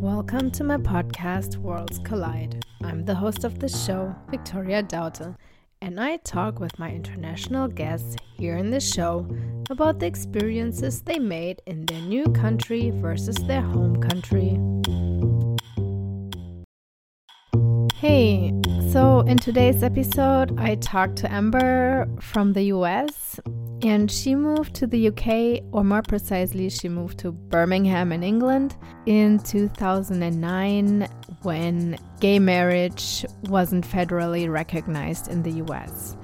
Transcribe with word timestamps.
Welcome 0.00 0.50
to 0.52 0.64
my 0.64 0.78
podcast, 0.78 1.58
Worlds 1.58 1.98
Collide. 2.04 2.64
I'm 2.82 3.04
the 3.04 3.14
host 3.14 3.44
of 3.44 3.58
the 3.58 3.68
show, 3.68 4.14
Victoria 4.30 4.82
Daute, 4.82 5.36
and 5.82 6.00
I 6.00 6.16
talk 6.16 6.58
with 6.58 6.78
my 6.78 6.90
international 6.90 7.68
guests 7.68 8.16
here 8.34 8.56
in 8.56 8.70
the 8.70 8.80
show 8.80 9.28
about 9.68 9.98
the 9.98 10.06
experiences 10.06 11.02
they 11.02 11.18
made 11.18 11.60
in 11.66 11.84
their 11.84 12.00
new 12.00 12.24
country 12.32 12.88
versus 12.94 13.36
their 13.46 13.60
home 13.60 14.00
country. 14.00 14.58
Hey, 17.96 18.54
so 18.90 19.20
in 19.20 19.36
today's 19.36 19.82
episode, 19.82 20.58
I 20.58 20.76
talked 20.76 21.16
to 21.16 21.30
Amber 21.30 22.08
from 22.22 22.54
the 22.54 22.62
US, 22.72 23.38
and 23.82 24.10
she 24.10 24.34
moved 24.34 24.74
to 24.74 24.86
the 24.86 25.08
UK, 25.08 25.64
or 25.72 25.82
more 25.84 26.02
precisely, 26.02 26.68
she 26.68 26.88
moved 26.88 27.18
to 27.18 27.32
Birmingham 27.32 28.12
in 28.12 28.22
England 28.22 28.76
in 29.06 29.38
2009 29.38 31.08
when 31.42 31.98
gay 32.20 32.38
marriage 32.38 33.24
wasn't 33.44 33.86
federally 33.86 34.50
recognized 34.50 35.28
in 35.28 35.42
the 35.42 35.52
US. 35.64 36.16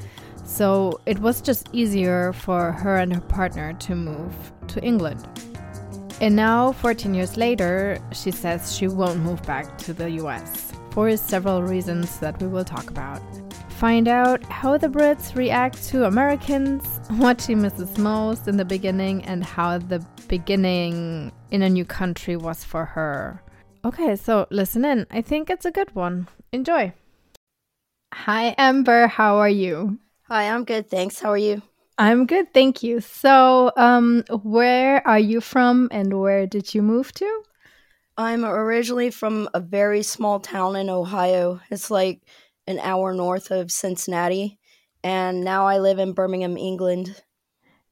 So 0.45 1.01
it 1.06 1.19
was 1.19 1.41
just 1.41 1.69
easier 1.73 2.32
for 2.32 2.73
her 2.73 2.96
and 2.96 3.15
her 3.15 3.20
partner 3.20 3.73
to 3.73 3.95
move 3.95 4.34
to 4.68 4.82
England. 4.82 5.27
And 6.20 6.37
now, 6.37 6.73
14 6.73 7.15
years 7.15 7.37
later, 7.37 7.98
she 8.12 8.30
says 8.30 8.74
she 8.74 8.88
won't 8.88 9.20
move 9.20 9.43
back 9.43 9.77
to 9.79 9.93
the 9.93 10.10
US 10.23 10.73
for 10.93 11.15
several 11.16 11.62
reasons 11.62 12.18
that 12.20 12.41
we 12.41 12.48
will 12.48 12.65
talk 12.65 12.91
about. 12.91 13.20
Find 13.77 14.09
out 14.09 14.43
how 14.45 14.79
the 14.79 14.89
Brits 14.89 15.37
react 15.37 15.87
to 15.89 16.07
Americans, 16.07 16.98
what 17.19 17.43
she 17.43 17.55
misses 17.55 17.99
most 17.99 18.49
in 18.49 18.57
the 18.57 18.65
beginning, 18.65 19.23
and 19.27 19.45
how 19.45 19.77
the 19.77 20.02
beginning 20.29 21.30
in 21.51 21.61
a 21.61 21.69
new 21.69 21.85
country 21.85 22.37
was 22.37 22.65
for 22.65 22.87
her. 22.87 23.43
Okay, 23.85 24.16
so 24.16 24.47
listen 24.51 24.87
in. 24.87 25.07
I 25.11 25.21
think 25.21 25.51
it's 25.51 25.66
a 25.66 25.71
good 25.71 25.95
one. 25.95 26.27
Enjoy. 26.52 26.95
Hi, 28.15 28.55
Amber. 28.57 29.09
How 29.09 29.37
are 29.37 29.49
you? 29.49 29.99
Hi, 30.23 30.49
I'm 30.49 30.65
good. 30.65 30.88
Thanks. 30.88 31.21
How 31.21 31.29
are 31.33 31.38
you? 31.38 31.61
I'm 31.99 32.24
good. 32.24 32.55
Thank 32.55 32.83
you. 32.83 33.01
So, 33.01 33.73
um, 33.77 34.24
where 34.43 35.07
are 35.07 35.18
you 35.18 35.43
from 35.43 35.90
and 35.93 36.18
where 36.18 36.46
did 36.46 36.74
you 36.74 36.80
move 36.80 37.13
to? 37.13 37.43
I'm 38.16 38.46
originally 38.46 39.11
from 39.11 39.51
a 39.52 39.61
very 39.61 40.02
small 40.02 40.40
town 40.40 40.77
in 40.77 40.88
Ohio. 40.88 41.61
It's 41.71 41.90
like 41.90 42.23
an 42.66 42.78
hour 42.80 43.12
north 43.12 43.50
of 43.50 43.70
Cincinnati. 43.70 44.59
And 45.02 45.45
now 45.45 45.66
I 45.66 45.78
live 45.78 45.98
in 45.98 46.12
Birmingham, 46.12 46.56
England. 46.56 47.22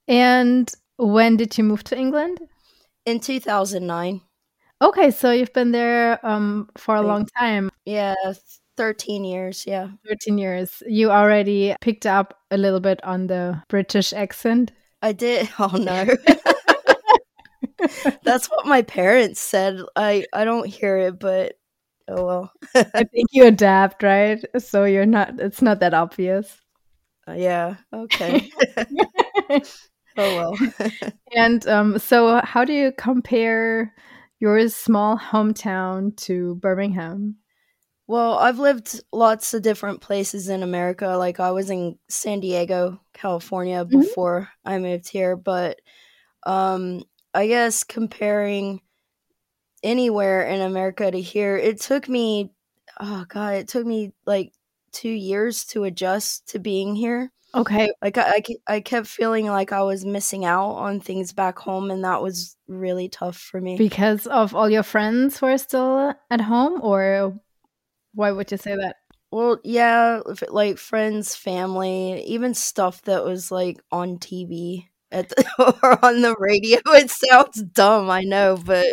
And 0.08 0.70
when 0.96 1.36
did 1.36 1.56
you 1.56 1.64
move 1.64 1.84
to 1.84 1.96
England? 1.96 2.40
In 3.06 3.20
2009. 3.20 4.20
Okay, 4.82 5.10
so 5.10 5.30
you've 5.30 5.52
been 5.52 5.72
there 5.72 6.24
um, 6.26 6.68
for 6.76 6.96
a 6.96 7.02
long 7.02 7.26
time. 7.38 7.70
Yeah, 7.84 8.14
13 8.76 9.24
years. 9.24 9.64
Yeah. 9.66 9.88
13 10.08 10.38
years. 10.38 10.82
You 10.86 11.10
already 11.10 11.74
picked 11.80 12.06
up 12.06 12.38
a 12.50 12.56
little 12.58 12.80
bit 12.80 13.02
on 13.04 13.26
the 13.26 13.62
British 13.68 14.12
accent? 14.12 14.72
I 15.02 15.12
did. 15.12 15.48
Oh, 15.58 15.76
no. 15.76 16.06
That's 18.22 18.48
what 18.50 18.66
my 18.66 18.82
parents 18.82 19.40
said. 19.40 19.80
I 19.96 20.26
I 20.32 20.44
don't 20.44 20.66
hear 20.66 20.96
it, 20.96 21.18
but 21.18 21.54
oh 22.08 22.24
well. 22.24 22.52
I 22.74 23.04
think 23.04 23.28
you 23.32 23.46
adapt, 23.46 24.02
right? 24.02 24.44
So 24.58 24.84
you're 24.84 25.06
not. 25.06 25.40
It's 25.40 25.62
not 25.62 25.80
that 25.80 25.94
obvious. 25.94 26.60
Uh, 27.26 27.32
yeah. 27.32 27.76
Okay. 27.92 28.50
oh 29.50 29.60
well. 30.16 30.54
and 31.36 31.66
um, 31.68 31.98
so, 31.98 32.40
how 32.44 32.64
do 32.64 32.72
you 32.72 32.92
compare 32.96 33.94
your 34.40 34.68
small 34.68 35.18
hometown 35.18 36.16
to 36.18 36.56
Birmingham? 36.56 37.36
Well, 38.06 38.38
I've 38.38 38.58
lived 38.58 39.00
lots 39.12 39.54
of 39.54 39.62
different 39.62 40.02
places 40.02 40.48
in 40.50 40.62
America. 40.62 41.16
Like 41.16 41.40
I 41.40 41.52
was 41.52 41.70
in 41.70 41.98
San 42.08 42.40
Diego, 42.40 43.00
California 43.14 43.84
mm-hmm. 43.84 44.00
before 44.00 44.42
mm-hmm. 44.42 44.68
I 44.68 44.78
moved 44.78 45.08
here, 45.08 45.36
but 45.36 45.80
um 46.46 47.02
I 47.32 47.46
guess 47.46 47.82
comparing 47.82 48.80
anywhere 49.84 50.42
in 50.46 50.62
America 50.62 51.10
to 51.10 51.20
here, 51.20 51.56
it 51.56 51.80
took 51.80 52.08
me, 52.08 52.50
oh 52.98 53.24
God, 53.28 53.54
it 53.54 53.68
took 53.68 53.86
me 53.86 54.12
like 54.26 54.52
two 54.90 55.10
years 55.10 55.64
to 55.66 55.84
adjust 55.84 56.48
to 56.48 56.58
being 56.58 56.96
here. 56.96 57.30
Okay. 57.54 57.92
Like 58.02 58.18
I, 58.18 58.22
I, 58.22 58.42
I 58.66 58.80
kept 58.80 59.06
feeling 59.06 59.46
like 59.46 59.70
I 59.70 59.82
was 59.82 60.04
missing 60.04 60.44
out 60.44 60.72
on 60.72 60.98
things 60.98 61.32
back 61.32 61.58
home, 61.58 61.92
and 61.92 62.02
that 62.02 62.20
was 62.20 62.56
really 62.66 63.08
tough 63.08 63.36
for 63.36 63.60
me. 63.60 63.76
Because 63.76 64.26
of 64.26 64.56
all 64.56 64.68
your 64.68 64.82
friends 64.82 65.38
who 65.38 65.46
are 65.46 65.58
still 65.58 66.14
at 66.30 66.40
home, 66.40 66.80
or 66.82 67.38
why 68.12 68.32
would 68.32 68.50
you 68.50 68.56
say 68.56 68.74
that? 68.74 68.96
Well, 69.30 69.58
yeah, 69.62 70.20
like 70.48 70.78
friends, 70.78 71.36
family, 71.36 72.24
even 72.24 72.54
stuff 72.54 73.02
that 73.02 73.24
was 73.24 73.52
like 73.52 73.80
on 73.92 74.18
TV 74.18 74.86
at 75.14 75.28
the, 75.28 75.44
or 75.82 76.04
on 76.04 76.20
the 76.20 76.34
radio. 76.38 76.78
It 76.86 77.10
sounds 77.10 77.62
dumb, 77.62 78.10
I 78.10 78.22
know, 78.22 78.58
but 78.62 78.86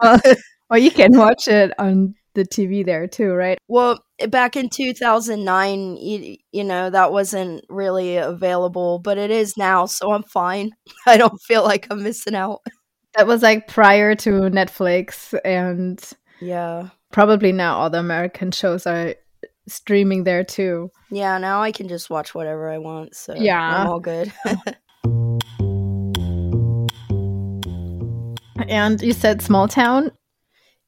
well, 0.00 0.20
uh, 0.24 0.34
well, 0.70 0.78
you 0.78 0.90
can 0.90 1.16
watch 1.16 1.48
it 1.48 1.72
on 1.78 2.14
the 2.34 2.44
TV 2.44 2.84
there 2.84 3.06
too, 3.06 3.32
right? 3.32 3.58
Well, 3.68 4.04
eh, 4.18 4.26
back 4.26 4.56
in 4.56 4.68
2009, 4.68 5.96
you, 5.96 6.36
you 6.52 6.64
know, 6.64 6.90
that 6.90 7.12
wasn't 7.12 7.64
really 7.68 8.16
available, 8.16 8.98
but 8.98 9.18
it 9.18 9.30
is 9.30 9.56
now, 9.56 9.86
so 9.86 10.12
I'm 10.12 10.24
fine. 10.24 10.72
I 11.06 11.16
don't 11.16 11.40
feel 11.42 11.62
like 11.62 11.86
I'm 11.90 12.02
missing 12.02 12.34
out. 12.34 12.60
That 13.16 13.26
was 13.26 13.42
like 13.42 13.68
prior 13.68 14.14
to 14.16 14.30
Netflix 14.30 15.38
and 15.44 16.02
yeah. 16.40 16.88
Probably 17.12 17.52
now 17.52 17.76
all 17.78 17.90
the 17.90 18.00
American 18.00 18.50
shows 18.50 18.86
are 18.86 19.14
streaming 19.68 20.24
there 20.24 20.44
too. 20.44 20.90
Yeah, 21.10 21.38
now 21.38 21.62
I 21.62 21.70
can 21.70 21.88
just 21.88 22.10
watch 22.10 22.34
whatever 22.34 22.70
I 22.70 22.78
want, 22.78 23.14
so 23.14 23.34
yeah. 23.34 23.82
I'm 23.82 23.86
all 23.86 24.00
good. 24.00 24.32
And 28.68 29.00
you 29.02 29.12
said 29.12 29.42
small 29.42 29.68
town? 29.68 30.12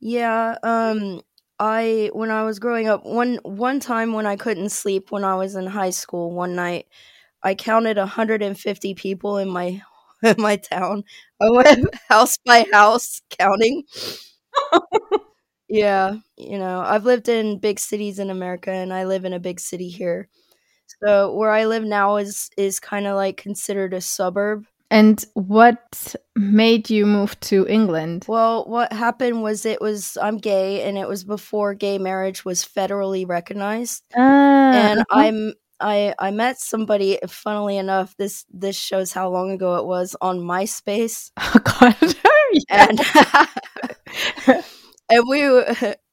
Yeah, 0.00 0.56
um 0.62 1.20
I 1.58 2.10
when 2.12 2.30
I 2.30 2.44
was 2.44 2.58
growing 2.58 2.88
up, 2.88 3.04
one 3.04 3.38
one 3.44 3.80
time 3.80 4.12
when 4.12 4.26
I 4.26 4.36
couldn't 4.36 4.70
sleep 4.70 5.10
when 5.10 5.24
I 5.24 5.34
was 5.36 5.54
in 5.56 5.66
high 5.66 5.90
school, 5.90 6.32
one 6.32 6.54
night 6.54 6.86
I 7.42 7.54
counted 7.54 7.96
150 7.98 8.94
people 8.94 9.38
in 9.38 9.48
my 9.50 9.82
in 10.24 10.36
my 10.38 10.56
town. 10.56 11.04
I 11.42 11.50
went 11.50 11.86
house 12.08 12.38
by 12.46 12.66
house 12.72 13.22
counting. 13.38 13.84
yeah, 15.68 16.16
you 16.36 16.58
know, 16.58 16.80
I've 16.80 17.04
lived 17.04 17.28
in 17.28 17.58
big 17.58 17.78
cities 17.80 18.18
in 18.18 18.30
America 18.30 18.70
and 18.70 18.92
I 18.92 19.04
live 19.04 19.24
in 19.24 19.32
a 19.32 19.40
big 19.40 19.58
city 19.60 19.88
here. 19.88 20.28
So 21.04 21.34
where 21.34 21.50
I 21.52 21.66
live 21.66 21.84
now 21.84 22.16
is 22.16 22.50
is 22.58 22.80
kind 22.80 23.06
of 23.06 23.16
like 23.16 23.36
considered 23.38 23.94
a 23.94 24.00
suburb. 24.00 24.66
And 24.90 25.24
what 25.34 26.14
made 26.36 26.90
you 26.90 27.06
move 27.06 27.38
to 27.40 27.66
England? 27.66 28.24
Well, 28.28 28.64
what 28.66 28.92
happened 28.92 29.42
was 29.42 29.66
it 29.66 29.80
was 29.80 30.16
I'm 30.20 30.38
gay 30.38 30.82
and 30.82 30.96
it 30.96 31.08
was 31.08 31.24
before 31.24 31.74
gay 31.74 31.98
marriage 31.98 32.44
was 32.44 32.64
federally 32.64 33.28
recognized. 33.28 34.04
Ah, 34.16 34.20
and 34.20 35.00
uh-huh. 35.00 35.18
I'm 35.18 35.54
I 35.80 36.14
I 36.18 36.30
met 36.30 36.60
somebody 36.60 37.18
funnily 37.26 37.76
enough 37.76 38.16
this 38.16 38.44
this 38.52 38.76
shows 38.76 39.12
how 39.12 39.28
long 39.28 39.50
ago 39.50 39.76
it 39.76 39.86
was 39.86 40.16
on 40.20 40.40
MySpace. 40.40 41.30
Oh 41.40 41.58
god. 41.64 41.96
and 42.70 43.00
and 45.10 45.24
we 45.28 45.64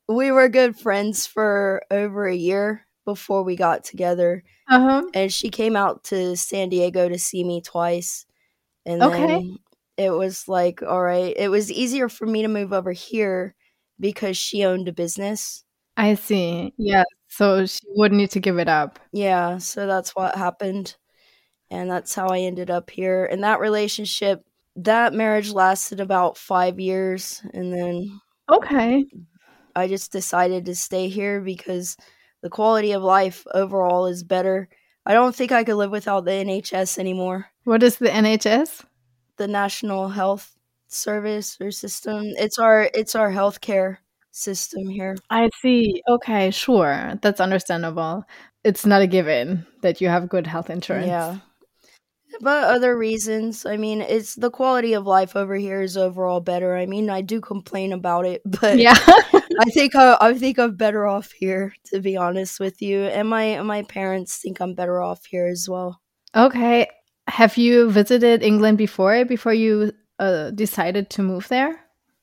we 0.10 0.32
were 0.32 0.50
good 0.50 0.78
friends 0.78 1.28
for 1.28 1.84
over 1.92 2.26
a 2.26 2.36
year 2.36 2.86
before 3.06 3.44
we 3.44 3.56
got 3.56 3.84
together. 3.84 4.44
Uh-huh. 4.70 5.04
And 5.14 5.32
she 5.32 5.50
came 5.50 5.76
out 5.76 6.06
to 6.06 6.36
San 6.38 6.70
Diego 6.70 7.08
to 7.10 7.20
see 7.20 7.44
me 7.44 7.62
twice 7.62 8.26
and 8.86 9.02
okay. 9.02 9.28
then 9.28 9.58
it 9.98 10.12
was 10.12 10.48
like, 10.48 10.82
all 10.82 11.02
right, 11.02 11.34
it 11.38 11.50
was 11.50 11.72
easier 11.72 12.10
for 12.10 12.26
me 12.26 12.42
to 12.42 12.48
move 12.48 12.74
over 12.74 12.92
here 12.92 13.56
because 14.00 14.38
she 14.38 14.66
owned 14.66 14.88
a 14.88 14.94
business. 14.94 15.64
I 15.96 16.16
see. 16.16 16.74
Yeah. 16.78 17.04
So 17.28 17.66
she 17.66 17.82
wouldn't 17.90 18.20
need 18.20 18.32
to 18.32 18.40
give 18.40 18.58
it 18.58 18.68
up. 18.68 19.00
Yeah. 19.12 19.58
So 19.60 19.88
that's 19.88 20.16
what 20.16 20.36
happened. 20.36 20.96
And 21.70 21.90
that's 21.90 22.14
how 22.14 22.28
I 22.28 22.40
ended 22.40 22.70
up 22.70 22.90
here. 22.90 23.26
And 23.26 23.44
that 23.44 23.60
relationship, 23.60 24.44
that 24.76 25.14
marriage 25.14 25.52
lasted 25.52 26.00
about 26.00 26.38
five 26.38 26.80
years. 26.80 27.42
And 27.54 27.74
then. 27.74 28.20
Okay. 28.52 29.06
I 29.76 29.88
just 29.88 30.12
decided 30.12 30.66
to 30.66 30.76
stay 30.76 31.10
here 31.10 31.42
because 31.42 31.96
the 32.42 32.50
quality 32.50 32.92
of 32.92 33.02
life 33.02 33.46
overall 33.54 34.06
is 34.06 34.24
better. 34.24 34.70
I 35.06 35.14
don't 35.14 35.36
think 35.36 35.52
I 35.52 35.64
could 35.64 35.76
live 35.76 35.92
without 35.92 36.26
the 36.26 36.32
NHS 36.32 36.98
anymore. 36.98 37.48
What 37.66 37.84
is 37.84 37.98
the 37.98 38.10
NHS? 38.10 38.86
The 39.38 39.48
National 39.48 40.10
Health 40.10 40.56
Service 40.88 41.58
or 41.60 41.72
system. 41.72 42.22
It's 42.38 42.60
our 42.60 42.90
it's 42.94 43.16
our 43.16 43.32
healthcare 43.32 43.98
system 44.32 44.88
here. 44.88 45.16
I 45.30 45.50
see. 45.62 46.02
Okay, 46.08 46.52
sure. 46.52 47.14
That's 47.22 47.42
understandable. 47.42 48.24
It's 48.64 48.86
not 48.86 49.02
a 49.02 49.08
given 49.08 49.66
that 49.82 50.00
you 50.02 50.08
have 50.08 50.30
good 50.30 50.48
health 50.48 50.70
insurance. 50.70 51.08
Yeah. 51.08 51.38
but 52.42 52.64
other 52.64 52.98
reasons. 52.98 53.66
I 53.66 53.78
mean, 53.78 54.02
it's 54.02 54.36
the 54.36 54.50
quality 54.50 54.94
of 54.94 55.06
life 55.06 55.36
over 55.36 55.56
here 55.56 55.82
is 55.82 55.98
overall 55.98 56.40
better. 56.40 56.76
I 56.78 56.86
mean, 56.86 57.10
I 57.10 57.22
do 57.22 57.42
complain 57.42 57.92
about 57.94 58.26
it, 58.26 58.42
but 58.62 58.78
Yeah. 58.78 58.98
I 59.60 59.66
think 59.72 59.96
I, 59.96 60.18
I 60.22 60.34
think 60.36 60.58
I'm 60.60 60.76
better 60.76 61.06
off 61.08 61.32
here, 61.32 61.74
to 61.86 62.00
be 62.00 62.18
honest 62.18 62.60
with 62.60 62.82
you. 62.82 63.04
And 63.06 63.30
my 63.30 63.62
my 63.62 63.84
parents 63.84 64.38
think 64.38 64.60
I'm 64.60 64.74
better 64.76 65.02
off 65.02 65.26
here 65.26 65.48
as 65.48 65.68
well. 65.70 66.02
okay. 66.36 66.88
Have 67.28 67.58
you 67.58 67.90
visited 67.90 68.44
England 68.44 68.78
before 68.78 69.24
before 69.26 69.54
you 69.54 69.94
uh, 70.20 70.52
decided 70.52 71.10
to 71.12 71.24
move 71.24 71.48
there? 71.48 71.80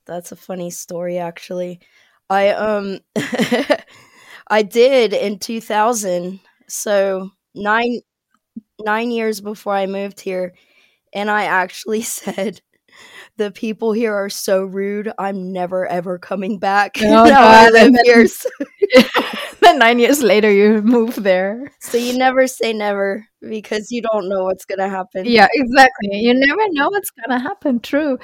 That's 0.07 0.33
a 0.33 0.37
funny 0.37 0.71
story, 0.71 1.19
actually. 1.19 1.81
I 2.29 2.51
um 2.51 3.01
I 4.49 4.63
did 4.63 5.13
in 5.13 5.39
2000, 5.39 6.41
so 6.69 7.31
nine 7.55 8.01
nine 8.81 9.11
years 9.13 9.41
before 9.41 9.75
I 9.75 9.87
moved 9.87 10.21
here, 10.21 10.55
and 11.15 11.31
I 11.31 11.45
actually 11.45 12.03
said 12.19 12.63
the 13.41 13.51
people 13.51 13.93
here 13.93 14.15
are 14.15 14.29
so 14.29 14.63
rude. 14.65 15.11
I'm 15.19 15.51
never 15.53 15.87
ever 15.87 16.19
coming 16.19 16.59
back. 16.59 16.97
Oh, 17.01 17.05
Now 17.09 17.25
I 17.25 17.31
God, 17.31 17.73
live 17.73 17.87
and 17.87 17.95
then- 17.97 18.05
here, 18.05 18.27
then 19.61 19.79
nine 19.79 19.99
years 19.99 20.23
later, 20.23 20.51
you 20.53 20.83
move 20.83 21.17
there. 21.23 21.73
so 21.81 21.97
you 21.97 22.17
never 22.19 22.47
say 22.47 22.73
never 22.73 23.27
because 23.41 23.91
you 23.91 24.03
don't 24.03 24.29
know 24.29 24.45
what's 24.45 24.65
gonna 24.67 24.89
happen. 24.89 25.25
Yeah, 25.27 25.49
exactly. 25.53 26.11
You 26.13 26.35
never 26.35 26.63
know 26.73 26.91
what's 26.91 27.11
gonna 27.11 27.41
happen. 27.41 27.81
True. 27.81 28.19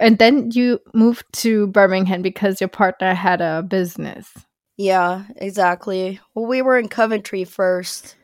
And 0.00 0.18
then 0.18 0.50
you 0.52 0.78
moved 0.94 1.24
to 1.42 1.66
Birmingham 1.68 2.22
because 2.22 2.60
your 2.60 2.68
partner 2.68 3.14
had 3.14 3.40
a 3.40 3.62
business. 3.62 4.28
Yeah, 4.76 5.24
exactly. 5.36 6.20
Well, 6.34 6.46
we 6.46 6.62
were 6.62 6.78
in 6.78 6.88
Coventry 6.88 7.42
first, 7.44 8.14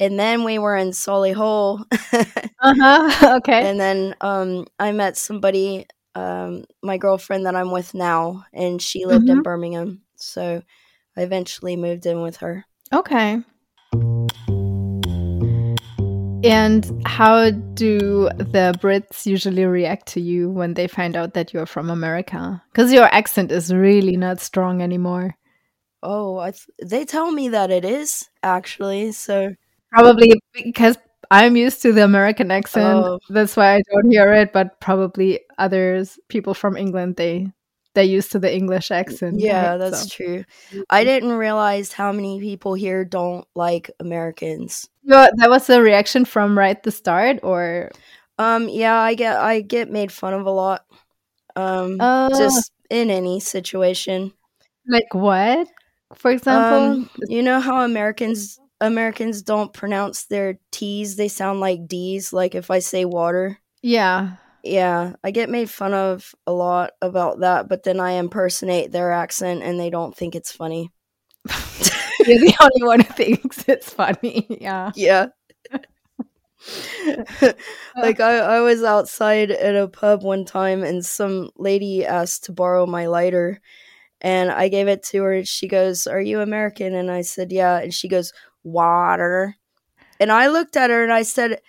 and 0.00 0.18
then 0.18 0.44
we 0.44 0.58
were 0.58 0.76
in 0.76 0.90
Solihull. 0.90 1.84
Uh 2.60 2.74
huh. 2.80 3.36
Okay. 3.36 3.68
and 3.70 3.78
then 3.78 4.14
um 4.20 4.66
I 4.78 4.90
met 4.92 5.16
somebody 5.16 5.86
um 6.14 6.64
my 6.82 6.98
girlfriend 6.98 7.46
that 7.46 7.54
I'm 7.54 7.70
with 7.70 7.94
now 7.94 8.44
and 8.52 8.82
she 8.82 9.06
lived 9.06 9.28
in 9.28 9.42
Birmingham 9.42 10.02
so 10.16 10.62
I 11.16 11.20
eventually 11.22 11.76
moved 11.76 12.06
in 12.06 12.20
with 12.22 12.38
her 12.38 12.64
Okay. 12.92 13.42
And 16.44 17.02
how 17.04 17.50
do 17.50 18.28
the 18.38 18.74
Brits 18.80 19.26
usually 19.26 19.64
react 19.64 20.06
to 20.14 20.20
you 20.20 20.48
when 20.50 20.74
they 20.74 20.86
find 20.86 21.16
out 21.16 21.34
that 21.34 21.52
you're 21.52 21.66
from 21.66 21.90
America? 21.90 22.62
Because 22.72 22.92
your 22.92 23.12
accent 23.12 23.50
is 23.52 23.72
really 23.74 24.16
not 24.16 24.40
strong 24.40 24.80
anymore. 24.80 25.34
oh 26.02 26.38
I 26.38 26.52
th- 26.52 26.68
they 26.82 27.04
tell 27.04 27.30
me 27.32 27.48
that 27.50 27.70
it 27.70 27.84
is 27.84 28.28
actually 28.42 29.12
so 29.12 29.54
Probably 29.90 30.40
because 30.52 30.96
I'm 31.30 31.56
used 31.56 31.82
to 31.82 31.92
the 31.92 32.04
American 32.04 32.50
accent. 32.50 33.04
Oh. 33.04 33.18
That's 33.28 33.56
why 33.56 33.76
I 33.76 33.82
don't 33.92 34.10
hear 34.10 34.32
it. 34.32 34.52
But 34.52 34.80
probably 34.80 35.40
others, 35.58 36.18
people 36.28 36.54
from 36.54 36.76
England, 36.76 37.16
they 37.16 37.52
they're 37.94 38.04
used 38.04 38.30
to 38.32 38.38
the 38.38 38.54
English 38.54 38.90
accent. 38.90 39.40
yeah 39.40 39.70
right? 39.72 39.78
that's 39.78 40.02
So- 40.02 40.08
true 40.08 40.44
I 40.90 41.02
didn't 41.04 41.32
realize 41.32 41.92
how 41.92 42.12
many 42.12 42.38
people 42.38 42.74
here 42.74 43.04
don't 43.04 43.44
like 43.56 43.90
Americans 43.98 44.88
that 45.04 45.48
was 45.48 45.66
the 45.66 45.82
reaction 45.82 46.24
from 46.24 46.56
right 46.56 46.80
the 46.82 46.92
start, 46.92 47.40
or 47.42 47.90
um 48.38 48.68
yeah 48.68 48.94
I 49.00 49.14
get 49.14 49.36
I 49.38 49.62
get 49.62 49.90
made 49.90 50.12
fun 50.12 50.34
of 50.34 50.46
a 50.46 50.50
lot 50.50 50.84
um 51.56 51.96
uh, 51.98 52.28
just 52.38 52.70
in 52.90 53.10
any 53.10 53.40
situation 53.40 54.32
like 54.86 55.12
what? 55.12 55.66
For 56.14 56.30
example, 56.30 56.78
Um, 57.02 57.10
you 57.28 57.42
know 57.42 57.58
how 57.60 57.82
Americans 57.84 58.60
Americans 58.80 59.42
don't 59.42 59.72
pronounce 59.72 60.24
their 60.24 60.58
T's; 60.70 61.16
they 61.16 61.28
sound 61.28 61.60
like 61.60 61.86
D's. 61.86 62.32
Like 62.32 62.54
if 62.54 62.70
I 62.70 62.78
say 62.78 63.04
water, 63.04 63.58
yeah. 63.82 64.36
yeah, 64.62 65.14
I 65.24 65.30
get 65.30 65.50
made 65.50 65.70
fun 65.70 65.94
of 65.94 66.34
a 66.46 66.52
lot 66.52 66.92
about 67.02 67.40
that. 67.40 67.68
But 67.68 67.82
then 67.82 68.00
I 68.00 68.12
impersonate 68.12 68.92
their 68.92 69.12
accent, 69.12 69.62
and 69.62 69.78
they 69.78 69.90
don't 69.90 70.16
think 70.16 70.34
it's 70.34 70.52
funny. 70.52 70.92
You're 72.26 72.38
the 72.38 72.56
only 72.60 72.86
one 72.86 73.00
who 73.00 73.12
thinks 73.12 73.64
it's 73.68 73.90
funny. 73.90 74.46
Yeah. 74.60 74.92
Yeah. 74.94 75.26
like 77.96 78.20
I, 78.20 78.38
I 78.38 78.60
was 78.60 78.82
outside 78.82 79.50
at 79.50 79.76
a 79.76 79.88
pub 79.88 80.22
one 80.22 80.44
time 80.44 80.82
and 80.82 81.04
some 81.04 81.50
lady 81.56 82.04
asked 82.04 82.44
to 82.44 82.52
borrow 82.52 82.86
my 82.86 83.06
lighter 83.06 83.60
and 84.20 84.50
I 84.50 84.68
gave 84.68 84.88
it 84.88 85.02
to 85.04 85.22
her 85.22 85.32
and 85.34 85.48
she 85.48 85.68
goes, 85.68 86.06
Are 86.06 86.20
you 86.20 86.40
American? 86.40 86.94
And 86.94 87.10
I 87.10 87.22
said, 87.22 87.52
Yeah. 87.52 87.78
And 87.78 87.94
she 87.94 88.08
goes, 88.08 88.32
Water. 88.62 89.56
And 90.20 90.32
I 90.32 90.48
looked 90.48 90.76
at 90.76 90.90
her 90.90 91.02
and 91.02 91.12
I 91.12 91.22
said, 91.22 91.60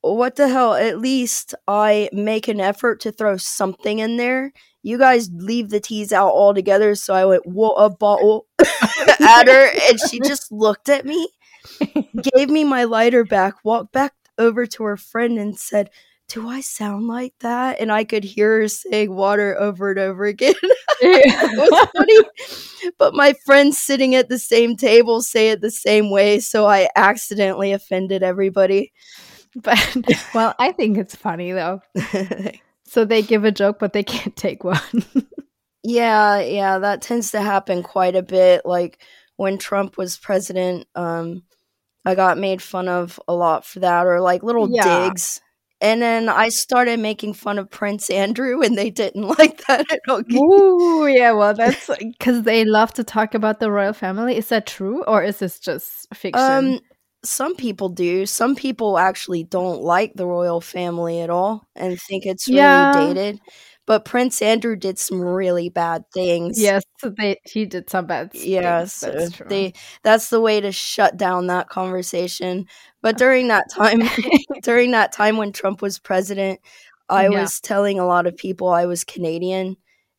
What 0.00 0.36
the 0.36 0.48
hell? 0.48 0.74
At 0.74 0.98
least 0.98 1.54
I 1.66 2.08
make 2.12 2.48
an 2.48 2.60
effort 2.60 3.00
to 3.00 3.12
throw 3.12 3.36
something 3.36 3.98
in 3.98 4.16
there. 4.16 4.52
You 4.82 4.98
guys 4.98 5.30
leave 5.32 5.70
the 5.70 5.80
T's 5.80 6.12
out 6.12 6.32
altogether. 6.32 6.94
So 6.94 7.14
I 7.14 7.24
went, 7.24 7.46
What 7.46 7.74
a 7.74 7.90
bottle 7.90 8.46
at 8.58 9.48
her 9.48 9.70
and 9.88 9.98
she 10.10 10.20
just 10.20 10.50
looked 10.50 10.88
at 10.88 11.04
me 11.04 11.28
gave 12.34 12.48
me 12.48 12.64
my 12.64 12.84
lighter 12.84 13.24
back, 13.24 13.64
walked 13.64 13.92
back 13.92 14.12
over 14.38 14.66
to 14.66 14.84
her 14.84 14.96
friend 14.96 15.38
and 15.38 15.58
said, 15.58 15.90
Do 16.28 16.48
I 16.48 16.60
sound 16.60 17.06
like 17.06 17.34
that? 17.40 17.80
And 17.80 17.92
I 17.92 18.02
could 18.04 18.24
hear 18.24 18.60
her 18.60 18.68
saying 18.68 19.14
water 19.14 19.56
over 19.60 19.90
and 19.90 19.98
over 20.00 20.24
again. 20.26 20.54
it 21.00 21.58
was 21.58 21.88
funny. 21.96 22.92
But 22.98 23.14
my 23.14 23.32
friends 23.44 23.78
sitting 23.78 24.14
at 24.16 24.28
the 24.28 24.38
same 24.38 24.76
table 24.76 25.22
say 25.22 25.50
it 25.50 25.60
the 25.60 25.70
same 25.70 26.10
way, 26.10 26.40
so 26.40 26.66
I 26.66 26.88
accidentally 26.96 27.72
offended 27.72 28.22
everybody. 28.24 28.92
but 29.54 29.78
well, 30.34 30.54
I 30.58 30.72
think 30.72 30.98
it's 30.98 31.14
funny 31.14 31.52
though. 31.52 31.80
So 32.88 33.04
they 33.04 33.22
give 33.22 33.44
a 33.44 33.52
joke, 33.52 33.78
but 33.78 33.92
they 33.92 34.02
can't 34.02 34.36
take 34.36 34.64
one. 34.64 34.80
yeah, 35.84 36.40
yeah, 36.40 36.78
that 36.78 37.02
tends 37.02 37.30
to 37.32 37.40
happen 37.40 37.82
quite 37.82 38.16
a 38.16 38.22
bit. 38.22 38.62
Like 38.64 39.00
when 39.36 39.58
Trump 39.58 39.96
was 39.96 40.16
president, 40.18 40.86
um, 40.96 41.44
I 42.04 42.14
got 42.14 42.38
made 42.38 42.62
fun 42.62 42.88
of 42.88 43.20
a 43.28 43.34
lot 43.34 43.64
for 43.64 43.80
that, 43.80 44.06
or 44.06 44.20
like 44.20 44.42
little 44.42 44.68
Yeah. 44.68 45.08
digs. 45.08 45.40
And 45.80 46.00
then 46.00 46.28
I 46.28 46.48
started 46.48 46.98
making 47.00 47.34
fun 47.34 47.58
of 47.58 47.70
Prince 47.70 48.08
Andrew, 48.10 48.62
and 48.62 48.76
they 48.78 48.90
didn't 48.90 49.28
like 49.38 49.64
that 49.66 49.90
at 49.92 50.00
all. 50.08 50.22
Ooh, 50.34 51.06
yeah. 51.06 51.32
Well, 51.32 51.54
that's 51.54 51.90
because 51.98 52.42
they 52.42 52.64
love 52.64 52.92
to 52.94 53.04
talk 53.04 53.34
about 53.34 53.60
the 53.60 53.70
royal 53.70 53.92
family. 53.92 54.36
Is 54.36 54.48
that 54.48 54.66
true, 54.66 55.04
or 55.04 55.22
is 55.22 55.38
this 55.38 55.58
just 55.58 56.06
fiction? 56.14 56.74
Um, 56.74 56.80
some 57.24 57.56
people 57.56 57.88
do. 57.88 58.24
Some 58.26 58.54
people 58.54 58.98
actually 58.98 59.44
don't 59.44 59.82
like 59.82 60.14
the 60.14 60.26
royal 60.26 60.60
family 60.60 61.20
at 61.20 61.30
all 61.30 61.66
and 61.74 62.00
think 62.00 62.24
it's 62.26 62.48
really 62.48 62.86
Yeah. 62.86 62.90
dated. 62.92 63.40
But 63.86 64.04
Prince 64.04 64.42
Andrew 64.42 64.76
did 64.76 64.98
some 64.98 65.20
really 65.20 65.68
bad 65.68 66.04
things. 66.12 66.58
yes, 66.58 66.82
they 67.02 67.36
he 67.44 67.66
did 67.66 67.88
some 67.88 68.06
bad. 68.06 68.30
Yeah, 68.34 68.80
things, 68.80 68.92
so 68.92 69.10
that's 69.12 69.30
true. 69.30 69.46
they 69.48 69.72
that's 70.02 70.28
the 70.30 70.40
way 70.40 70.60
to 70.60 70.72
shut 70.72 71.16
down 71.16 71.46
that 71.46 71.68
conversation. 71.68 72.66
But 73.02 73.16
during 73.16 73.48
that 73.48 73.70
time, 73.70 74.00
during 74.62 74.90
that 74.90 75.12
time 75.12 75.36
when 75.36 75.52
Trump 75.52 75.82
was 75.82 75.98
president, 75.98 76.60
I 77.08 77.28
Yeah. 77.28 77.42
was 77.42 77.60
telling 77.60 77.98
a 78.00 78.06
lot 78.06 78.26
of 78.26 78.36
people 78.36 78.68
I 78.68 78.86
was 78.86 79.04
Canadian 79.04 79.76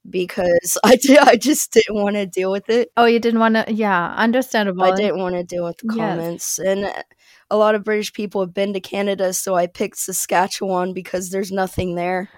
because 0.10 0.78
I 0.84 0.96
did 0.96 1.18
I 1.20 1.36
just 1.36 1.72
didn't 1.74 1.96
want 2.02 2.16
to 2.16 2.26
deal 2.26 2.52
with 2.52 2.70
it. 2.70 2.90
oh, 2.98 3.06
you 3.06 3.20
didn't 3.20 3.40
want 3.40 3.56
to? 3.56 3.66
Yeah, 3.74 4.14
understandable. 4.16 4.84
I 4.84 4.92
didn't 4.92 5.20
want 5.20 5.36
to 5.36 5.44
deal 5.44 5.66
with 5.66 5.78
the 5.78 5.94
Yes. 5.96 5.98
comments. 5.98 6.60
And 6.60 6.86
uh, 6.86 7.04
a 7.50 7.58
lot 7.58 7.76
of 7.76 7.84
British 7.84 8.12
people 8.14 8.42
have 8.42 8.54
been 8.54 8.74
to 8.74 8.80
Canada, 8.82 9.34
so 9.34 9.56
I 9.56 9.68
picked 9.68 9.98
Saskatchewan 9.98 10.94
because 10.94 11.30
there's 11.30 11.52
nothing 11.52 11.96
there. 11.96 12.30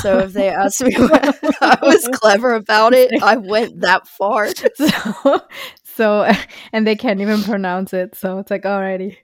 So 0.00 0.18
if 0.20 0.32
they 0.32 0.48
asked 0.64 0.82
me 0.82 0.94
I 1.60 1.78
was 1.82 2.08
clever 2.08 2.54
about 2.54 2.92
it, 2.94 3.12
I 3.22 3.36
went 3.36 3.80
that 3.82 4.08
far. 4.08 4.48
so, 4.74 5.40
so, 5.84 6.32
and 6.72 6.86
they 6.86 6.96
can't 6.96 7.20
even 7.20 7.42
pronounce 7.44 7.92
it. 7.92 8.16
So 8.16 8.38
it's 8.38 8.50
like, 8.50 8.62
alrighty, 8.64 9.16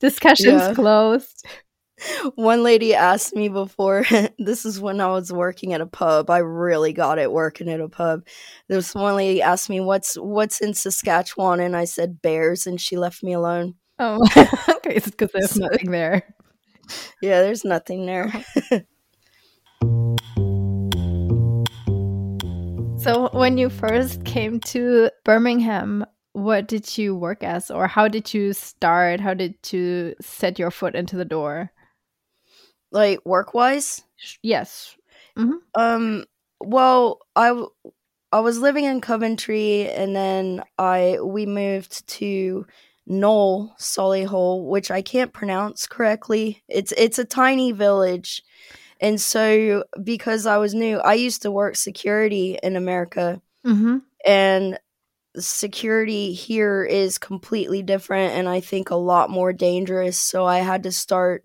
discussion's 0.00 0.62
Yeah. 0.62 0.74
closed. 0.74 1.46
One 2.36 2.62
lady 2.62 2.94
asked 2.94 3.34
me 3.34 3.48
before, 3.48 4.04
this 4.38 4.64
is 4.64 4.80
when 4.80 5.00
I 5.00 5.08
was 5.08 5.32
working 5.32 5.72
at 5.72 5.80
a 5.80 5.86
pub. 5.86 6.30
I 6.30 6.38
really 6.38 6.92
got 6.92 7.18
it 7.18 7.32
working 7.32 7.68
at 7.68 7.80
a 7.80 7.88
pub. 7.88 8.26
This 8.68 8.94
one 8.94 9.16
lady 9.16 9.42
asked 9.42 9.68
me 9.70 9.80
what's 9.80 10.14
what's 10.16 10.60
in 10.60 10.74
Saskatchewan 10.74 11.60
and 11.60 11.76
I 11.76 11.84
said 11.84 12.22
bears 12.22 12.66
and 12.66 12.80
she 12.80 12.96
left 12.96 13.22
me 13.22 13.32
alone. 13.32 13.74
Oh, 13.98 14.22
okay, 14.36 14.94
it's 14.94 15.10
because 15.10 15.30
there's 15.32 15.50
So- 15.50 15.60
nothing 15.66 15.90
there. 15.90 16.34
Yeah, 17.20 17.42
there's 17.42 17.64
nothing 17.64 18.06
there. 18.06 18.26
Uh-huh. 18.34 18.80
So, 22.98 23.30
when 23.32 23.56
you 23.58 23.70
first 23.70 24.24
came 24.24 24.58
to 24.60 25.08
Birmingham, 25.24 26.04
what 26.32 26.66
did 26.66 26.98
you 26.98 27.14
work 27.14 27.42
as, 27.44 27.70
or 27.70 27.86
how 27.86 28.08
did 28.08 28.34
you 28.34 28.52
start? 28.52 29.20
How 29.20 29.34
did 29.34 29.54
you 29.72 30.14
set 30.20 30.58
your 30.58 30.70
foot 30.70 30.94
into 30.96 31.16
the 31.16 31.24
door? 31.24 31.70
Like 32.90 33.24
work 33.24 33.54
wise? 33.54 34.02
Yes. 34.42 34.96
Um. 35.74 36.24
Well, 36.60 37.20
I 37.36 37.48
w- 37.48 37.70
I 38.32 38.40
was 38.40 38.58
living 38.58 38.84
in 38.84 39.00
Coventry, 39.00 39.88
and 39.90 40.14
then 40.14 40.62
I 40.78 41.18
we 41.22 41.46
moved 41.46 42.06
to 42.08 42.66
Knowle, 43.08 43.70
Solihull, 43.78 44.64
which 44.66 44.90
I 44.90 45.02
can't 45.02 45.32
pronounce 45.32 45.86
correctly. 45.86 46.62
It's 46.68 46.92
it's 46.92 47.18
a 47.18 47.24
tiny 47.24 47.72
village. 47.72 48.42
And 49.00 49.20
so 49.20 49.84
because 50.02 50.44
I 50.46 50.58
was 50.58 50.74
new, 50.74 50.98
I 50.98 51.14
used 51.14 51.42
to 51.42 51.50
work 51.50 51.76
security 51.76 52.58
in 52.62 52.76
America. 52.76 53.40
Mm-hmm. 53.64 53.98
And 54.26 54.78
security 55.36 56.32
here 56.32 56.84
is 56.84 57.18
completely 57.18 57.82
different 57.82 58.32
and 58.32 58.48
I 58.48 58.60
think 58.60 58.90
a 58.90 58.96
lot 58.96 59.30
more 59.30 59.52
dangerous. 59.52 60.18
So 60.18 60.44
I 60.44 60.58
had 60.58 60.82
to 60.82 60.92
start 60.92 61.44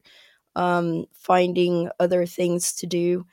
um, 0.56 1.06
finding 1.14 1.90
other 2.00 2.26
things 2.26 2.74
to 2.76 2.88
do. 2.88 3.26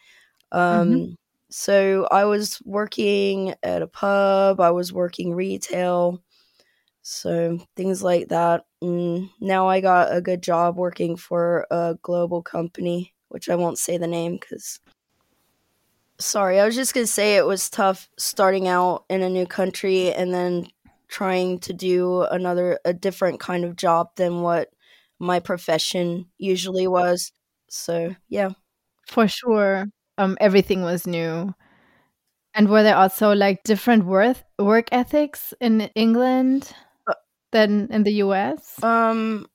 Um, 0.53 1.09
Mhm. 1.11 1.17
So 1.51 2.07
I 2.13 2.25
was 2.27 2.63
working 2.65 3.55
at 3.65 3.83
a 3.83 3.87
pub, 3.89 4.61
I 4.61 4.71
was 4.71 4.93
working 4.93 5.35
retail, 5.35 6.23
so 7.03 7.59
things 7.77 8.03
like 8.03 8.29
that. 8.29 8.67
And 8.83 9.31
now 9.41 9.69
I 9.69 9.81
got 9.81 10.15
a 10.15 10.21
good 10.21 10.43
job 10.43 10.77
working 10.77 11.17
for 11.17 11.67
a 11.71 11.97
global 12.03 12.43
company, 12.43 13.15
which 13.29 13.49
I 13.49 13.57
won't 13.57 13.79
say 13.79 13.99
the 13.99 14.07
name 14.09 14.39
because. 14.41 14.81
Sorry, 16.19 16.61
I 16.61 16.67
was 16.67 16.75
just 16.75 16.93
gonna 16.93 17.07
say 17.07 17.37
it 17.37 17.47
was 17.47 17.71
tough 17.71 18.11
starting 18.19 18.69
out 18.69 19.05
in 19.09 19.23
a 19.23 19.31
new 19.31 19.47
country 19.47 20.13
and 20.13 20.35
then 20.35 20.69
trying 21.09 21.59
to 21.61 21.73
do 21.73 22.23
another, 22.23 22.79
a 22.85 22.93
different 22.93 23.41
kind 23.41 23.65
of 23.65 23.77
job 23.77 24.15
than 24.17 24.43
what 24.43 24.71
my 25.21 25.41
profession 25.41 26.27
usually 26.39 26.89
was. 26.89 27.33
So, 27.71 28.17
yeah. 28.29 28.51
For 29.07 29.29
sure. 29.29 29.87
Um, 30.19 30.37
everything 30.41 30.83
was 30.83 31.07
new. 31.07 31.55
And 32.55 32.69
were 32.69 32.83
there 32.83 32.97
also 32.97 33.33
like 33.33 33.63
different 33.65 34.05
worth 34.07 34.45
work 34.59 34.89
ethics 34.93 35.55
in 35.61 35.83
England 35.95 36.73
Uh, 37.07 37.15
than 37.53 37.89
in 37.93 38.03
the 38.05 38.13
US? 38.25 38.83
Um, 38.83 39.47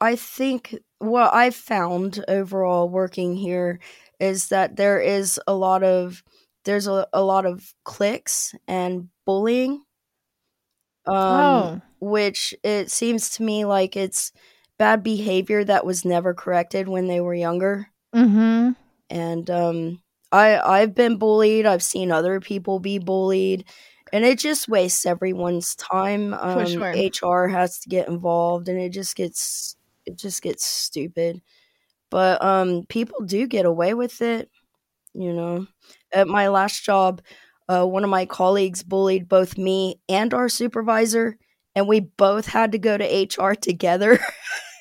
I 0.00 0.16
think 0.16 0.76
what 0.98 1.32
I've 1.34 1.54
found 1.54 2.24
overall 2.28 2.88
working 2.88 3.36
here 3.36 3.80
is 4.20 4.48
that 4.48 4.76
there 4.76 5.00
is 5.00 5.40
a 5.46 5.54
lot 5.54 5.82
of 5.82 6.22
there's 6.64 6.86
a, 6.86 7.06
a 7.12 7.22
lot 7.22 7.46
of 7.46 7.72
cliques 7.84 8.54
and 8.66 9.08
bullying. 9.24 9.82
Um, 11.06 11.14
oh, 11.14 11.80
which 12.00 12.54
it 12.64 12.90
seems 12.90 13.30
to 13.36 13.42
me 13.42 13.64
like 13.64 13.96
it's 13.96 14.32
bad 14.78 15.02
behavior 15.02 15.64
that 15.64 15.86
was 15.86 16.04
never 16.04 16.34
corrected 16.34 16.88
when 16.88 17.06
they 17.06 17.20
were 17.20 17.34
younger. 17.34 17.88
mm-hmm. 18.14 18.72
And 19.08 19.50
um, 19.50 20.02
I 20.32 20.58
I've 20.58 20.94
been 20.94 21.16
bullied. 21.16 21.66
I've 21.66 21.82
seen 21.82 22.10
other 22.10 22.40
people 22.40 22.80
be 22.80 22.98
bullied, 22.98 23.64
and 24.12 24.24
it 24.24 24.38
just 24.38 24.68
wastes 24.68 25.06
everyone's 25.06 25.74
time. 25.76 26.34
Um, 26.34 26.66
sure. 26.66 26.92
HR 26.92 27.48
has 27.48 27.78
to 27.80 27.88
get 27.88 28.08
involved, 28.08 28.68
and 28.68 28.80
it 28.80 28.90
just 28.90 29.16
gets 29.16 29.76
it 30.04 30.16
just 30.16 30.42
gets 30.42 30.64
stupid. 30.64 31.40
But 32.10 32.42
um, 32.44 32.84
people 32.88 33.24
do 33.24 33.46
get 33.46 33.66
away 33.66 33.94
with 33.94 34.22
it. 34.22 34.50
You 35.14 35.32
know, 35.32 35.66
at 36.12 36.28
my 36.28 36.48
last 36.48 36.84
job, 36.84 37.22
uh, 37.68 37.84
one 37.84 38.04
of 38.04 38.10
my 38.10 38.26
colleagues 38.26 38.82
bullied 38.82 39.28
both 39.28 39.56
me 39.56 40.00
and 40.08 40.34
our 40.34 40.48
supervisor, 40.48 41.38
and 41.74 41.88
we 41.88 42.00
both 42.00 42.46
had 42.46 42.72
to 42.72 42.78
go 42.78 42.96
to 42.96 43.04
HR 43.04 43.54
together. 43.54 44.18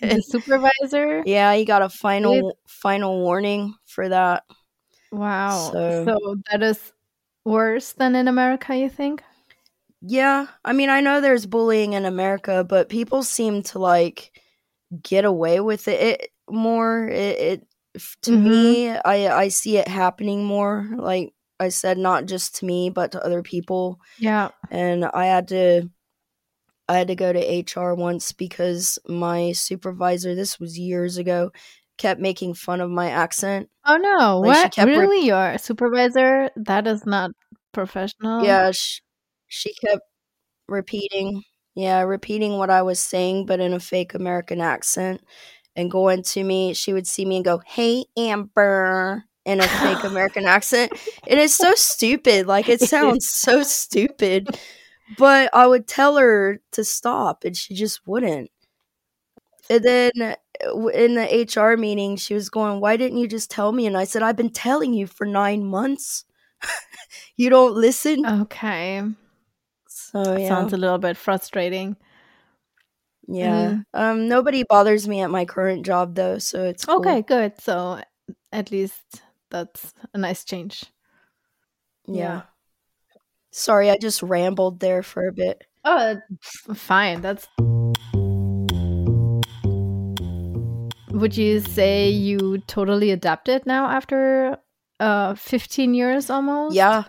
The 0.02 0.22
supervisor? 0.28 1.24
yeah, 1.26 1.54
he 1.56 1.66
got 1.66 1.82
a 1.82 1.90
final 1.90 2.58
final 2.68 3.20
warning 3.22 3.76
for 3.86 4.10
that. 4.10 4.44
Wow. 5.12 5.72
So- 5.72 6.06
So 6.06 6.36
that 6.52 6.62
is 6.64 6.92
worse 7.46 7.94
than 7.94 8.16
in 8.16 8.28
America, 8.28 8.76
you 8.76 8.90
think? 8.90 9.24
Yeah, 10.02 10.48
I 10.64 10.74
mean, 10.74 10.90
I 10.90 11.02
know 11.02 11.20
there's 11.22 11.46
bullying 11.48 11.94
in 11.94 12.06
America, 12.06 12.64
but 12.68 12.90
people 12.90 13.24
seem 13.24 13.64
to 13.64 13.80
like 13.80 14.32
get 15.02 15.26
away 15.26 15.60
with 15.62 15.88
it, 15.88 16.00
it 16.22 16.30
more. 16.50 17.08
It, 17.08 17.40
it 17.40 17.68
to 18.24 18.32
Mhm. 18.32 18.44
me, 18.44 18.90
I 18.92 19.30
I 19.44 19.48
see 19.48 19.78
it 19.78 19.88
happening 19.88 20.44
more. 20.46 20.88
Like 20.98 21.34
I 21.60 21.70
said, 21.70 21.98
not 21.98 22.26
just 22.26 22.58
to 22.58 22.66
me, 22.66 22.90
but 22.90 23.14
to 23.14 23.24
other 23.26 23.42
people. 23.42 24.00
Yeah. 24.20 24.50
And 24.70 25.06
I 25.06 25.26
had 25.28 25.48
to, 25.50 25.90
I 26.88 26.98
had 26.98 27.08
to 27.08 27.16
go 27.16 27.34
to 27.34 27.40
HR 27.40 27.96
once 27.96 28.32
because 28.32 29.00
my 29.08 29.52
supervisor, 29.54 30.36
this 30.36 30.60
was 30.60 30.78
years 30.78 31.18
ago, 31.18 31.52
kept 31.98 32.20
making 32.22 32.54
fun 32.56 32.82
of 32.82 32.90
my 32.90 33.10
accent. 33.10 33.70
Oh 33.86 33.98
no. 33.98 34.40
Like, 34.42 34.56
she 34.56 34.62
what? 34.64 34.72
kept 34.74 34.88
re- 34.88 34.98
really? 34.98 35.26
Your 35.26 35.58
supervisor? 35.58 36.50
That 36.56 36.88
is 36.88 37.06
not 37.06 37.32
professional. 37.74 38.44
Yeah, 38.44 38.72
sh- 38.72 39.02
she 39.48 39.74
kept 39.74 40.02
repeating, 40.68 41.44
yeah, 41.76 42.02
repeating 42.02 42.58
what 42.58 42.70
I 42.70 42.82
was 42.82 43.00
saying, 43.00 43.46
but 43.46 43.60
in 43.60 43.74
a 43.74 43.80
fake 43.80 44.14
American 44.14 44.62
accent, 44.62 45.22
and 45.76 45.92
going 45.92 46.24
to 46.24 46.44
me. 46.44 46.74
She 46.74 46.94
would 46.94 47.08
see 47.08 47.26
me 47.26 47.38
and 47.38 47.46
go, 47.46 47.62
"Hey, 47.66 48.06
Amber," 48.18 49.24
in 49.46 49.60
a 49.62 49.68
fake 49.68 50.04
American 50.04 50.46
accent, 50.46 50.94
it's 51.28 51.56
so 51.56 51.74
stupid. 51.76 52.48
Like 52.48 52.70
it 52.70 52.82
sounds 52.90 53.30
so 53.30 53.64
stupid, 53.64 54.50
but 55.18 55.50
I 55.54 55.68
would 55.68 55.88
tell 55.88 56.18
her 56.18 56.60
to 56.72 56.84
stop, 56.84 57.44
and 57.44 57.56
she 57.56 57.74
just 57.74 58.06
wouldn't. 58.08 58.52
And 59.70 59.84
then 59.84 60.12
uh, 60.22 60.88
in 60.90 61.16
the 61.16 61.48
HR 61.56 61.78
meeting, 61.78 62.18
she 62.18 62.34
was 62.34 62.50
going, 62.50 62.80
"Why 62.80 62.98
didn't 62.98 63.18
you 63.18 63.28
just 63.28 63.50
tell 63.52 63.72
me?" 63.72 63.88
And 63.88 63.98
I 63.98 64.04
said, 64.04 64.22
"I've 64.24 64.36
been 64.36 64.52
telling 64.52 64.94
you 64.94 65.08
for 65.08 65.26
nine 65.26 65.66
months." 65.66 66.26
you 67.38 67.50
don't 67.50 67.76
listen. 67.76 68.26
Okay. 68.26 69.02
So 69.88 70.38
yeah, 70.38 70.48
Sounds 70.48 70.74
a 70.74 70.78
little 70.78 70.98
bit 70.98 71.18
frustrating. 71.18 71.96
yeah. 73.28 73.70
Mm. 73.72 73.86
Um, 73.94 74.28
nobody 74.28 74.64
bothers 74.64 75.08
me 75.08 75.22
at 75.22 75.32
my 75.32 75.46
current 75.46 75.86
job 75.86 76.16
though, 76.16 76.38
so 76.38 76.64
it's 76.64 76.86
cool. 76.86 77.00
Okay, 77.00 77.22
good. 77.22 77.60
So 77.60 78.02
at 78.52 78.72
least 78.72 79.22
that's 79.50 79.94
a 80.14 80.18
nice 80.18 80.44
change. 80.44 80.86
Yeah. 82.08 82.16
Yeah. 82.16 82.42
Sorry, 83.58 83.90
I 83.90 83.96
just 83.96 84.22
rambled 84.22 84.82
there 84.82 85.02
for 85.02 85.30
a 85.30 85.32
bit. 85.32 85.64
Oh, 85.86 86.18
fine. 86.76 87.22
That's. 87.22 87.48
Would 91.12 91.38
you 91.38 91.62
say 91.62 92.10
you 92.10 92.58
totally 92.68 93.12
adapted 93.12 93.66
now 93.66 93.86
after 93.88 94.58
uh 95.00 95.36
15 95.36 95.94
years 95.94 96.30
almost? 96.30 96.76
Yeah. 96.76 97.06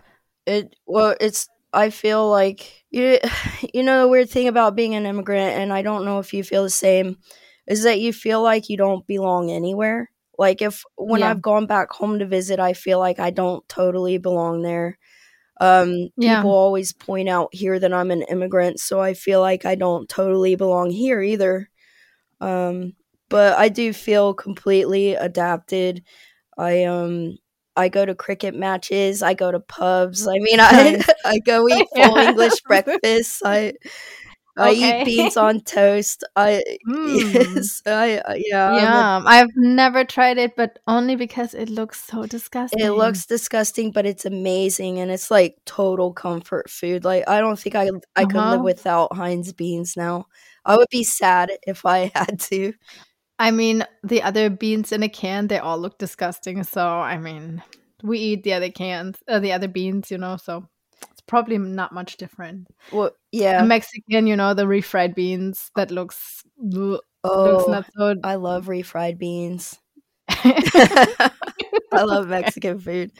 It 0.46 0.76
well, 0.86 1.16
it's 1.20 1.48
I 1.72 1.90
feel 1.90 2.30
like 2.30 2.84
you 2.90 3.18
you 3.74 3.82
know 3.82 4.02
the 4.02 4.08
weird 4.08 4.30
thing 4.30 4.46
about 4.46 4.76
being 4.76 4.94
an 4.94 5.04
immigrant 5.04 5.58
and 5.58 5.72
I 5.72 5.82
don't 5.82 6.04
know 6.04 6.20
if 6.20 6.32
you 6.32 6.44
feel 6.44 6.62
the 6.62 6.70
same 6.70 7.16
is 7.66 7.82
that 7.82 7.98
you 7.98 8.12
feel 8.12 8.40
like 8.40 8.68
you 8.68 8.76
don't 8.76 9.04
belong 9.08 9.50
anywhere. 9.50 10.10
Like 10.38 10.62
if 10.62 10.84
when 10.96 11.22
Yeah. 11.22 11.30
I've 11.30 11.42
gone 11.42 11.66
back 11.66 11.90
home 11.90 12.20
to 12.20 12.26
visit, 12.26 12.60
I 12.60 12.72
feel 12.72 13.00
like 13.00 13.18
I 13.18 13.30
don't 13.30 13.68
totally 13.68 14.18
belong 14.18 14.62
there. 14.62 14.96
Um 15.60 16.08
Yeah. 16.16 16.38
people 16.38 16.50
always 16.50 16.92
point 16.92 17.28
out 17.28 17.48
here 17.54 17.78
that 17.78 17.92
I'm 17.92 18.10
an 18.10 18.22
immigrant, 18.22 18.80
so 18.80 19.00
I 19.00 19.14
feel 19.14 19.40
like 19.40 19.64
I 19.64 19.74
don't 19.74 20.08
totally 20.08 20.54
belong 20.56 20.90
here 20.90 21.22
either. 21.22 21.70
Um 22.40 22.94
but 23.28 23.58
I 23.58 23.68
do 23.70 23.92
feel 23.92 24.34
completely 24.34 25.14
adapted. 25.14 26.04
I 26.58 26.84
um 26.84 27.38
I 27.76 27.88
go 27.90 28.06
to 28.06 28.14
cricket 28.14 28.54
matches. 28.54 29.22
I 29.22 29.34
go 29.34 29.52
to 29.52 29.60
pubs. 29.60 30.26
I 30.28 30.38
mean, 30.40 30.60
I 30.60 31.02
I 31.26 31.38
go 31.40 31.68
eat 31.68 31.88
full 31.96 32.16
English 32.18 32.62
breakfast. 32.68 33.42
I 33.44 33.74
I 34.56 34.70
Okay. 34.70 35.00
eat 35.00 35.04
beans 35.04 35.36
on 35.36 35.60
toast. 35.60 36.24
I 36.36 36.62
Mm. 36.88 37.56
yes, 37.56 37.82
I 37.86 38.20
I- 38.26 38.42
yeah. 38.44 39.04
Yeah, 39.04 39.22
I've 39.24 39.50
never 39.56 40.04
tried 40.04 40.38
it, 40.38 40.56
but 40.56 40.78
only 40.88 41.14
because 41.16 41.54
it 41.54 41.68
looks 41.70 42.02
so 42.04 42.26
disgusting. 42.26 42.80
it 42.84 42.90
looks 42.92 43.26
disgusting, 43.26 43.92
but 43.92 44.06
it's 44.06 44.24
amazing, 44.24 44.98
and 44.98 45.10
it's 45.10 45.30
like 45.30 45.56
total 45.66 46.12
comfort 46.12 46.68
food. 46.70 47.04
Like 47.04 47.28
I 47.28 47.40
don't 47.40 47.58
think 47.58 47.74
I 47.76 47.88
I 48.16 48.24
could 48.26 48.44
live 48.44 48.60
Uh-huh. 48.60 48.64
without 48.64 49.14
Heinz 49.16 49.52
beans 49.52 49.96
now. 49.96 50.26
I 50.64 50.76
would 50.76 50.88
be 50.90 51.04
sad 51.04 51.52
if 51.66 51.86
I 51.86 52.10
had 52.14 52.40
to. 52.50 52.72
I 53.38 53.50
mean, 53.52 53.84
the 54.04 54.22
other 54.22 54.50
beans 54.50 54.92
in 54.92 55.02
a 55.02 55.08
can, 55.10 55.48
they 55.48 55.58
all 55.58 55.78
look 55.78 55.98
disgusting. 55.98 56.64
So, 56.64 56.86
I 56.86 57.18
mean, 57.18 57.62
we 58.02 58.18
eat 58.20 58.44
the 58.44 58.54
other 58.54 58.70
cans, 58.70 59.18
uh, 59.28 59.40
the 59.40 59.52
other 59.52 59.68
beans, 59.68 60.10
you 60.10 60.18
know, 60.18 60.36
so 60.38 60.68
probably 61.26 61.58
not 61.58 61.92
much 61.92 62.16
different. 62.16 62.68
Well, 62.92 63.12
yeah. 63.32 63.62
Mexican, 63.62 64.26
you 64.26 64.36
know, 64.36 64.54
the 64.54 64.64
refried 64.64 65.14
beans, 65.14 65.70
that 65.76 65.90
looks 65.90 66.42
looks 66.58 67.04
Oh, 67.24 67.66
not 67.68 67.86
so. 67.96 68.14
I 68.22 68.36
love 68.36 68.66
refried 68.66 69.18
beans. 69.18 69.78
I 70.28 71.30
love 71.92 72.28
Mexican 72.28 72.78
food. 72.78 73.12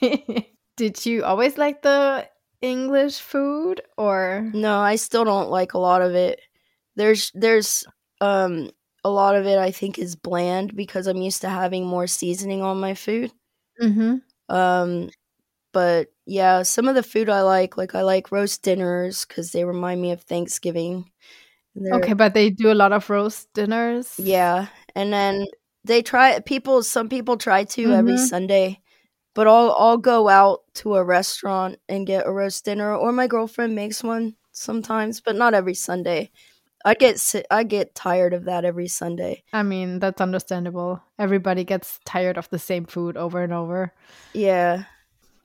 Did 0.76 1.06
you 1.06 1.24
always 1.24 1.56
like 1.56 1.82
the 1.82 2.28
English 2.60 3.18
food 3.20 3.80
or? 3.96 4.50
No, 4.52 4.78
I 4.78 4.96
still 4.96 5.24
don't 5.24 5.50
like 5.50 5.74
a 5.74 5.78
lot 5.78 6.02
of 6.02 6.14
it. 6.14 6.40
There's 6.96 7.30
there's 7.34 7.84
um 8.20 8.70
a 9.04 9.10
lot 9.10 9.36
of 9.36 9.46
it 9.46 9.58
I 9.58 9.70
think 9.70 9.98
is 9.98 10.16
bland 10.16 10.74
because 10.74 11.06
I'm 11.06 11.22
used 11.22 11.42
to 11.42 11.48
having 11.48 11.86
more 11.86 12.06
seasoning 12.06 12.62
on 12.62 12.80
my 12.80 12.94
food. 12.94 13.32
Mm-hmm. 13.80 14.16
Um 14.54 15.10
but 15.76 16.08
yeah, 16.24 16.62
some 16.64 16.88
of 16.88 16.94
the 16.96 17.02
food 17.02 17.28
I 17.28 17.42
like, 17.42 17.76
like 17.76 17.94
I 17.94 18.00
like 18.00 18.32
roast 18.32 18.62
dinners 18.64 19.26
cuz 19.26 19.52
they 19.52 19.64
remind 19.64 20.00
me 20.00 20.10
of 20.16 20.22
Thanksgiving. 20.22 21.10
They're- 21.74 21.94
Okay, 22.00 22.14
but 22.14 22.32
they 22.32 22.48
do 22.48 22.72
a 22.72 22.80
lot 22.82 22.92
of 22.96 23.10
roast 23.10 23.52
dinners. 23.52 24.14
Yeah, 24.18 24.68
and 24.94 25.12
then 25.12 25.44
they 25.84 26.00
try 26.00 26.40
people. 26.40 26.82
Some 26.82 27.08
people 27.10 27.36
try 27.36 27.64
to 27.76 27.92
every 27.92 28.16
Mhm. 28.16 28.26
Sunday, 28.32 28.80
but 29.34 29.46
I'll 29.46 29.76
I'll 29.78 29.98
go 30.00 30.28
out 30.40 30.60
to 30.80 30.96
a 30.96 31.04
restaurant 31.04 31.76
and 31.92 32.06
get 32.08 32.26
a 32.26 32.32
roast 32.32 32.64
dinner, 32.64 32.96
or 32.96 33.12
my 33.12 33.26
girlfriend 33.28 33.74
makes 33.74 34.02
one 34.02 34.34
sometimes, 34.52 35.20
but 35.20 35.36
not 35.36 35.52
every 35.52 35.74
Sunday. 35.74 36.30
I 36.88 36.94
get 36.94 37.20
I 37.50 37.62
get 37.64 37.94
tired 37.94 38.32
of 38.32 38.44
that 38.48 38.64
every 38.64 38.88
Sunday. 38.88 39.42
I 39.52 39.62
mean, 39.62 39.98
that's 40.00 40.20
understandable. 40.22 41.02
Everybody 41.18 41.64
gets 41.64 42.00
tired 42.06 42.38
of 42.38 42.48
the 42.48 42.58
same 42.70 42.86
food 42.86 43.16
over 43.16 43.42
and 43.44 43.52
over. 43.52 43.92
Yeah. 44.32 44.84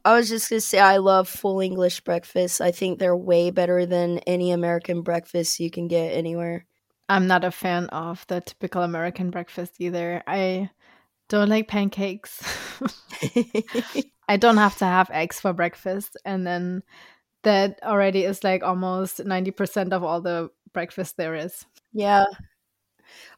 I 0.03 0.15
was 0.15 0.29
just 0.29 0.49
gonna 0.49 0.61
say 0.61 0.79
I 0.79 0.97
love 0.97 1.27
full 1.29 1.59
English 1.59 2.01
breakfast. 2.01 2.61
I 2.61 2.71
think 2.71 2.99
they're 2.99 3.15
way 3.15 3.51
better 3.51 3.85
than 3.85 4.19
any 4.19 4.51
American 4.51 5.01
breakfast 5.01 5.59
you 5.59 5.69
can 5.69 5.87
get 5.87 6.11
anywhere. 6.13 6.65
I'm 7.09 7.27
not 7.27 7.43
a 7.43 7.51
fan 7.51 7.87
of 7.87 8.25
the 8.27 8.41
typical 8.41 8.83
American 8.83 9.31
breakfast 9.31 9.75
either. 9.79 10.23
I 10.25 10.69
don't 11.29 11.49
like 11.49 11.67
pancakes. 11.67 12.41
I 14.27 14.37
don't 14.37 14.57
have 14.57 14.77
to 14.77 14.85
have 14.85 15.09
eggs 15.11 15.39
for 15.39 15.53
breakfast. 15.53 16.15
And 16.25 16.47
then 16.47 16.83
that 17.43 17.79
already 17.83 18.23
is 18.23 18.43
like 18.43 18.63
almost 18.63 19.19
90% 19.19 19.93
of 19.93 20.03
all 20.03 20.21
the 20.21 20.49
breakfast 20.73 21.17
there 21.17 21.35
is. 21.35 21.65
yeah. 21.93 22.25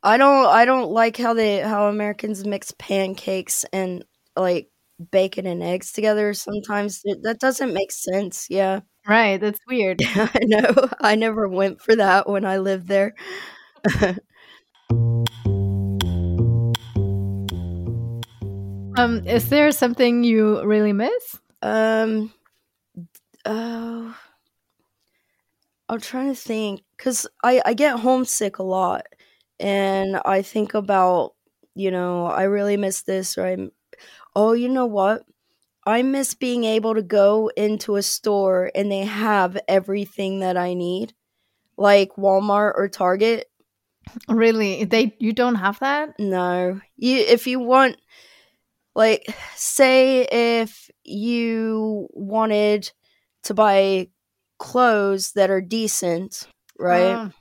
I 0.02 0.18
don't 0.18 0.46
I 0.48 0.66
don't 0.66 0.92
like 0.92 1.18
how 1.18 1.34
they 1.34 1.60
how 1.60 1.88
Americans 1.88 2.46
mix 2.46 2.72
pancakes 2.78 3.66
and 3.74 4.06
like 4.36 4.70
bacon 5.12 5.46
and 5.48 5.64
eggs 5.64 5.92
together 5.92 6.34
sometimes. 6.34 7.02
That 7.24 7.40
doesn't 7.40 7.74
make 7.74 7.92
sense. 7.92 8.48
Yeah. 8.50 8.82
Right, 9.08 9.38
that's 9.40 9.60
weird. 9.68 10.00
I 10.16 10.40
know. 10.44 10.90
I 11.02 11.16
never 11.16 11.48
went 11.50 11.82
for 11.82 11.96
that 11.96 12.30
when 12.30 12.46
I 12.46 12.58
lived 12.60 12.88
there. 12.88 13.16
Um, 18.98 19.26
is 19.26 19.50
there 19.50 19.72
something 19.72 20.24
you 20.24 20.64
really 20.64 20.94
miss? 20.94 21.40
Um, 21.62 22.32
oh, 23.46 24.16
I'm 25.90 26.00
trying 26.00 26.30
to 26.34 26.36
think 26.40 26.82
because 26.98 27.28
I 27.44 27.62
I 27.66 27.74
get 27.74 28.00
homesick 28.00 28.58
a 28.60 28.64
lot, 28.64 29.06
and 29.60 30.18
I 30.26 30.42
think 30.42 30.74
about 30.74 31.34
you 31.76 31.92
know 31.92 32.26
I 32.28 32.44
really 32.44 32.78
miss 32.78 33.02
this 33.04 33.38
or 33.38 33.46
I'm 33.48 33.72
oh 34.36 34.54
you 34.54 34.70
know 34.70 34.86
what 34.86 35.24
I 35.86 36.02
miss 36.02 36.34
being 36.34 36.64
able 36.64 36.96
to 36.96 37.02
go 37.02 37.52
into 37.58 37.96
a 37.96 38.02
store 38.02 38.72
and 38.74 38.92
they 38.92 39.02
have 39.02 39.58
everything 39.68 40.40
that 40.40 40.56
I 40.56 40.74
need, 40.74 41.14
like 41.78 42.16
Walmart 42.16 42.74
or 42.76 42.88
Target. 42.88 43.50
Really? 44.30 44.84
They 44.86 45.16
you 45.20 45.34
don't 45.34 45.56
have 45.56 45.80
that? 45.80 46.20
No. 46.20 46.80
You 46.96 47.18
if 47.18 47.48
you 47.48 47.60
want 47.60 47.98
like 48.96 49.26
say 49.56 50.22
if 50.32 50.90
you 51.04 52.08
wanted 52.12 52.92
to 53.44 53.54
buy 53.54 54.08
clothes 54.58 55.34
that 55.34 55.50
are 55.50 55.62
decent, 55.62 56.48
right? 56.80 57.18
Oh, 57.18 57.32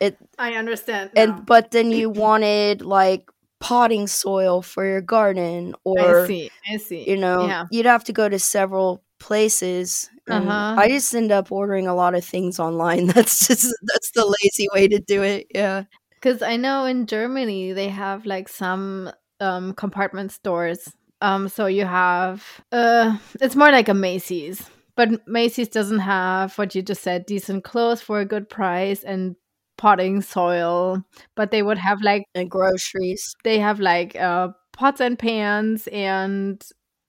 It 0.00 0.16
I 0.38 0.54
understand. 0.54 1.10
and 1.16 1.30
now. 1.30 1.40
but 1.40 1.72
then 1.72 1.90
you 1.90 2.10
wanted 2.10 2.82
like 2.82 3.28
potting 3.60 4.06
soil 4.06 4.62
for 4.62 4.84
your 4.86 5.00
garden 5.00 5.74
or 5.84 6.24
I 6.24 6.26
see. 6.26 6.50
I 6.72 6.76
see. 6.76 7.08
you 7.10 7.16
know, 7.16 7.46
Yeah. 7.46 7.66
you'd 7.70 7.86
have 7.86 8.04
to 8.04 8.12
go 8.12 8.28
to 8.28 8.38
several 8.38 9.02
places. 9.18 10.08
Uh-huh. 10.30 10.74
I 10.78 10.88
just 10.88 11.14
end 11.14 11.32
up 11.32 11.50
ordering 11.50 11.86
a 11.86 11.94
lot 11.94 12.14
of 12.14 12.24
things 12.24 12.60
online. 12.60 13.06
That's 13.14 13.46
just 13.48 13.74
that's 13.82 14.10
the 14.12 14.24
lazy 14.42 14.68
way 14.74 14.88
to 14.88 14.98
do 15.00 15.22
it. 15.22 15.46
Yeah. 15.54 15.84
Because 16.14 16.42
I 16.42 16.56
know 16.56 16.84
in 16.84 17.06
Germany 17.06 17.72
they 17.72 17.88
have 17.88 18.26
like 18.26 18.48
some 18.48 19.10
um, 19.40 19.72
compartment 19.74 20.32
stores. 20.32 20.92
Um, 21.20 21.48
so 21.48 21.66
you 21.66 21.84
have 21.84 22.44
uh, 22.70 23.16
it's 23.40 23.56
more 23.56 23.72
like 23.72 23.88
a 23.88 23.94
Macy's, 23.94 24.68
but 24.96 25.26
Macy's 25.26 25.68
doesn't 25.68 25.98
have 26.00 26.56
what 26.58 26.74
you 26.76 26.82
just 26.82 27.02
said, 27.02 27.26
decent 27.26 27.64
clothes 27.64 28.00
for 28.00 28.20
a 28.20 28.24
good 28.24 28.48
price 28.48 29.02
and 29.02 29.34
potting 29.78 30.20
soil. 30.20 31.02
But 31.34 31.50
they 31.50 31.62
would 31.62 31.78
have 31.78 32.02
like 32.02 32.24
And 32.34 32.50
groceries. 32.50 33.34
they 33.44 33.58
have 33.58 33.80
like 33.80 34.14
uh, 34.16 34.48
pots 34.72 35.00
and 35.00 35.18
pans 35.18 35.88
and 35.90 36.62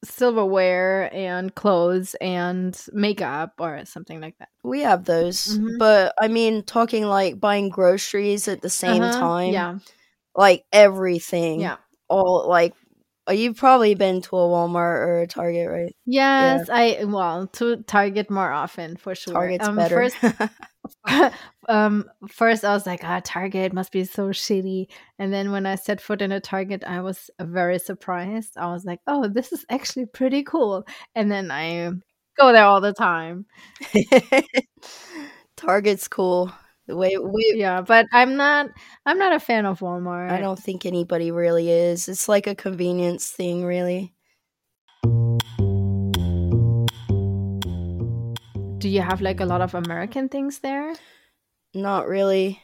silverware 0.04 1.14
and 1.14 1.54
clothes 1.56 2.16
and 2.22 2.80
makeup 2.94 3.54
or 3.60 3.84
something 3.84 4.22
like 4.22 4.38
that. 4.40 4.48
We 4.64 4.80
have 4.82 5.04
those. 5.04 5.58
Mhm. 5.60 5.78
But 5.78 6.14
I 6.22 6.30
mean 6.30 6.64
talking 6.64 7.04
like 7.06 7.40
buying 7.40 7.68
groceries 7.70 8.48
at 8.48 8.62
the 8.62 8.70
same 8.70 9.04
Uh-huh. 9.04 9.20
time. 9.20 9.52
Yeah, 9.54 9.80
Like 10.36 10.64
everything. 10.72 11.60
yeah. 11.62 11.78
All 12.08 12.48
like 12.48 12.74
uh, 13.30 13.34
you've 13.34 13.58
probably 13.58 13.94
been 13.96 14.22
to 14.22 14.38
a 14.38 14.40
Walmart 14.48 15.06
or 15.06 15.20
a 15.22 15.28
Target, 15.28 15.70
right? 15.70 15.96
Yes, 16.06 16.70
I 16.70 17.04
well 17.06 17.48
to 17.48 17.84
Target 17.84 18.30
more 18.32 18.52
often 18.52 18.96
for 18.98 19.14
sure. 19.16 19.34
Target's 19.34 19.68
um, 19.68 19.76
better. 19.76 20.10
First, 20.10 20.18
um, 21.70 22.10
first 22.28 22.66
I 22.66 22.74
was 22.74 22.88
like, 22.88 23.02
ah, 23.04 23.22
Target 23.24 23.74
must 23.74 23.92
be 23.92 24.04
so 24.04 24.30
shitty. 24.30 24.88
And 25.20 25.32
then 25.32 25.52
when 25.52 25.68
I 25.68 25.76
set 25.76 26.02
foot 26.02 26.22
in 26.22 26.32
a 26.32 26.40
Target, 26.40 26.84
I 26.86 27.02
was 27.02 27.30
very 27.40 27.78
surprised. 27.78 28.58
I 28.58 28.72
was 28.72 28.86
like, 28.86 29.00
oh, 29.06 29.28
this 29.28 29.54
is 29.54 29.66
actually 29.70 30.08
pretty 30.08 30.42
cool. 30.42 30.86
And 31.14 31.32
then 31.32 31.52
I 31.52 31.92
go 32.38 32.52
there 32.52 32.66
all 32.66 32.82
the 32.82 32.94
time. 32.94 33.46
Target's 35.58 36.08
cool. 36.08 36.52
The 36.88 36.98
way 36.98 37.16
we 37.18 37.54
Yeah, 37.56 37.82
but 37.82 38.08
I'm 38.12 38.36
not. 38.36 38.72
I'm 39.06 39.20
not 39.20 39.36
a 39.36 39.40
fan 39.40 39.68
of 39.68 39.82
Walmart. 39.82 40.32
I 40.32 40.40
don't 40.40 40.58
think 40.58 40.88
anybody 40.88 41.30
really 41.30 41.70
is. 41.70 42.10
It's 42.10 42.28
like 42.28 42.48
a 42.48 42.56
convenience 42.56 43.30
thing, 43.30 43.64
really. 43.64 44.12
Do 48.80 48.90
you 48.90 49.02
have 49.02 49.22
like 49.22 49.40
a 49.40 49.46
lot 49.46 49.62
of 49.62 49.76
American 49.76 50.30
things 50.30 50.60
there? 50.60 50.96
Not 51.74 52.08
really. 52.08 52.62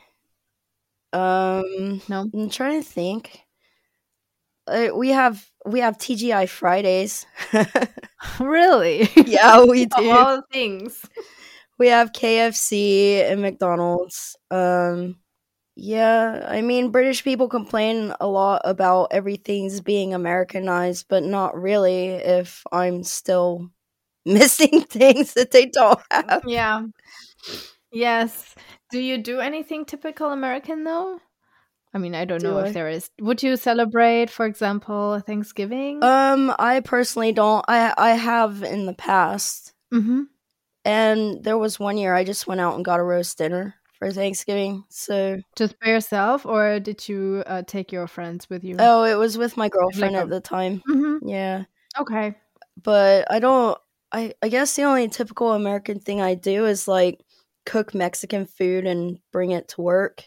Um, 1.13 2.01
No. 2.07 2.29
I'm 2.33 2.49
trying 2.49 2.81
to 2.81 2.87
think. 2.87 3.41
Uh, 4.67 4.87
we 4.95 5.09
have 5.09 5.47
we 5.65 5.79
have 5.79 5.97
TGI 5.97 6.47
Fridays. 6.47 7.25
really? 8.39 9.09
yeah, 9.15 9.63
we 9.63 9.83
Of 9.91 9.91
do. 9.97 10.09
all 10.09 10.41
things. 10.51 11.05
We 11.77 11.87
have 11.87 12.13
KFC 12.13 13.21
and 13.29 13.41
McDonald's. 13.41 14.35
Um, 14.51 15.17
yeah, 15.75 16.45
I 16.49 16.61
mean, 16.61 16.91
British 16.91 17.23
people 17.23 17.49
complain 17.49 18.13
a 18.21 18.27
lot 18.27 18.61
about 18.65 19.09
everything's 19.11 19.81
being 19.81 20.13
Americanized, 20.13 21.07
but 21.09 21.23
not 21.23 21.55
really. 21.59 22.07
If 22.09 22.63
I'm 22.71 23.03
still 23.03 23.69
missing 24.25 24.81
things 24.83 25.33
that 25.35 25.51
they 25.51 25.67
don't 25.67 25.99
have. 26.11 26.43
Yeah. 26.47 26.83
Yes. 27.91 28.55
Do 28.91 28.99
you 28.99 29.17
do 29.17 29.39
anything 29.39 29.85
typical 29.85 30.31
American 30.31 30.83
though? 30.83 31.19
I 31.93 31.97
mean, 31.97 32.13
I 32.13 32.25
don't 32.25 32.39
Do 32.41 32.47
know 32.51 32.59
I? 32.59 32.67
if 32.67 32.73
there 32.73 32.89
is. 32.89 33.09
Would 33.21 33.41
you 33.41 33.55
celebrate, 33.55 34.29
for 34.29 34.45
example, 34.45 35.19
Thanksgiving? 35.25 36.03
Um, 36.03 36.53
I 36.59 36.81
personally 36.81 37.31
don't. 37.31 37.63
I 37.67 37.93
I 37.97 38.09
have 38.11 38.63
in 38.63 38.85
the 38.85 38.93
past, 38.93 39.73
mm-hmm. 39.93 40.23
and 40.83 41.43
there 41.43 41.57
was 41.57 41.79
one 41.79 41.97
year 41.97 42.13
I 42.13 42.23
just 42.23 42.47
went 42.47 42.61
out 42.61 42.75
and 42.75 42.83
got 42.85 42.99
a 42.99 43.03
roast 43.03 43.37
dinner 43.37 43.75
for 43.97 44.11
Thanksgiving. 44.11 44.83
So, 44.89 45.37
Just 45.55 45.79
by 45.79 45.87
yourself, 45.87 46.45
or 46.45 46.79
did 46.81 47.07
you 47.07 47.43
uh, 47.47 47.63
take 47.65 47.93
your 47.93 48.07
friends 48.07 48.49
with 48.49 48.63
you? 48.65 48.75
oh, 48.79 49.03
it 49.03 49.15
was 49.15 49.37
with 49.37 49.55
my 49.55 49.69
girlfriend 49.69 50.15
a- 50.15 50.19
at 50.19 50.29
the 50.29 50.41
time. 50.41 50.81
hmm 50.85 51.17
Yeah. 51.25 51.63
Okay. 51.97 52.35
but 52.83 53.31
I 53.31 53.39
don't. 53.39 53.77
I 54.11 54.33
I 54.43 54.49
guess 54.49 54.75
the 54.75 54.83
only 54.83 55.07
typical 55.07 55.53
American 55.53 55.99
thing 55.99 56.21
I 56.21 56.35
do 56.35 56.65
is 56.65 56.87
like 56.87 57.21
cook 57.65 57.93
Mexican 57.93 58.45
food 58.45 58.85
and 58.85 59.19
bring 59.31 59.51
it 59.51 59.67
to 59.69 59.81
work. 59.81 60.23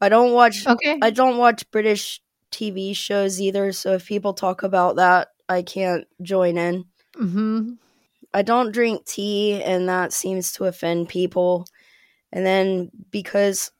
I 0.00 0.08
don't 0.08 0.32
watch. 0.32 0.66
Okay. 0.66 0.98
I 1.00 1.10
don't 1.10 1.38
watch 1.38 1.70
British 1.70 2.20
TV 2.50 2.94
shows 2.94 3.40
either. 3.40 3.72
So 3.72 3.92
if 3.94 4.06
people 4.06 4.34
talk 4.34 4.62
about 4.62 4.96
that, 4.96 5.28
I 5.48 5.62
can't 5.62 6.06
join 6.22 6.58
in. 6.58 6.84
hmm 7.16 7.74
I 8.32 8.42
don't 8.42 8.72
drink 8.72 9.04
tea, 9.06 9.62
and 9.62 9.88
that 9.88 10.12
seems 10.12 10.52
to 10.52 10.64
offend 10.64 11.08
people. 11.08 11.66
And 12.32 12.44
then 12.44 12.90
because 13.10 13.70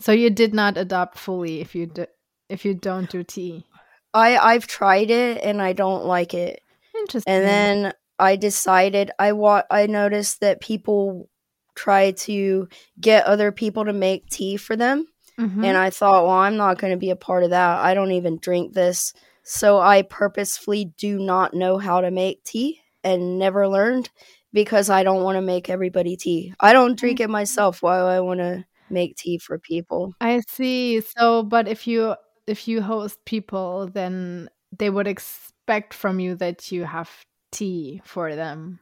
So 0.00 0.12
you 0.12 0.30
did 0.30 0.54
not 0.54 0.76
adopt 0.76 1.18
fully 1.18 1.60
if 1.60 1.74
you 1.74 1.86
d- 1.86 2.06
if 2.48 2.64
you 2.64 2.74
don't 2.74 3.08
do 3.08 3.22
tea. 3.22 3.64
I 4.12 4.36
I've 4.36 4.66
tried 4.66 5.10
it 5.10 5.42
and 5.42 5.60
I 5.62 5.72
don't 5.72 6.04
like 6.04 6.34
it. 6.34 6.60
Interesting. 6.96 7.32
and 7.32 7.44
then 7.44 7.92
I 8.18 8.36
decided 8.36 9.10
I 9.18 9.32
wa- 9.32 9.64
I 9.70 9.86
noticed 9.86 10.40
that 10.40 10.60
people 10.60 11.28
try 11.74 12.12
to 12.12 12.68
get 13.00 13.24
other 13.26 13.52
people 13.52 13.84
to 13.84 13.92
make 13.92 14.28
tea 14.28 14.56
for 14.56 14.76
them 14.76 15.06
Mhm. 15.38 15.64
and 15.64 15.76
I 15.76 15.90
thought 15.90 16.24
well 16.24 16.36
I'm 16.36 16.56
not 16.56 16.78
going 16.78 16.92
to 16.92 16.96
be 16.98 17.10
a 17.10 17.16
part 17.16 17.42
of 17.42 17.50
that 17.50 17.78
I 17.78 17.94
don't 17.94 18.12
even 18.12 18.38
drink 18.38 18.72
this 18.72 19.12
so 19.42 19.78
I 19.80 20.02
purposefully 20.02 20.92
do 20.96 21.18
not 21.18 21.54
know 21.54 21.76
how 21.78 22.00
to 22.00 22.10
make 22.10 22.44
tea 22.44 22.80
and 23.02 23.38
never 23.38 23.66
learned 23.68 24.10
because 24.52 24.88
I 24.90 25.02
don't 25.02 25.24
want 25.24 25.36
to 25.36 25.42
make 25.42 25.68
everybody 25.68 26.16
tea 26.16 26.54
I 26.60 26.72
don't 26.72 26.98
drink 26.98 27.18
it 27.20 27.28
myself 27.30 27.82
why 27.82 28.00
would 28.02 28.08
I 28.08 28.20
want 28.20 28.40
to 28.40 28.64
make 28.90 29.16
tea 29.16 29.38
for 29.38 29.58
people. 29.58 30.12
I 30.20 30.40
see. 30.46 31.00
So, 31.00 31.42
but 31.42 31.66
if 31.66 31.86
you 31.86 32.14
if 32.46 32.68
you 32.68 32.82
host 32.82 33.18
people, 33.24 33.88
then 33.92 34.50
they 34.76 34.90
would 34.90 35.06
expect 35.06 35.94
from 35.94 36.20
you 36.20 36.36
that 36.36 36.70
you 36.70 36.84
have 36.84 37.10
tea 37.50 38.02
for 38.04 38.36
them. 38.36 38.78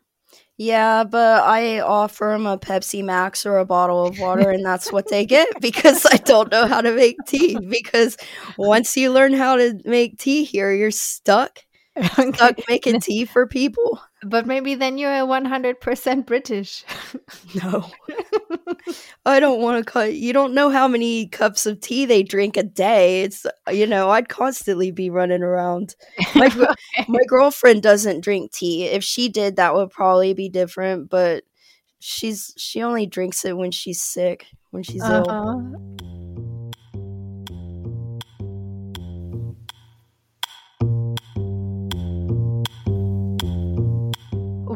Yeah, 0.63 1.03
but 1.03 1.43
I 1.43 1.81
offer 1.81 2.27
them 2.33 2.47
a 2.47 2.57
Pepsi 2.57 3.03
Max 3.03 3.45
or 3.45 3.59
a 3.59 3.65
bottle 3.65 4.07
of 4.07 4.21
water, 4.21 4.49
and 4.49 4.65
that's 4.65 4.93
what 4.93 5.09
they 5.09 5.27
get 5.27 5.49
because 5.61 6.07
I 6.07 6.19
don't 6.19 6.53
know 6.53 6.69
how 6.69 6.81
to 6.81 6.93
make 6.95 7.17
tea. 7.27 7.59
Because 7.59 8.17
once 8.57 8.97
you 8.97 9.11
learn 9.13 9.33
how 9.33 9.57
to 9.57 9.81
make 9.85 10.19
tea 10.19 10.45
here, 10.45 10.73
you're 10.73 10.93
stuck. 10.93 11.59
Okay. 12.19 12.33
Stuck 12.33 12.57
making 12.69 13.01
tea 13.03 13.25
for 13.27 13.47
people. 13.47 14.01
But 14.25 14.47
maybe 14.47 14.75
then 14.75 14.97
you're 14.99 15.13
a 15.13 15.27
100% 15.27 16.27
British. 16.27 16.85
No. 17.63 17.91
I 19.27 19.41
don't 19.41 19.61
want 19.61 19.85
to 19.85 19.91
cut. 19.93 20.15
You 20.15 20.33
don't 20.33 20.55
know 20.55 20.71
how 20.71 20.89
many 20.89 21.27
cups 21.29 21.67
of 21.67 21.81
tea 21.81 22.07
they 22.07 22.23
drink 22.23 22.57
a 22.57 22.63
day. 22.63 23.23
It's 23.23 23.47
you 23.71 23.87
know, 23.87 24.11
I'd 24.11 24.29
constantly 24.29 24.91
be 24.91 25.11
running 25.11 25.43
around. 25.43 25.95
My 26.35 26.47
Okay. 26.47 27.05
my 27.09 27.21
girlfriend 27.29 27.83
doesn't 27.83 28.23
drink 28.23 28.53
tea. 28.53 28.85
If 28.87 29.05
she 29.05 29.29
did, 29.29 29.57
that 29.57 29.75
would 29.75 29.91
probably 29.91 30.35
be 30.35 30.49
different. 30.49 31.11
But 31.11 31.45
she's 32.01 32.53
she 32.57 32.83
only 32.83 33.07
drinks 33.07 33.45
it 33.45 33.57
when 33.57 33.71
she's 33.71 34.03
sick, 34.03 34.47
when 34.71 34.83
she's 34.83 35.09
ill. 35.11 35.27
Uh-huh. 35.29 36.12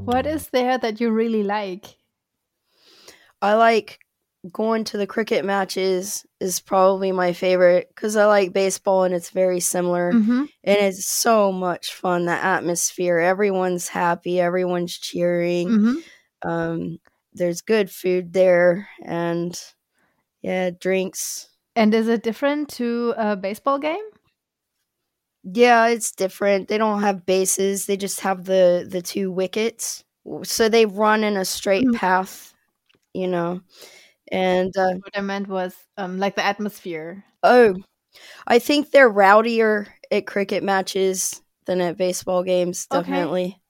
What 0.06 0.26
is 0.26 0.48
there 0.48 0.78
that 0.78 1.00
you 1.00 1.10
really 1.10 1.42
like? 1.42 1.96
I 3.42 3.54
like 3.54 3.98
going 4.52 4.84
to 4.84 4.96
the 4.96 5.06
cricket 5.06 5.44
matches 5.44 6.24
is 6.38 6.60
probably 6.60 7.10
my 7.10 7.32
favorite 7.32 7.88
because 7.88 8.16
I 8.16 8.26
like 8.26 8.52
baseball 8.52 9.02
and 9.02 9.12
it's 9.12 9.30
very 9.30 9.58
similar 9.58 10.12
Mm-hmm. 10.12 10.44
and 10.62 10.76
it's 10.78 11.04
so 11.06 11.50
much 11.50 11.92
fun. 11.92 12.26
The 12.26 12.32
atmosphere, 12.32 13.18
everyone's 13.18 13.88
happy, 13.88 14.40
everyone's 14.40 14.96
cheering. 14.96 15.68
Mm-hmm. 15.68 16.48
Um, 16.48 16.98
there's 17.32 17.60
good 17.60 17.90
food 17.90 18.32
there 18.32 18.88
and 19.04 19.60
yeah, 20.42 20.70
drinks. 20.70 21.48
And 21.74 21.92
is 21.92 22.06
it 22.06 22.22
different 22.22 22.68
to 22.70 23.12
a 23.16 23.34
baseball 23.36 23.78
game? 23.80 24.04
Yeah, 25.48 25.86
it's 25.88 26.10
different. 26.12 26.66
They 26.68 26.76
don't 26.78 27.02
have 27.02 27.24
bases. 27.24 27.86
They 27.86 27.96
just 27.96 28.20
have 28.20 28.44
the 28.44 28.86
the 28.88 29.00
two 29.00 29.30
wickets. 29.30 30.02
So 30.42 30.68
they 30.68 30.86
run 30.86 31.22
in 31.22 31.36
a 31.36 31.44
straight 31.44 31.86
Mm. 31.86 31.94
path, 31.94 32.52
you 33.14 33.28
know. 33.28 33.60
And 34.32 34.76
uh, 34.76 34.94
What 35.00 35.16
I 35.16 35.20
meant 35.20 35.46
was 35.48 35.74
um, 35.96 36.18
like 36.18 36.34
the 36.36 36.44
atmosphere. 36.44 37.24
oh, 37.44 37.76
I 38.46 38.58
think 38.58 38.90
they're 38.90 39.10
rowdier 39.12 39.86
at 40.10 40.26
cricket 40.26 40.62
matches 40.64 41.40
than 41.66 41.80
at 41.80 41.96
baseball 41.96 42.42
games, 42.42 42.88
Okay. 42.92 43.02
definitely. 43.02 43.60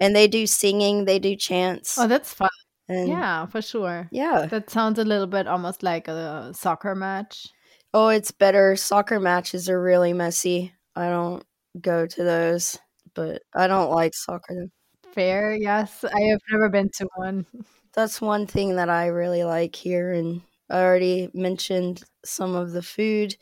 And 0.00 0.14
they 0.14 0.28
do 0.28 0.46
singing, 0.46 1.04
they 1.04 1.18
do 1.18 1.36
chants. 1.36 1.98
Oh, 1.98 2.06
that's 2.08 2.32
fun. 2.34 2.48
and 2.88 3.08
Yeah, 3.08 3.46
for 3.46 3.62
sure. 3.62 4.08
yeah. 4.12 4.46
That 4.46 4.70
sounds 4.70 4.98
a 4.98 5.04
little 5.04 5.26
bit 5.26 5.46
almost 5.48 5.82
like 5.82 6.06
a 6.08 6.52
soccer 6.54 6.94
match. 6.94 7.48
Oh, 7.94 8.08
it's 8.08 8.30
better. 8.30 8.76
Soccer 8.76 9.18
matches 9.20 9.68
are 9.68 9.82
really 9.82 10.12
messy. 10.12 10.72
I 10.96 11.08
don't 11.08 11.44
go 11.80 12.06
to 12.06 12.24
those, 12.24 12.78
but 13.14 13.42
I 13.54 13.66
don't 13.66 13.90
like 13.90 14.14
soccer. 14.14 14.66
Fair, 15.12 15.54
yes. 15.54 16.02
I 16.04 16.20
have 16.30 16.40
never 16.50 16.68
been 16.68 16.90
to 16.96 17.08
one. 17.14 17.46
That's 17.94 18.20
one 18.20 18.46
thing 18.46 18.76
that 18.76 18.88
I 18.88 19.06
really 19.06 19.44
like 19.44 19.76
here, 19.76 20.12
and 20.12 20.42
I 20.70 20.82
already 20.82 21.30
mentioned 21.34 22.02
some 22.24 22.54
of 22.54 22.72
the 22.72 22.82
food. 22.82 23.36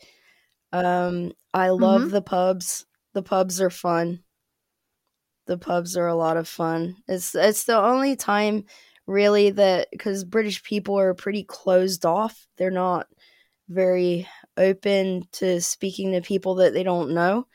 Um, 0.73 1.33
I 1.53 1.69
love 1.69 2.09
Mhm. 2.09 2.11
the 2.11 2.21
pubs. 2.23 2.85
The 3.13 3.23
pubs 3.23 3.61
are 3.61 3.69
fun. 3.71 4.23
The 5.47 5.57
pubs 5.57 5.97
are 5.97 6.07
a 6.07 6.15
lot 6.15 6.37
of 6.37 6.47
fun. 6.47 6.97
It's 7.07 7.35
it's 7.35 7.65
the 7.65 7.77
only 7.77 8.15
time 8.15 8.65
really 9.07 9.49
that 9.51 9.87
because 9.91 10.23
British 10.23 10.63
people 10.63 10.97
are 10.97 11.13
pretty 11.13 11.43
closed 11.43 12.05
off. 12.05 12.47
They're 12.57 12.71
not 12.71 13.07
very 13.69 14.27
open 14.57 15.27
to 15.33 15.61
speaking 15.61 16.11
to 16.11 16.21
people 16.21 16.55
that 16.55 16.73
they 16.73 16.83
don't 16.83 17.11
know 17.13 17.47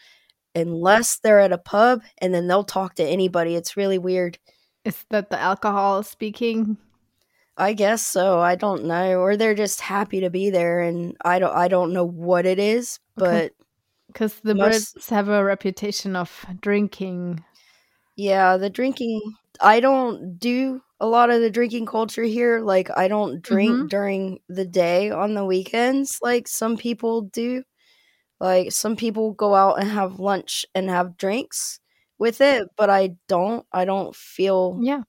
unless 0.55 1.19
they're 1.19 1.41
at 1.41 1.53
a 1.53 1.59
pub 1.59 2.03
and 2.19 2.33
then 2.33 2.47
they'll 2.49 2.65
talk 2.65 2.95
to 2.97 3.05
anybody. 3.05 3.55
It's 3.55 3.77
really 3.77 3.99
weird. 3.99 4.39
Is 4.85 5.05
that 5.11 5.31
the 5.31 5.39
alcohol 5.41 6.03
speaking? 6.03 6.79
I 7.59 7.73
guess 7.73 8.07
so. 8.07 8.39
I 8.41 8.55
don't 8.55 8.85
know, 8.85 9.19
or 9.21 9.37
they're 9.37 9.55
just 9.55 9.81
happy 9.81 10.21
to 10.21 10.31
be 10.31 10.51
there, 10.51 10.81
and 10.81 11.17
I 11.25 11.39
don't. 11.39 11.55
I 11.57 11.69
don't 11.69 11.93
know 11.95 12.05
what 12.05 12.45
it 12.45 12.59
is, 12.59 13.01
but 13.17 13.53
Because 14.09 14.41
the 14.41 14.55
Most- 14.55 14.97
Brits 14.99 15.09
have 15.11 15.29
a 15.31 15.43
reputation 15.43 16.17
of 16.17 16.45
drinking. 16.61 17.43
yeah, 18.15 18.59
the 18.59 18.69
drinking. 18.71 19.23
I 19.61 19.81
don't 19.81 20.39
do 20.39 20.83
a 21.01 21.07
lot 21.07 21.31
of 21.31 21.41
the 21.41 21.51
drinking 21.51 21.87
culture 21.87 22.23
here. 22.25 22.61
Like, 22.61 22.91
I 22.97 23.09
don't 23.09 23.43
drink 23.43 23.81
Mhm. 23.81 23.89
during 23.91 24.41
the 24.49 24.65
day 24.67 25.11
on 25.11 25.35
the 25.35 25.45
weekends, 25.45 26.19
like 26.23 26.49
some 26.49 26.77
people 26.77 27.23
do. 27.23 27.63
Like, 28.41 28.73
some 28.73 28.97
people 28.97 29.33
go 29.33 29.55
out 29.55 29.81
and 29.81 29.91
have 29.91 30.21
lunch 30.21 30.67
and 30.75 30.91
have 30.91 31.17
drinks 31.17 31.81
with 32.19 32.41
it, 32.41 32.69
but 32.77 32.91
I 32.91 33.17
don't. 33.29 33.67
I 33.73 33.85
don't 33.87 34.15
feel 34.17 34.83
Yeah. 34.83 35.03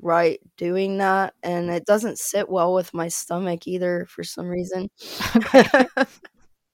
right 0.00 0.40
doing 0.58 0.98
that, 0.98 1.34
and 1.42 1.70
it 1.70 1.86
doesn't 1.86 2.18
sit 2.18 2.48
well 2.50 2.74
with 2.74 2.94
my 2.94 3.08
stomach 3.08 3.66
either 3.68 4.06
for 4.10 4.24
some 4.24 4.46
reason. 4.48 4.90
Okay. 5.36 5.86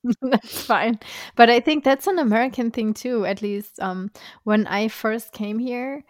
that's 0.22 0.64
fine. 0.64 0.98
But 1.36 1.50
I 1.50 1.60
think 1.60 1.84
that's 1.84 2.06
an 2.06 2.18
American 2.18 2.70
thing 2.70 2.94
too. 2.94 3.26
At 3.26 3.42
least 3.42 3.80
um, 3.80 4.10
when 4.44 4.66
I 4.66 4.88
first 4.88 5.32
came 5.32 5.58
here, 5.58 6.04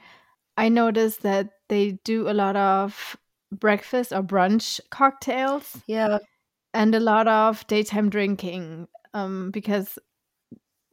I 0.57 0.69
noticed 0.69 1.23
that 1.23 1.51
they 1.69 1.93
do 2.05 2.29
a 2.29 2.33
lot 2.35 2.57
of 2.57 3.17
breakfast 3.53 4.13
or 4.13 4.23
brunch 4.23 4.81
cocktails 4.91 5.77
yeah. 5.87 6.19
and 6.75 6.95
a 6.95 7.01
lot 7.01 7.27
of 7.29 7.67
daytime 7.67 8.11
drinking 8.11 8.87
um, 9.15 9.51
because 9.51 9.99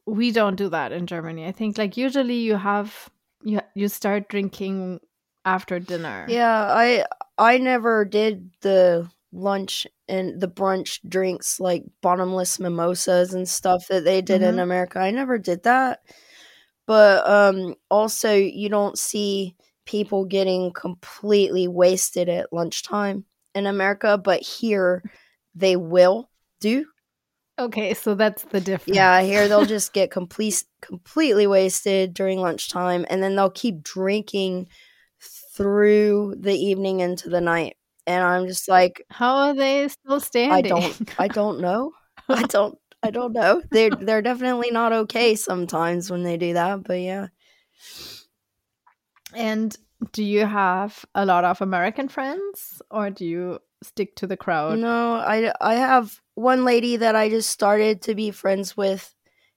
we 0.06 0.32
don't 0.32 0.56
do 0.56 0.68
that 0.70 0.92
in 0.92 1.06
Germany. 1.06 1.46
I 1.46 1.52
think 1.52 1.78
like 1.78 1.96
usually 1.96 2.38
you 2.38 2.56
have 2.56 3.10
you 3.44 3.60
you 3.74 3.88
start 3.88 4.28
drinking 4.28 5.00
after 5.44 5.78
dinner. 5.78 6.26
Yeah, 6.28 6.66
I 6.72 7.04
I 7.36 7.58
never 7.58 8.04
did 8.04 8.50
the 8.62 9.08
lunch 9.32 9.86
and 10.08 10.40
the 10.40 10.48
brunch 10.48 11.00
drinks 11.06 11.60
like 11.60 11.84
bottomless 12.00 12.58
mimosas 12.58 13.34
and 13.34 13.46
stuff 13.46 13.86
that 13.88 14.04
they 14.04 14.22
did 14.22 14.42
in 14.42 14.56
Mhm. 14.56 14.62
America. 14.62 14.98
I 14.98 15.10
never 15.10 15.36
did 15.36 15.64
that. 15.64 16.00
But 16.88 17.28
um 17.28 17.76
also 17.90 18.32
you 18.32 18.68
don't 18.68 18.98
see 18.98 19.54
people 19.84 20.24
getting 20.24 20.72
completely 20.72 21.68
wasted 21.68 22.28
at 22.28 22.52
lunchtime 22.52 23.24
in 23.54 23.66
America, 23.66 24.18
but 24.18 24.40
here 24.40 25.04
they 25.54 25.76
will 25.76 26.28
do. 26.60 26.86
Okay, 27.58 27.92
so 27.92 28.14
that's 28.14 28.44
the 28.44 28.60
difference. 28.60 28.96
Yeah, 28.96 29.20
here 29.20 29.48
they'll 29.48 29.66
just 29.66 29.92
get 29.92 30.10
complete 30.10 30.64
completely 30.80 31.46
wasted 31.46 32.14
during 32.14 32.40
lunchtime 32.40 33.04
and 33.10 33.22
then 33.22 33.36
they'll 33.36 33.50
keep 33.50 33.82
drinking 33.82 34.68
through 35.20 36.36
the 36.38 36.54
evening 36.54 37.00
into 37.00 37.28
the 37.28 37.40
night. 37.40 37.76
And 38.06 38.24
I'm 38.24 38.46
just 38.46 38.68
like 38.68 39.04
How 39.10 39.36
are 39.36 39.54
they 39.54 39.88
still 39.88 40.20
standing? 40.20 40.72
I 40.72 40.80
don't 40.80 41.10
I 41.18 41.28
don't 41.28 41.60
know. 41.60 41.92
I 42.28 42.42
don't 42.44 42.78
I 43.02 43.10
don't 43.10 43.32
know. 43.32 43.62
They're 43.70 43.90
they're 43.90 44.22
definitely 44.22 44.70
not 44.70 44.92
okay 44.92 45.34
sometimes 45.34 46.10
when 46.10 46.22
they 46.24 46.36
do 46.36 46.54
that, 46.54 46.82
but 46.84 47.00
yeah. 47.00 47.28
And 49.34 49.76
do 50.12 50.22
you 50.24 50.46
have 50.46 51.04
a 51.14 51.24
lot 51.24 51.44
of 51.44 51.60
American 51.60 52.08
friends 52.08 52.82
or 52.90 53.10
do 53.10 53.24
you 53.24 53.58
stick 53.82 54.16
to 54.16 54.26
the 54.26 54.36
crowd? 54.36 54.78
No, 54.78 55.14
I 55.14 55.52
I 55.60 55.74
have 55.74 56.20
one 56.34 56.64
lady 56.64 56.96
that 56.96 57.14
I 57.14 57.28
just 57.28 57.50
started 57.50 58.02
to 58.02 58.14
be 58.14 58.30
friends 58.30 58.76
with 58.76 59.14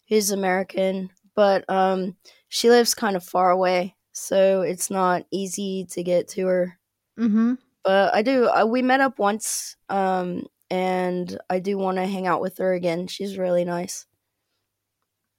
who's 0.07 0.31
American, 0.31 1.09
but 1.35 1.67
um 1.69 2.15
she 2.49 2.69
lives 2.69 2.93
kind 2.93 3.15
of 3.15 3.23
far 3.23 3.49
away, 3.49 3.95
so 4.11 4.61
it's 4.61 4.91
not 4.91 5.25
easy 5.31 5.87
to 5.91 6.03
get 6.03 6.27
to 6.29 6.45
her. 6.47 6.79
Mm-hmm. 7.19 7.53
But 7.83 8.13
I 8.13 8.21
do 8.21 8.47
uh, 8.47 8.65
we 8.65 8.81
met 8.81 8.99
up 8.99 9.17
once 9.17 9.75
um 9.89 10.45
and 10.71 11.37
I 11.49 11.59
do 11.59 11.77
want 11.77 11.97
to 11.97 12.07
hang 12.07 12.25
out 12.25 12.41
with 12.41 12.57
her 12.59 12.73
again. 12.73 13.07
She's 13.07 13.37
really 13.37 13.65
nice. 13.65 14.05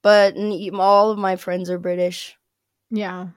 But 0.02 0.36
all 0.74 1.10
of 1.10 1.18
my 1.18 1.36
friends 1.36 1.70
are 1.70 1.78
British. 1.78 2.36
Yeah. 2.90 3.28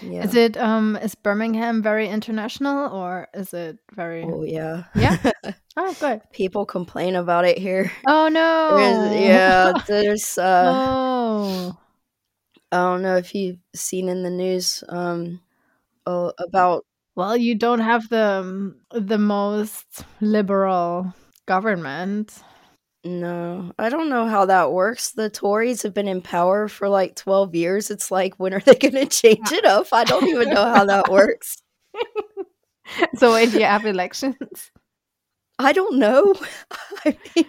Yeah. 0.00 0.24
Is 0.24 0.34
it 0.34 0.56
um 0.56 0.96
is 0.96 1.14
Birmingham 1.14 1.82
very 1.82 2.08
international 2.08 2.92
or 2.92 3.28
is 3.34 3.52
it 3.52 3.78
very 3.94 4.24
Oh 4.24 4.42
yeah. 4.42 4.84
Yeah? 4.94 5.18
Oh 5.78 5.94
good. 6.00 6.22
People 6.32 6.64
complain 6.64 7.16
about 7.16 7.44
it 7.44 7.58
here. 7.58 7.92
Oh 8.06 8.28
no. 8.28 8.76
There's, 8.78 9.20
yeah, 9.20 9.72
there's 9.86 10.38
uh 10.38 10.72
oh. 10.74 11.78
I 12.72 12.76
don't 12.76 13.02
know 13.02 13.16
if 13.16 13.34
you've 13.34 13.58
seen 13.74 14.08
in 14.08 14.22
the 14.22 14.30
news 14.30 14.82
um 14.88 15.42
about 16.06 16.86
Well, 17.14 17.36
you 17.36 17.56
don't 17.56 17.80
have 17.80 18.08
the 18.08 18.40
um, 18.40 18.76
the 18.90 19.18
most 19.18 20.04
liberal 20.22 21.12
government. 21.46 22.42
No, 23.04 23.72
I 23.78 23.88
don't 23.88 24.08
know 24.08 24.26
how 24.26 24.46
that 24.46 24.72
works. 24.72 25.12
The 25.12 25.30
Tories 25.30 25.82
have 25.82 25.94
been 25.94 26.08
in 26.08 26.20
power 26.22 26.66
for 26.68 26.88
like 26.88 27.14
12 27.14 27.54
years. 27.54 27.90
It's 27.90 28.10
like, 28.10 28.34
when 28.38 28.52
are 28.52 28.60
they 28.60 28.74
going 28.74 28.94
to 28.94 29.06
change 29.06 29.52
it 29.52 29.64
up? 29.64 29.86
I 29.92 30.04
don't 30.04 30.26
even 30.28 30.50
know 30.50 30.64
how 30.64 30.84
that 30.84 31.08
works. 31.10 31.62
so, 33.16 33.32
when 33.32 33.50
do 33.50 33.58
you 33.60 33.64
have 33.64 33.86
elections? 33.86 34.70
I 35.58 35.72
don't 35.72 35.98
know. 35.98 36.34
I 37.04 37.16
mean, 37.34 37.46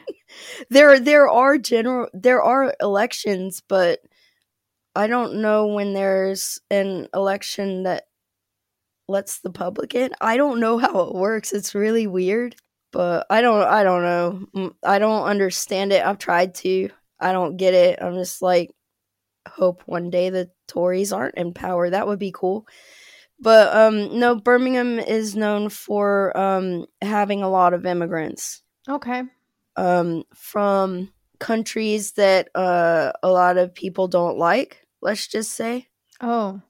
there 0.69 0.99
there 0.99 1.29
are 1.29 1.57
general 1.57 2.07
there 2.13 2.41
are 2.41 2.73
elections, 2.79 3.61
but 3.67 3.99
I 4.95 5.07
don't 5.07 5.41
know 5.41 5.67
when 5.67 5.93
there's 5.93 6.59
an 6.71 7.07
election 7.13 7.83
that 7.83 8.05
lets 9.07 9.39
the 9.39 9.49
public 9.51 9.95
in. 9.95 10.11
I 10.21 10.37
don't 10.37 10.59
know 10.59 10.77
how 10.77 11.01
it 11.01 11.15
works. 11.15 11.53
It's 11.53 11.75
really 11.75 12.07
weird, 12.07 12.55
but 12.97 13.27
I 13.29 13.41
don't 13.41 13.61
I 13.61 13.83
don't 13.83 14.01
know. 14.01 14.71
I 14.83 14.97
don't 14.97 15.27
understand 15.27 15.93
it. 15.93 16.03
I've 16.03 16.17
tried 16.17 16.55
to. 16.55 16.89
I 17.19 17.31
don't 17.31 17.55
get 17.55 17.75
it. 17.75 17.99
I'm 18.01 18.15
just 18.15 18.41
like 18.41 18.71
hope 19.47 19.83
one 19.85 20.09
day 20.09 20.31
the 20.31 20.49
Tories 20.67 21.13
aren't 21.13 21.35
in 21.35 21.53
power. 21.53 21.91
That 21.91 22.07
would 22.07 22.17
be 22.17 22.31
cool. 22.31 22.65
But 23.39 23.71
um 23.75 24.17
no, 24.17 24.33
Birmingham 24.33 24.97
is 24.97 25.35
known 25.35 25.69
for 25.69 26.35
um 26.35 26.87
having 26.99 27.43
a 27.43 27.49
lot 27.49 27.75
of 27.75 27.85
immigrants. 27.85 28.63
Okay. 28.89 29.21
Um 29.75 30.23
from 30.33 31.13
countries 31.37 32.13
that 32.13 32.49
uh 32.55 33.11
a 33.21 33.29
lot 33.29 33.57
of 33.57 33.75
people 33.75 34.07
don't 34.07 34.39
like, 34.39 34.81
let's 35.03 35.27
just 35.27 35.51
say. 35.51 35.87
Oh. 36.19 36.63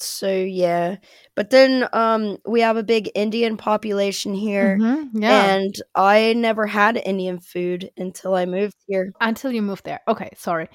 So 0.00 0.30
yeah. 0.32 0.96
But 1.34 1.50
then 1.50 1.88
um 1.92 2.38
we 2.46 2.60
have 2.60 2.76
a 2.76 2.82
big 2.82 3.10
Indian 3.14 3.56
population 3.56 4.34
here. 4.34 4.82
Mm-hmm. 4.82 5.22
Yeah. 5.22 5.54
And 5.54 5.74
I 5.94 6.32
never 6.34 6.66
had 6.66 6.96
Indian 7.04 7.38
food 7.40 7.90
until 7.96 8.34
I 8.34 8.46
moved 8.46 8.76
here. 8.86 9.12
Until 9.20 9.52
you 9.52 9.62
moved 9.62 9.84
there. 9.84 10.00
Okay, 10.08 10.30
sorry. 10.36 10.68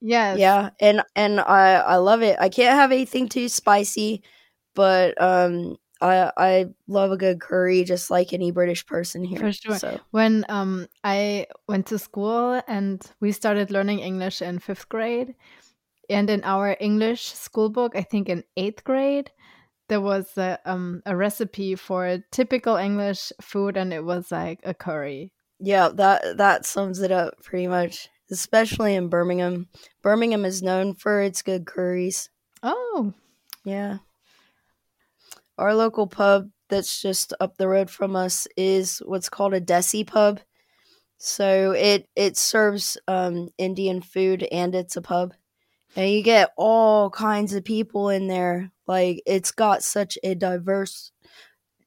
Yes. 0.00 0.40
Yeah, 0.40 0.70
and 0.80 1.02
and 1.14 1.40
I 1.40 1.74
I 1.76 1.96
love 1.96 2.22
it. 2.22 2.36
I 2.40 2.48
can't 2.48 2.76
have 2.78 2.92
anything 2.92 3.28
too 3.28 3.48
spicy 3.48 4.22
but 4.74 5.20
um 5.20 5.76
I 6.00 6.32
I 6.36 6.66
love 6.88 7.12
a 7.12 7.16
good 7.18 7.40
curry 7.40 7.84
just 7.84 8.10
like 8.10 8.32
any 8.32 8.50
British 8.50 8.86
person 8.86 9.24
here. 9.24 9.48
For 9.48 9.52
sure. 9.52 9.80
So. 9.80 10.00
When 10.10 10.44
um 10.48 10.86
I 11.04 11.46
went 11.68 11.86
to 11.86 11.98
school 11.98 12.60
and 12.68 13.00
we 13.20 13.32
started 13.32 13.70
learning 13.70 14.00
English 14.00 14.42
in 14.42 14.58
5th 14.58 14.88
grade 14.88 15.34
and 16.12 16.30
in 16.30 16.44
our 16.44 16.76
English 16.80 17.32
school 17.32 17.70
book, 17.70 17.96
I 17.96 18.02
think 18.02 18.28
in 18.28 18.44
8th 18.56 18.84
grade, 18.84 19.30
there 19.88 20.00
was 20.00 20.36
a 20.36 20.58
um 20.64 21.02
a 21.06 21.16
recipe 21.16 21.74
for 21.74 22.06
a 22.06 22.22
typical 22.30 22.76
English 22.76 23.32
food 23.40 23.76
and 23.76 23.92
it 23.92 24.04
was 24.04 24.30
like 24.30 24.60
a 24.64 24.74
curry. 24.74 25.32
Yeah, 25.58 25.88
that 25.94 26.38
that 26.38 26.66
sums 26.66 27.00
it 27.00 27.12
up 27.12 27.42
pretty 27.42 27.66
much. 27.66 28.08
Especially 28.30 28.94
in 28.94 29.08
Birmingham. 29.08 29.68
Birmingham 30.02 30.44
is 30.44 30.62
known 30.62 30.94
for 30.94 31.20
its 31.20 31.42
good 31.42 31.66
curries. 31.66 32.30
Oh. 32.62 33.12
Yeah 33.64 33.98
our 35.58 35.74
local 35.74 36.06
pub 36.06 36.50
that's 36.68 37.00
just 37.00 37.32
up 37.40 37.56
the 37.56 37.68
road 37.68 37.90
from 37.90 38.16
us 38.16 38.48
is 38.56 38.98
what's 39.04 39.28
called 39.28 39.54
a 39.54 39.60
desi 39.60 40.06
pub. 40.06 40.40
So 41.18 41.72
it 41.72 42.08
it 42.16 42.36
serves 42.36 42.96
um, 43.06 43.48
Indian 43.58 44.02
food 44.02 44.42
and 44.50 44.74
it's 44.74 44.96
a 44.96 45.02
pub, 45.02 45.34
and 45.96 46.10
you 46.10 46.22
get 46.22 46.50
all 46.56 47.10
kinds 47.10 47.54
of 47.54 47.64
people 47.64 48.08
in 48.08 48.28
there. 48.28 48.70
Like 48.86 49.22
it's 49.26 49.52
got 49.52 49.82
such 49.82 50.18
a 50.22 50.34
diverse 50.34 51.12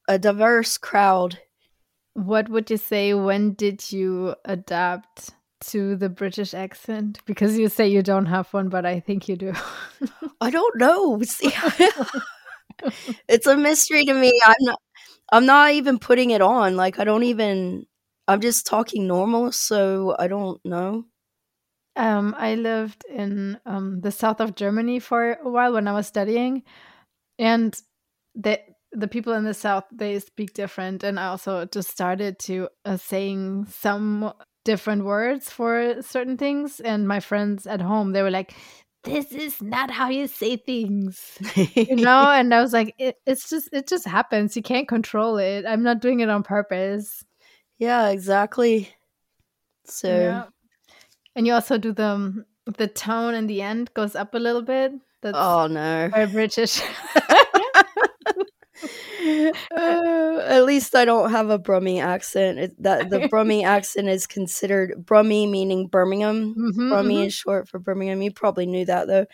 a 0.08 0.20
diverse 0.20 0.78
crowd. 0.78 1.39
What 2.13 2.50
would 2.50 2.70
you 2.70 2.78
say? 2.78 3.13
When 3.13 3.54
did 3.54 3.91
you 3.91 4.36
adapt 4.46 5.32
to 5.72 5.96
the 5.96 6.10
British 6.10 6.54
accent? 6.54 7.20
Because 7.26 7.58
you 7.58 7.70
say 7.70 7.88
you 7.88 8.04
don't 8.04 8.28
have 8.28 8.54
one, 8.54 8.70
but 8.70 8.86
I 8.86 9.00
think 9.00 9.28
you 9.28 9.36
do. 9.36 9.54
I 10.41 10.50
don't 10.50 10.78
know. 10.78 11.22
See, 11.24 11.52
it's 13.28 13.48
a 13.48 13.58
mystery 13.58 14.06
to 14.06 14.13
me. 14.13 14.32
I'm 14.46 14.56
not 14.60 14.80
I'm 15.32 15.46
not 15.46 15.72
even 15.72 16.00
putting 16.00 16.32
it 16.32 16.41
on. 16.41 16.76
Like 16.76 17.00
I 17.00 17.04
don't 17.04 17.24
even 17.24 17.86
I'm 18.28 18.41
just 18.41 18.68
talking 18.68 19.08
normal, 19.08 19.52
so 19.52 20.15
I 20.20 20.28
don't 20.28 20.63
know. 20.65 21.06
Um, 21.96 22.36
I 22.38 22.56
lived 22.56 23.06
in 23.10 23.60
um, 23.66 24.02
the 24.02 24.12
south 24.12 24.42
of 24.42 24.56
Germany 24.56 25.00
for 25.00 25.34
a 25.34 25.50
while 25.50 25.74
when 25.74 25.88
I 25.88 25.94
was 25.94 26.08
studying, 26.08 26.64
and 27.40 27.76
the 28.36 28.60
the 28.92 29.08
people 29.08 29.34
in 29.34 29.44
the 29.44 29.54
south 29.54 29.86
they 29.92 30.20
speak 30.20 30.54
different, 30.54 31.04
and 31.04 31.20
I 31.20 31.28
also 31.28 31.66
just 31.66 31.90
started 31.90 32.40
to 32.40 32.70
uh, 32.86 32.98
saying 32.98 33.68
some 33.70 34.34
different 34.66 35.06
words 35.06 35.50
for 35.50 36.02
certain 36.02 36.38
things. 36.38 36.80
And 36.80 37.08
my 37.08 37.20
friends 37.20 37.68
at 37.68 37.82
home 37.82 38.12
they 38.12 38.24
were 38.24 38.32
like, 38.32 38.54
this 39.06 39.32
is 39.32 39.62
not 39.62 39.92
how 39.92 40.10
you 40.10 40.28
say 40.28 40.58
things 40.58 41.38
you 41.56 41.96
know 41.96 42.30
and 42.32 42.54
i 42.54 42.62
was 42.62 42.74
like 42.74 42.94
it, 42.98 43.16
it's 43.26 43.50
just 43.50 43.70
it 43.72 43.88
just 43.88 44.06
happens 44.06 44.56
you 44.56 44.64
can't 44.64 44.88
control 44.88 45.38
it 45.38 45.64
i'm 45.66 45.84
not 45.84 46.02
doing 46.02 46.20
it 46.20 46.30
on 46.30 46.44
purpose 46.44 47.24
yeah 47.78 48.10
exactly 48.10 48.90
so 49.86 50.08
yeah. 50.08 50.44
And 51.36 51.48
you 51.48 51.54
also 51.54 51.78
do 51.78 51.91
the 51.91 52.45
the 52.78 52.88
tone 52.88 53.34
in 53.34 53.48
the 53.48 53.62
end 53.62 53.93
goes 53.93 54.15
up 54.15 54.34
a 54.34 54.39
little 54.39 54.62
bit 54.62 54.93
that's 55.21 55.38
oh 55.39 55.67
no 55.67 56.10
very 56.12 56.28
british 56.28 56.82
uh, 57.15 57.21
at 59.76 60.65
least 60.65 60.95
I 60.95 61.06
don't 61.06 61.32
have 61.32 61.50
a 61.50 61.60
Brummie 61.60 62.02
accent. 62.02 62.60
It, 62.60 62.84
that 62.84 63.10
the 63.10 63.19
Brummie 63.32 63.63
accent 63.63 64.08
is 64.08 64.28
considered 64.28 64.93
Brummie 64.98 65.50
meaning 65.50 65.88
Birmingham. 65.88 66.56
Mm-hmm, 66.56 66.93
Brummie 66.93 67.13
mm-hmm. 67.15 67.28
is 67.28 67.34
short 67.34 67.67
for 67.67 67.80
Birmingham. 67.80 68.21
You 68.21 68.32
probably 68.32 68.65
knew 68.65 68.86
that 68.86 69.08
though. 69.08 69.26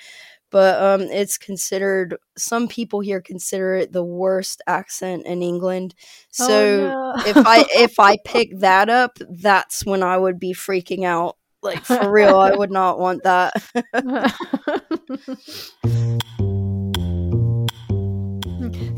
But 0.49 0.81
um, 0.81 1.01
it's 1.03 1.37
considered. 1.37 2.17
Some 2.37 2.67
people 2.67 2.99
here 2.99 3.21
consider 3.21 3.75
it 3.75 3.93
the 3.93 4.03
worst 4.03 4.61
accent 4.67 5.25
in 5.25 5.41
England. 5.41 5.95
Oh, 6.41 6.47
so 6.47 6.91
oh, 6.91 7.13
no. 7.15 7.25
if 7.25 7.37
I 7.37 7.65
if 7.69 7.99
I 7.99 8.17
pick 8.25 8.59
that 8.59 8.89
up, 8.89 9.17
that's 9.29 9.85
when 9.85 10.03
I 10.03 10.17
would 10.17 10.39
be 10.39 10.53
freaking 10.53 11.05
out. 11.05 11.37
Like 11.61 11.85
for 11.85 12.11
real, 12.11 12.37
I 12.37 12.51
would 12.51 12.71
not 12.71 12.99
want 12.99 13.23
that. 13.23 13.53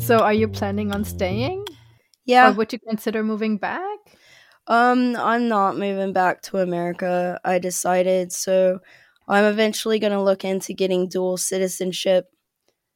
So, 0.03 0.19
are 0.19 0.33
you 0.33 0.49
planning 0.49 0.91
on 0.91 1.05
staying? 1.05 1.65
Yeah. 2.25 2.49
Or 2.49 2.53
would 2.53 2.73
you 2.73 2.79
consider 2.79 3.23
moving 3.23 3.57
back? 3.57 3.99
Um, 4.67 5.15
I'm 5.15 5.47
not 5.47 5.77
moving 5.77 6.11
back 6.11 6.41
to 6.43 6.57
America. 6.57 7.39
I 7.45 7.59
decided 7.59 8.33
so. 8.33 8.79
I'm 9.29 9.45
eventually 9.45 9.99
going 9.99 10.11
to 10.11 10.21
look 10.21 10.43
into 10.43 10.73
getting 10.73 11.07
dual 11.07 11.37
citizenship. 11.37 12.25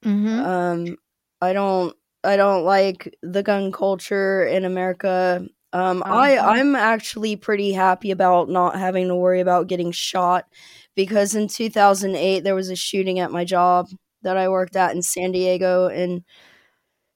Mm-hmm. 0.04 0.40
Um, 0.40 0.98
I 1.42 1.54
don't. 1.54 1.96
I 2.26 2.36
don't 2.36 2.66
like 2.66 3.16
the 3.22 3.42
gun 3.42 3.72
culture 3.72 4.44
in 4.44 4.66
America. 4.66 5.48
Um, 5.78 6.02
uh-huh. 6.02 6.14
I 6.14 6.58
I'm 6.58 6.76
actually 6.76 7.36
pretty 7.36 7.72
happy 7.72 8.10
about 8.10 8.50
not 8.50 8.76
having 8.76 9.08
to 9.10 9.16
worry 9.16 9.42
about 9.42 9.68
getting 9.68 9.92
shot 9.92 10.46
because 10.96 11.36
in 11.36 11.48
2008 11.48 12.44
there 12.44 12.56
was 12.56 12.70
a 12.70 12.76
shooting 12.76 13.20
at 13.20 13.32
my 13.32 13.46
job 13.46 13.88
that 14.24 14.38
I 14.38 14.50
worked 14.50 14.76
at 14.76 14.96
in 14.96 15.04
San 15.04 15.32
Diego 15.32 15.88
and 15.88 16.24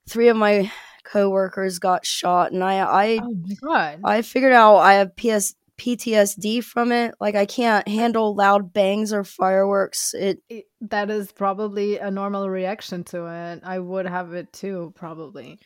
three 0.07 0.27
of 0.27 0.37
my 0.37 0.71
coworkers 1.03 1.79
got 1.79 2.05
shot, 2.05 2.51
and 2.51 2.63
I 2.63 2.83
I 2.83 3.19
oh 3.63 3.95
I 4.03 4.21
figured 4.21 4.53
out 4.53 4.77
I 4.77 4.93
have 4.93 5.15
PS 5.15 5.55
PTSD 5.79 6.63
from 6.63 6.91
it. 6.91 7.15
Like 7.19 7.33
I 7.33 7.47
can't 7.47 7.87
handle 7.87 8.35
loud 8.35 8.73
bangs 8.73 9.11
or 9.11 9.23
fireworks. 9.23 10.13
It, 10.13 10.43
it, 10.49 10.65
that 10.81 11.09
is 11.09 11.31
probably 11.31 11.97
a 11.97 12.11
normal 12.11 12.47
reaction 12.47 13.03
to 13.05 13.25
it. 13.25 13.61
I 13.63 13.79
would 13.79 14.05
have 14.05 14.33
it 14.33 14.53
too, 14.53 14.93
probably. 14.95 15.57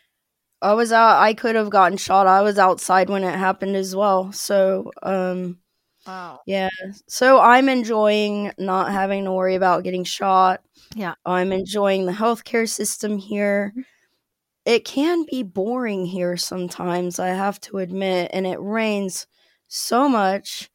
I 0.66 0.74
was 0.74 0.92
out. 0.92 1.22
I 1.22 1.34
could 1.34 1.56
have 1.56 1.70
gotten 1.70 1.98
shot. 1.98 2.28
I 2.28 2.42
was 2.42 2.58
outside 2.58 3.10
when 3.10 3.24
it 3.24 3.38
happened 3.38 3.76
as 3.76 3.96
well. 3.96 4.32
So, 4.32 4.92
um, 5.04 5.60
wow. 6.08 6.40
Yeah. 6.48 6.70
So 7.08 7.40
I'm 7.40 7.70
enjoying 7.70 8.52
not 8.58 8.92
having 8.92 9.26
to 9.26 9.32
worry 9.32 9.56
about 9.56 9.84
getting 9.84 10.04
shot. 10.04 10.62
Yeah. 10.96 11.16
I'm 11.26 11.52
enjoying 11.52 12.06
the 12.06 12.12
healthcare 12.12 12.68
system 12.68 13.18
here. 13.18 13.74
It 14.66 14.86
can 14.86 15.26
be 15.30 15.44
boring 15.44 16.06
here 16.06 16.38
sometimes, 16.38 17.20
I 17.20 17.28
have 17.30 17.62
to 17.62 17.78
admit, 17.78 18.32
and 18.34 18.48
it 18.48 18.60
rains 18.60 19.28
so 19.68 20.10
much. 20.10 20.72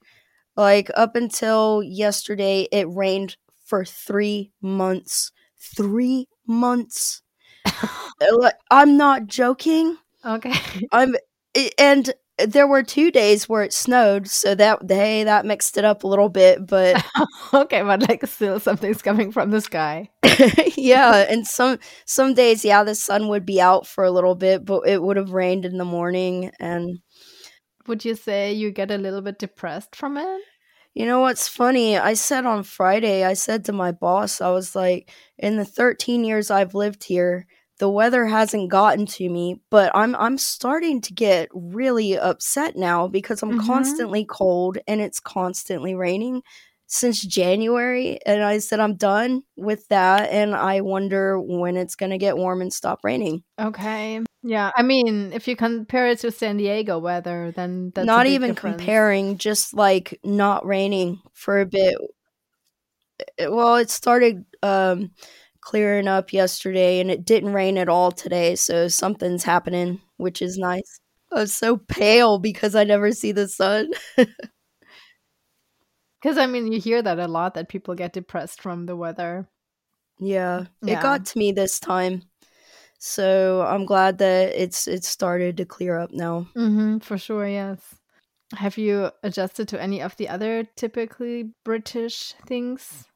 Like 0.57 0.91
up 0.97 1.17
until 1.17 1.83
yesterday, 1.83 2.69
it 2.73 2.87
rained 2.89 3.37
for 3.65 3.85
three 3.85 4.53
months. 4.63 5.33
Three 5.59 6.29
months. 6.47 7.23
I'm 8.71 8.97
not 8.97 9.27
joking. 9.27 9.97
Okay. 10.25 10.55
I'm 10.93 11.15
and 11.79 12.13
there 12.39 12.67
were 12.67 12.83
two 12.83 13.11
days 13.11 13.49
where 13.49 13.63
it 13.63 13.73
snowed, 13.73 14.29
so 14.29 14.55
that 14.55 14.81
hey, 14.89 15.25
that 15.25 15.45
mixed 15.45 15.77
it 15.77 15.85
up 15.85 16.05
a 16.05 16.07
little 16.07 16.29
bit, 16.29 16.67
but 16.67 17.05
okay, 17.55 17.83
but 17.83 18.09
like 18.09 18.27
still 18.27 18.59
something's 18.61 19.03
coming 19.03 19.33
from 19.33 19.51
the 19.51 19.61
sky. 19.61 20.09
yeah, 20.77 21.27
and 21.29 21.47
some 21.47 21.79
some 22.07 22.35
days, 22.35 22.65
yeah, 22.65 22.83
the 22.85 22.95
sun 22.95 23.29
would 23.29 23.45
be 23.45 23.61
out 23.61 23.87
for 23.87 24.05
a 24.05 24.11
little 24.11 24.35
bit, 24.35 24.65
but 24.65 24.87
it 24.89 25.03
would 25.03 25.17
have 25.17 25.33
rained 25.33 25.65
in 25.65 25.79
the 25.79 25.85
morning 25.85 26.51
and 26.61 27.01
would 27.87 28.05
you 28.05 28.15
say 28.15 28.53
you 28.53 28.71
get 28.71 28.91
a 28.91 28.99
little 28.99 29.23
bit 29.23 29.39
depressed 29.39 29.97
from 29.97 30.17
it? 30.17 30.41
You 30.95 31.07
know 31.07 31.21
what's 31.21 31.49
funny? 31.49 31.97
I 31.99 32.15
said 32.15 32.47
on 32.47 32.63
Friday, 32.65 33.25
I 33.25 33.35
said 33.35 33.65
to 33.67 33.73
my 33.73 33.93
boss, 33.93 34.41
I 34.41 34.51
was 34.51 34.75
like, 34.75 35.11
in 35.39 35.57
the 35.57 35.65
13 35.65 36.25
years 36.25 36.51
I've 36.51 36.75
lived 36.75 37.05
here, 37.05 37.47
the 37.81 37.91
weather 37.91 38.25
hasn't 38.27 38.71
gotten 38.71 39.07
to 39.07 39.29
me, 39.29 39.61
but 39.71 39.91
I'm 39.95 40.15
I'm 40.15 40.39
starting 40.39 41.01
to 41.01 41.13
get 41.13 41.49
really 41.53 42.17
upset 42.17 42.77
now 42.77 43.09
because 43.09 43.43
I'm 43.43 43.55
Mhm. 43.59 43.67
constantly 43.67 44.25
cold 44.25 44.79
and 44.87 45.01
it's 45.01 45.19
constantly 45.19 45.95
raining 45.97 46.43
since 46.87 47.21
January 47.23 48.19
and 48.27 48.43
I 48.43 48.59
said 48.59 48.81
I'm 48.81 48.97
done 48.97 49.43
with 49.57 49.87
that 49.89 50.31
and 50.31 50.55
I 50.55 50.81
wonder 50.83 51.41
when 51.41 51.77
it's 51.77 51.95
going 51.97 52.11
to 52.11 52.19
get 52.19 52.37
warm 52.37 52.61
and 52.63 52.73
stop 52.73 53.01
raining. 53.05 53.45
Okay. 53.61 54.21
Yeah. 54.43 54.71
I 54.77 54.83
mean, 54.83 55.33
if 55.33 55.47
you 55.49 55.55
compare 55.57 56.09
it 56.09 56.19
to 56.21 56.31
San 56.33 56.57
Diego 56.57 56.99
weather, 56.99 57.53
then 57.55 57.93
that's 57.95 58.07
Not 58.07 58.27
even 58.27 58.55
difference. 58.55 58.77
comparing, 58.79 59.39
just 59.39 59.73
like 59.75 60.19
not 60.25 60.67
raining 60.67 61.21
for 61.33 61.61
a 61.61 61.67
bit. 61.67 61.95
It- 63.39 63.53
well, 63.53 63.77
it 63.77 63.91
started 63.91 64.45
um 64.63 65.11
clearing 65.71 66.09
up 66.09 66.33
yesterday 66.33 66.99
and 66.99 67.11
it 67.13 67.25
didn't 67.25 67.53
rain 67.53 67.79
at 67.79 67.89
all 67.89 68.11
today, 68.11 68.57
so 68.57 68.89
something's 68.89 69.45
happening, 69.45 70.01
which 70.17 70.43
is 70.43 70.59
nice. 70.59 70.99
I'm 71.33 71.47
so 71.47 71.77
pale 71.77 72.39
because 72.41 72.75
I 72.75 72.83
never 72.83 73.13
see 73.13 73.31
the 73.33 73.47
sun. 73.47 73.91
Because 76.21 76.37
I 76.37 76.47
mean, 76.47 76.71
you 76.71 76.79
hear 76.79 77.01
that 77.01 77.19
a 77.19 77.27
lot 77.27 77.55
that 77.55 77.71
people 77.71 77.95
get 77.95 78.13
depressed 78.13 78.61
from 78.61 78.85
the 78.85 78.95
weather. 78.95 79.49
yeah, 80.19 80.67
Yeah. 80.83 80.99
it 80.99 81.03
got 81.03 81.25
to 81.25 81.39
me 81.39 81.51
this 81.53 81.81
time. 81.81 82.25
So 82.99 83.63
I'm 83.63 83.87
glad 83.87 84.19
that 84.19 84.53
it's 84.55 84.87
it's 84.87 85.09
started 85.09 85.57
to 85.57 85.65
clear 85.65 85.97
up 85.97 86.11
now. 86.13 86.47
Mm-hmm, 86.55 86.99
for 86.99 87.17
sure, 87.17 87.49
yes. 87.49 87.81
Have 88.53 88.77
you 88.77 89.11
adjusted 89.23 89.69
to 89.69 89.81
any 89.81 90.03
of 90.03 90.15
the 90.19 90.29
other 90.29 90.65
typically 90.77 91.55
British 91.65 92.35
things? 92.47 93.07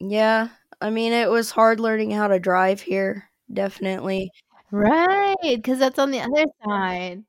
Yeah, 0.00 0.48
I 0.80 0.90
mean 0.90 1.12
it 1.12 1.30
was 1.30 1.50
hard 1.50 1.80
learning 1.80 2.10
how 2.10 2.28
to 2.28 2.38
drive 2.38 2.80
here, 2.80 3.30
definitely. 3.52 4.30
Right, 4.70 5.36
because 5.42 5.78
that's 5.78 5.98
on 5.98 6.10
the 6.10 6.20
other 6.20 6.44
side. 6.64 7.24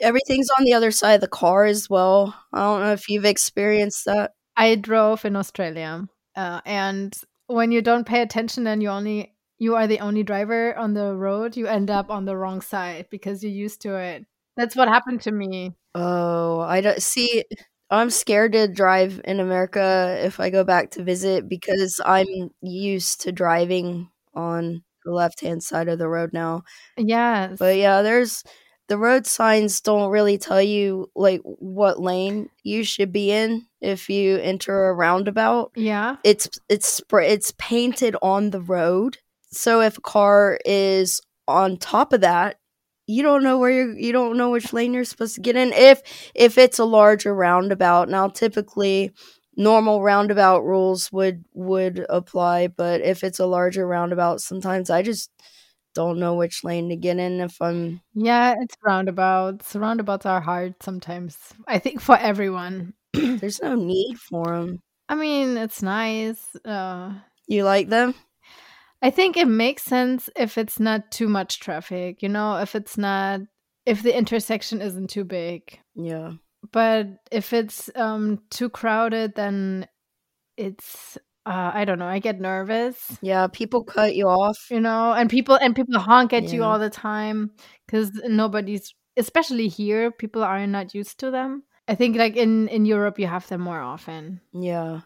Everything's 0.00 0.48
on 0.58 0.64
the 0.64 0.74
other 0.74 0.90
side 0.90 1.14
of 1.14 1.20
the 1.20 1.28
car 1.28 1.64
as 1.64 1.88
well. 1.88 2.34
I 2.52 2.60
don't 2.60 2.80
know 2.80 2.92
if 2.92 3.08
you've 3.08 3.24
experienced 3.24 4.06
that. 4.06 4.32
I 4.56 4.74
drove 4.74 5.24
in 5.24 5.36
Australia, 5.36 6.08
uh, 6.36 6.60
and 6.64 7.16
when 7.46 7.70
you 7.72 7.80
don't 7.80 8.06
pay 8.06 8.22
attention 8.22 8.66
and 8.66 8.82
you 8.82 8.88
only 8.88 9.34
you 9.58 9.76
are 9.76 9.86
the 9.86 10.00
only 10.00 10.22
driver 10.22 10.76
on 10.76 10.94
the 10.94 11.14
road, 11.14 11.56
you 11.56 11.66
end 11.66 11.90
up 11.90 12.10
on 12.10 12.24
the 12.24 12.36
wrong 12.36 12.60
side 12.60 13.06
because 13.10 13.42
you're 13.42 13.52
used 13.52 13.82
to 13.82 13.96
it. 13.96 14.26
That's 14.56 14.74
what 14.74 14.88
happened 14.88 15.20
to 15.22 15.32
me. 15.32 15.76
Oh, 15.94 16.60
I 16.60 16.80
don't 16.80 17.02
see. 17.02 17.44
I'm 17.90 18.10
scared 18.10 18.52
to 18.52 18.68
drive 18.68 19.20
in 19.24 19.40
America 19.40 20.18
if 20.22 20.38
I 20.38 20.50
go 20.50 20.64
back 20.64 20.92
to 20.92 21.02
visit 21.02 21.48
because 21.48 22.00
I'm 22.04 22.50
used 22.62 23.22
to 23.22 23.32
driving 23.32 24.08
on 24.34 24.82
the 25.04 25.12
left 25.12 25.40
hand 25.40 25.62
side 25.62 25.88
of 25.88 25.98
the 25.98 26.08
road 26.08 26.32
now. 26.32 26.62
Yeah. 26.96 27.54
But 27.58 27.76
yeah, 27.76 28.02
there's 28.02 28.44
the 28.88 28.98
road 28.98 29.26
signs 29.26 29.80
don't 29.80 30.10
really 30.10 30.36
tell 30.38 30.60
you 30.62 31.10
like 31.14 31.40
what 31.44 32.00
lane 32.00 32.50
you 32.64 32.84
should 32.84 33.12
be 33.12 33.30
in 33.30 33.66
if 33.80 34.10
you 34.10 34.36
enter 34.38 34.88
a 34.88 34.94
roundabout. 34.94 35.72
yeah. 35.76 36.16
It's 36.24 36.48
it's 36.68 37.00
it's 37.12 37.52
painted 37.58 38.16
on 38.22 38.50
the 38.50 38.60
road. 38.60 39.18
So 39.52 39.80
if 39.80 39.98
a 39.98 40.02
car 40.02 40.58
is 40.64 41.20
on 41.48 41.76
top 41.76 42.12
of 42.12 42.20
that, 42.20 42.56
you 43.10 43.22
don't 43.22 43.42
know 43.42 43.58
where 43.58 43.70
you're. 43.70 43.98
you 43.98 44.12
don't 44.12 44.36
know 44.36 44.50
which 44.50 44.72
lane 44.72 44.94
you're 44.94 45.04
supposed 45.04 45.34
to 45.36 45.40
get 45.40 45.56
in 45.56 45.72
if 45.72 46.02
if 46.34 46.58
it's 46.58 46.78
a 46.78 46.84
larger 46.84 47.34
roundabout. 47.34 48.08
Now 48.08 48.28
typically 48.28 49.12
normal 49.56 50.02
roundabout 50.02 50.60
rules 50.64 51.10
would 51.12 51.44
would 51.54 52.06
apply, 52.08 52.68
but 52.68 53.00
if 53.02 53.24
it's 53.24 53.38
a 53.40 53.46
larger 53.46 53.86
roundabout, 53.86 54.40
sometimes 54.40 54.90
I 54.90 55.02
just 55.02 55.30
don't 55.94 56.18
know 56.20 56.34
which 56.36 56.62
lane 56.64 56.88
to 56.88 56.96
get 56.96 57.18
in 57.18 57.40
if 57.40 57.60
I'm 57.60 58.00
Yeah, 58.14 58.54
it's 58.60 58.76
roundabouts. 58.84 59.74
Roundabouts 59.74 60.24
are 60.26 60.40
hard 60.40 60.74
sometimes. 60.82 61.36
I 61.66 61.78
think 61.78 62.00
for 62.00 62.16
everyone. 62.16 62.94
there's 63.12 63.60
no 63.62 63.74
need 63.74 64.18
for 64.18 64.44
them. 64.56 64.80
I 65.08 65.16
mean, 65.16 65.56
it's 65.56 65.82
nice. 65.82 66.40
Uh, 66.64 67.14
You 67.48 67.64
like 67.64 67.88
them? 67.88 68.14
I 69.02 69.10
think 69.10 69.36
it 69.36 69.48
makes 69.48 69.82
sense 69.82 70.28
if 70.36 70.58
it's 70.58 70.78
not 70.78 71.10
too 71.10 71.28
much 71.28 71.60
traffic, 71.60 72.22
you 72.22 72.28
know, 72.28 72.56
if 72.58 72.74
it's 72.74 72.98
not, 72.98 73.40
if 73.86 74.02
the 74.02 74.16
intersection 74.16 74.80
isn't 74.82 75.08
too 75.10 75.24
big. 75.24 75.78
Yeah. 75.94 76.32
But 76.72 77.06
if 77.32 77.52
it's 77.52 77.88
um, 77.96 78.40
too 78.50 78.68
crowded, 78.68 79.34
then 79.34 79.86
it's, 80.58 81.16
uh, 81.46 81.70
I 81.72 81.86
don't 81.86 81.98
know, 81.98 82.06
I 82.06 82.18
get 82.18 82.38
nervous. 82.40 83.16
Yeah, 83.22 83.46
people 83.46 83.82
cut 83.82 84.14
you 84.14 84.28
off. 84.28 84.58
you 84.70 84.80
know 84.80 85.12
and 85.14 85.30
people 85.30 85.54
and 85.56 85.74
people 85.74 85.98
honk 85.98 86.32
at 86.34 86.52
you 86.52 86.62
all 86.62 86.78
the 86.78 86.90
time 86.90 87.52
because 87.86 88.10
nobody's 88.26 88.94
especially 89.16 89.68
here 89.68 90.10
people 90.12 90.44
are 90.44 90.64
not 90.66 90.94
used 90.94 91.18
to 91.18 91.30
them 91.32 91.64
i 91.88 91.94
think 91.96 92.16
like 92.16 92.36
in 92.36 92.68
in 92.68 92.84
europe 92.86 93.18
you 93.18 93.26
have 93.26 93.46
them 93.48 93.60
more 93.60 93.80
often 93.80 94.40
Yeah. 94.52 95.00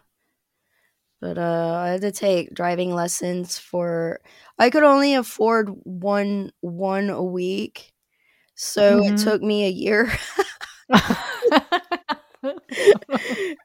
But 1.25 1.39
uh 1.39 1.75
I 1.85 1.89
had 1.89 2.01
to 2.01 2.11
take 2.11 2.53
driving 2.53 2.93
lessons 2.95 3.57
for 3.59 4.21
I 4.59 4.69
could 4.69 4.83
only 4.83 5.15
afford 5.15 5.69
one 5.83 6.51
one 6.61 7.09
a 7.09 7.23
week. 7.23 7.93
So 8.55 8.99
Mhm. 8.99 9.09
it 9.09 9.17
took 9.17 9.41
me 9.41 9.65
a 9.65 9.69
year. 9.69 10.11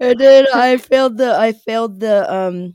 and 0.00 0.18
then 0.20 0.46
I 0.54 0.76
failed 0.76 1.16
the 1.18 1.34
I 1.36 1.52
failed 1.52 2.00
the 2.00 2.32
um 2.32 2.74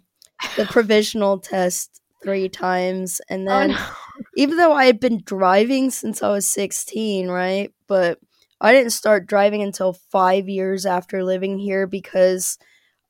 the 0.56 0.66
provisional 0.66 1.40
test 1.40 2.02
3 2.24 2.50
times 2.50 3.22
and 3.30 3.48
Oh, 3.50 3.64
then 3.64 3.68
no. 3.68 3.96
even 4.36 4.58
though 4.58 4.74
I 4.74 4.86
had 4.86 5.00
been 5.00 5.22
driving 5.26 5.92
since 5.92 6.24
I 6.24 6.30
was 6.30 6.48
16, 6.50 7.30
right? 7.30 7.74
But 7.88 8.20
I 8.62 8.74
didn't 8.74 8.92
start 8.94 9.28
driving 9.28 9.64
until 9.64 9.94
5 9.94 10.50
years 10.50 10.86
after 10.86 11.24
living 11.24 11.60
here 11.60 11.88
because 11.88 12.58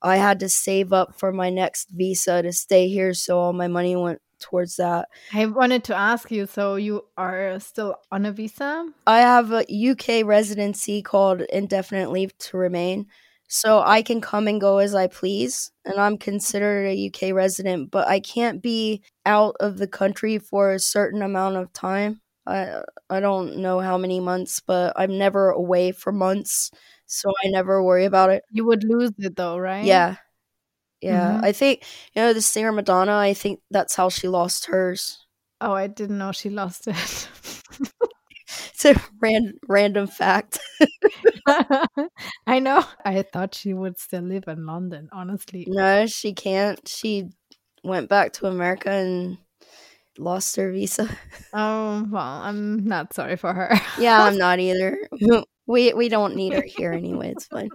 I 0.02 0.18
had 0.18 0.40
to 0.42 0.50
save 0.50 0.94
up 0.94 1.16
for 1.20 1.32
my 1.32 1.50
next 1.50 1.90
visa 1.92 2.42
to 2.42 2.52
stay 2.54 2.88
here, 2.90 3.14
so 3.14 3.40
all 3.40 3.54
my 3.54 3.68
money 3.68 3.96
went 3.96 4.22
towards 4.40 4.76
that. 4.76 5.08
i 5.34 5.46
wanted 5.46 5.84
to 5.86 5.96
ask 5.96 6.30
you 6.30 6.46
so 6.46 6.76
you 6.76 7.02
are 7.18 7.58
still 7.60 7.96
on 8.12 8.26
a 8.26 8.32
visa 8.32 8.86
I 9.08 9.20
have 9.20 9.52
a 9.52 9.66
UK 9.92 10.26
residency 10.26 11.02
called 11.02 11.42
indefinite 11.42 12.12
leave 12.12 12.38
to 12.40 12.58
remain. 12.58 13.08
So 13.48 13.82
I 13.82 14.02
can 14.02 14.22
come 14.22 14.48
and 14.48 14.60
go 14.60 14.80
as 14.80 14.96
I 14.96 15.08
please, 15.08 15.72
and 15.86 16.00
I'm 16.00 16.18
considered 16.18 16.88
a 16.88 17.08
UK 17.08 17.34
resident, 17.34 17.92
but 17.92 18.08
I 18.08 18.20
can't 18.20 18.62
be 18.62 19.04
out 19.26 19.56
of 19.60 19.78
the 19.78 19.88
country 19.88 20.40
for 20.40 20.72
a 20.72 20.80
certain 20.80 21.22
amount 21.22 21.56
of 21.58 21.72
time. 21.72 22.22
I 22.48 22.82
I 23.10 23.20
don't 23.20 23.58
know 23.58 23.80
how 23.80 23.98
many 23.98 24.20
months, 24.20 24.60
but 24.66 24.94
I'm 24.96 25.18
never 25.18 25.50
away 25.52 25.92
for 25.92 26.12
months, 26.12 26.72
so 27.06 27.32
I 27.44 27.50
never 27.50 27.84
worry 27.84 28.06
about 28.06 28.30
it. 28.32 28.44
you 28.52 28.66
would 28.66 28.84
lose 28.84 29.12
it 29.20 29.36
though 29.36 29.58
right 29.58 29.86
Yeah. 29.86 30.16
Yeah. 31.02 31.38
Mhm. 31.42 31.46
I 31.46 31.52
think 31.54 31.84
you 32.14 32.22
know 32.22 32.34
the 32.34 32.42
singer 32.42 32.72
Madonna, 32.72 33.18
I 33.18 33.34
think 33.34 33.62
that's 33.72 33.96
how 33.96 34.10
she 34.10 34.28
lost 34.28 34.68
hers. 34.68 35.26
oh 35.62 35.74
i 35.74 35.88
didn't 35.88 36.18
know 36.18 36.32
she 36.34 36.50
lost 36.50 36.88
it 36.88 36.96
It's 38.74 38.86
a 38.86 38.96
ran- 39.22 39.56
random 39.68 40.08
fact. 40.08 40.60
i 42.48 42.60
know 42.60 42.84
i 43.06 43.22
thought 43.22 43.56
she 43.56 43.74
would 43.74 43.98
still 43.98 44.24
live 44.24 44.48
in 44.48 44.66
london 44.66 45.10
honestly 45.12 45.66
No, 45.68 46.06
she 46.08 46.34
can't. 46.34 46.80
She 46.88 47.30
went 47.84 48.10
back 48.10 48.34
to 48.34 48.48
America 48.48 48.90
and 48.92 49.38
lost 50.18 50.56
her 50.56 50.72
visa. 50.72 51.10
oh 51.54 52.06
well 52.10 52.24
i'm 52.44 52.86
not 52.86 53.14
sorry 53.14 53.36
for 53.36 53.54
her 53.54 53.80
Yeah, 54.00 54.22
I'm 54.24 54.38
not 54.46 54.60
either. 54.60 54.98
We 55.68 55.94
we 55.94 56.10
don't 56.10 56.36
need 56.36 56.54
her 56.54 56.62
here 56.62 56.92
anyway. 56.94 57.32
It's 57.32 57.48
fine. 57.48 57.70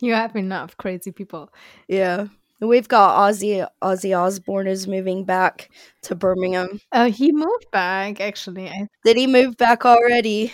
you 0.00 0.14
have 0.14 0.34
enough 0.36 0.76
crazy 0.78 1.12
people 1.12 1.50
Yeah. 1.88 2.28
We've 2.60 2.86
got 2.88 3.18
Ozzy 3.18 3.66
Ozzy 3.82 4.16
Osbourne 4.16 4.68
is 4.68 4.86
moving 4.86 5.24
back 5.24 5.68
to 6.02 6.14
Birmingham. 6.14 6.78
Oh, 6.92 7.10
he 7.10 7.32
moved 7.32 7.66
back 7.72 8.20
actually. 8.20 8.68
I, 8.68 8.86
Did 9.04 9.16
he 9.16 9.26
move 9.26 9.56
back 9.56 9.84
already? 9.84 10.52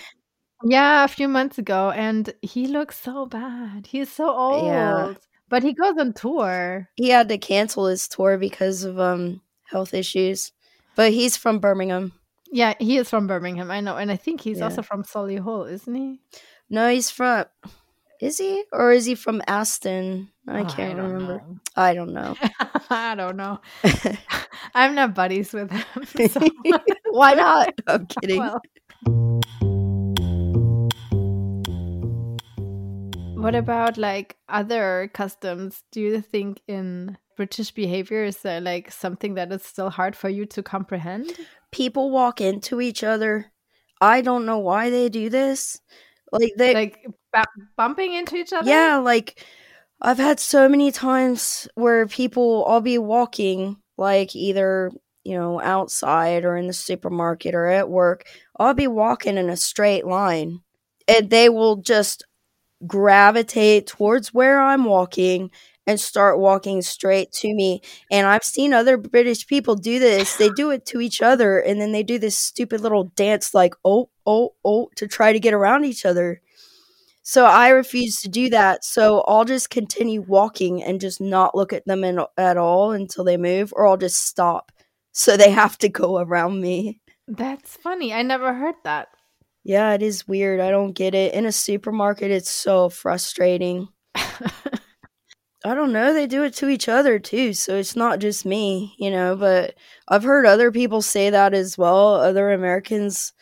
yeah, 0.64 1.04
a 1.04 1.08
few 1.08 1.28
months 1.28 1.58
ago, 1.58 1.90
and 1.90 2.32
he 2.42 2.66
looks 2.66 2.98
so 2.98 3.26
bad. 3.26 3.86
He's 3.86 4.10
so 4.10 4.28
old. 4.30 4.66
Yeah. 4.66 5.14
But 5.48 5.62
he 5.62 5.72
goes 5.74 5.94
on 5.98 6.12
tour. 6.14 6.88
He 6.96 7.10
had 7.10 7.28
to 7.28 7.38
cancel 7.38 7.86
his 7.86 8.08
tour 8.08 8.38
because 8.38 8.84
of 8.84 8.98
um 8.98 9.40
health 9.70 9.94
issues. 9.94 10.50
But 10.98 11.12
he's 11.12 11.36
from 11.36 11.60
Birmingham. 11.60 12.10
Yeah, 12.50 12.74
he 12.80 12.98
is 12.98 13.08
from 13.08 13.28
Birmingham. 13.28 13.70
I 13.70 13.78
know, 13.80 13.96
and 13.96 14.10
I 14.10 14.16
think 14.16 14.40
he's 14.40 14.58
Yeah. 14.58 14.64
also 14.64 14.82
from 14.82 15.04
Solihull, 15.04 15.70
isn't 15.70 15.94
he? 15.94 16.18
No, 16.68 16.90
he's 16.90 17.08
from 17.08 17.44
is 18.20 18.36
he? 18.38 18.64
Or 18.72 18.90
is 18.90 19.04
he 19.06 19.14
from 19.14 19.40
Aston? 19.46 20.28
I 20.48 20.62
Oh, 20.62 20.64
can't 20.64 20.96
don't 20.96 21.12
remember. 21.12 21.34
know. 21.36 21.56
I 21.76 21.94
don't 21.94 22.12
know. 22.12 22.34
I 22.90 23.14
don't 23.14 23.36
know. 23.36 23.60
I'm 24.74 24.96
not 24.96 25.14
buddies 25.14 25.52
with 25.52 25.70
him. 25.70 25.84
So. 26.28 26.40
Why 27.12 27.34
not? 27.34 27.74
I'm 27.86 28.06
kidding. 28.08 28.40
Well, 28.40 28.60
What 33.40 33.54
about 33.54 33.96
like 33.98 34.34
other 34.48 35.10
customs? 35.14 35.84
Do 35.92 36.00
you 36.00 36.20
think 36.20 36.60
in 36.66 37.16
British 37.38 37.70
behavior 37.70 38.24
is 38.24 38.38
there 38.38 38.60
like 38.60 38.90
something 38.90 39.34
that 39.34 39.52
is 39.52 39.62
still 39.62 39.90
hard 39.90 40.16
for 40.16 40.28
you 40.28 40.44
to 40.46 40.60
comprehend? 40.60 41.38
People 41.70 42.10
walk 42.10 42.40
into 42.40 42.80
each 42.80 43.04
other. 43.04 43.52
I 44.00 44.22
don't 44.22 44.44
know 44.44 44.58
why 44.58 44.90
they 44.90 45.08
do 45.08 45.30
this. 45.30 45.80
Like 46.32 46.50
they 46.58 46.74
Like 46.74 47.06
bu- 47.32 47.62
bumping 47.76 48.14
into 48.14 48.34
each 48.34 48.52
other? 48.52 48.68
Yeah, 48.68 48.96
like 48.96 49.46
I've 50.00 50.18
had 50.18 50.40
so 50.40 50.68
many 50.68 50.90
times 50.90 51.68
where 51.76 52.08
people 52.08 52.64
I'll 52.66 52.80
be 52.80 52.98
walking 52.98 53.76
like 53.96 54.34
either, 54.34 54.90
you 55.22 55.38
know, 55.38 55.60
outside 55.60 56.44
or 56.44 56.56
in 56.56 56.66
the 56.66 56.72
supermarket 56.72 57.54
or 57.54 57.66
at 57.66 57.88
work. 57.88 58.26
I'll 58.58 58.74
be 58.74 58.88
walking 58.88 59.36
in 59.36 59.48
a 59.48 59.56
straight 59.56 60.04
line 60.04 60.60
and 61.06 61.30
they 61.30 61.48
will 61.48 61.76
just 61.76 62.24
gravitate 62.84 63.86
towards 63.86 64.34
where 64.34 64.60
I'm 64.60 64.84
walking 64.84 65.52
and 65.88 65.98
start 65.98 66.38
walking 66.38 66.82
straight 66.82 67.32
to 67.32 67.52
me. 67.54 67.80
And 68.10 68.26
I've 68.26 68.44
seen 68.44 68.74
other 68.74 68.98
British 68.98 69.46
people 69.46 69.74
do 69.74 69.98
this. 69.98 70.36
They 70.36 70.50
do 70.50 70.70
it 70.70 70.84
to 70.86 71.00
each 71.00 71.22
other 71.22 71.58
and 71.58 71.80
then 71.80 71.92
they 71.92 72.02
do 72.02 72.18
this 72.18 72.36
stupid 72.36 72.82
little 72.82 73.04
dance 73.16 73.54
like 73.54 73.74
oh 73.86 74.10
oh 74.26 74.50
oh 74.66 74.90
to 74.96 75.08
try 75.08 75.32
to 75.32 75.40
get 75.40 75.54
around 75.54 75.86
each 75.86 76.04
other. 76.04 76.42
So 77.22 77.46
I 77.46 77.70
refuse 77.70 78.20
to 78.20 78.28
do 78.28 78.50
that. 78.50 78.84
So 78.84 79.22
I'll 79.22 79.46
just 79.46 79.70
continue 79.70 80.20
walking 80.20 80.82
and 80.82 81.00
just 81.00 81.22
not 81.22 81.54
look 81.54 81.72
at 81.72 81.86
them 81.86 82.04
in, 82.04 82.20
at 82.36 82.58
all 82.58 82.92
until 82.92 83.24
they 83.24 83.38
move, 83.38 83.72
or 83.74 83.86
I'll 83.86 83.96
just 83.96 84.26
stop. 84.26 84.72
So 85.12 85.36
they 85.36 85.50
have 85.50 85.78
to 85.78 85.88
go 85.88 86.18
around 86.18 86.60
me. 86.60 87.00
That's 87.26 87.76
funny. 87.76 88.12
I 88.12 88.22
never 88.22 88.52
heard 88.54 88.76
that. 88.84 89.08
Yeah, 89.64 89.92
it 89.94 90.02
is 90.02 90.28
weird. 90.28 90.60
I 90.60 90.70
don't 90.70 90.92
get 90.92 91.14
it. 91.14 91.34
In 91.34 91.44
a 91.44 91.52
supermarket, 91.52 92.30
it's 92.30 92.50
so 92.50 92.88
frustrating. 92.88 93.88
I 95.64 95.74
don't 95.74 95.92
know. 95.92 96.12
They 96.12 96.26
do 96.26 96.44
it 96.44 96.54
to 96.54 96.68
each 96.68 96.88
other 96.88 97.18
too. 97.18 97.52
So 97.52 97.76
it's 97.76 97.96
not 97.96 98.20
just 98.20 98.46
me, 98.46 98.94
you 98.98 99.10
know, 99.10 99.34
but 99.36 99.74
I've 100.06 100.22
heard 100.22 100.46
other 100.46 100.70
people 100.70 101.02
say 101.02 101.30
that 101.30 101.52
as 101.52 101.76
well. 101.76 102.14
Other 102.14 102.52
Americans, 102.52 103.32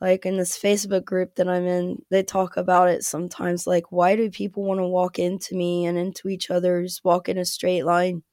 like 0.00 0.26
in 0.26 0.36
this 0.36 0.58
Facebook 0.58 1.04
group 1.04 1.36
that 1.36 1.48
I'm 1.48 1.66
in, 1.66 2.02
they 2.10 2.24
talk 2.24 2.56
about 2.56 2.88
it 2.88 3.04
sometimes. 3.04 3.66
Like, 3.66 3.92
why 3.92 4.16
do 4.16 4.30
people 4.30 4.64
want 4.64 4.80
to 4.80 4.86
walk 4.86 5.18
into 5.20 5.54
me 5.54 5.86
and 5.86 5.96
into 5.96 6.28
each 6.28 6.50
other's, 6.50 7.00
walk 7.04 7.28
in 7.28 7.38
a 7.38 7.44
straight 7.44 7.84
line? 7.84 8.24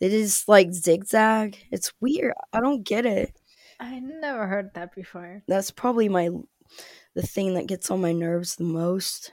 It 0.00 0.12
is 0.12 0.44
like 0.46 0.72
zigzag. 0.72 1.58
It's 1.72 1.92
weird. 2.00 2.34
I 2.52 2.60
don't 2.60 2.84
get 2.84 3.04
it. 3.04 3.36
I 3.80 3.98
never 4.00 4.46
heard 4.46 4.74
that 4.74 4.94
before. 4.94 5.42
That's 5.48 5.70
probably 5.70 6.08
my 6.08 6.30
the 7.14 7.22
thing 7.22 7.54
that 7.54 7.66
gets 7.66 7.90
on 7.90 8.00
my 8.00 8.12
nerves 8.12 8.56
the 8.56 8.64
most. 8.64 9.32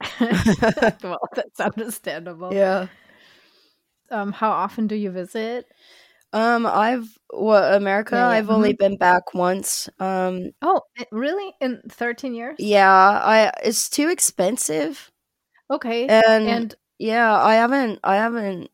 well, 1.02 1.20
that's 1.34 1.60
understandable. 1.60 2.52
Yeah. 2.52 2.88
Um, 4.10 4.32
how 4.32 4.50
often 4.50 4.86
do 4.86 4.94
you 4.94 5.10
visit? 5.10 5.66
Um, 6.32 6.66
I've 6.66 7.08
what 7.30 7.74
America. 7.74 8.16
Yeah, 8.16 8.28
yeah, 8.28 8.28
I've 8.28 8.50
only 8.50 8.72
been 8.74 8.96
back 8.96 9.34
once. 9.34 9.88
Um, 9.98 10.50
Oh, 10.62 10.82
really? 11.10 11.52
In 11.60 11.82
13 11.88 12.34
years? 12.34 12.58
yeah, 12.58 12.90
I 12.90 13.52
it's 13.62 13.88
too 13.88 14.08
expensive, 14.08 15.10
Okay. 15.70 16.06
and, 16.08 16.48
And 16.48 16.74
yeah, 16.98 17.34
I 17.34 17.54
haven't. 17.56 18.00
I 18.04 18.16
haven't. 18.16 18.70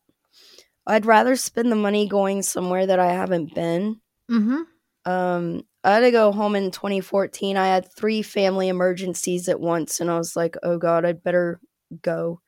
I'd 0.87 1.07
rather 1.07 1.37
spend 1.37 1.73
the 1.73 1.77
money 1.77 2.09
going 2.09 2.43
somewhere 2.43 2.87
that 2.87 3.01
I 3.01 3.13
haven't 3.13 3.55
been. 3.55 4.01
mm-hmm. 4.31 4.63
Um, 5.05 5.65
I 5.85 5.93
had 5.95 6.01
to 6.01 6.11
go 6.11 6.33
home 6.33 6.57
in 6.57 6.71
2014. 6.71 7.57
I 7.57 7.67
had 7.69 7.93
three 7.95 8.23
family 8.23 8.69
emergencies 8.69 9.49
at 9.49 9.61
once, 9.61 10.01
and 10.01 10.11
I 10.11 10.17
was 10.17 10.35
like, 10.35 10.57
"Oh 10.63 10.79
God, 10.79 11.05
I'd 11.05 11.23
better 11.23 11.61
go." 12.03 12.41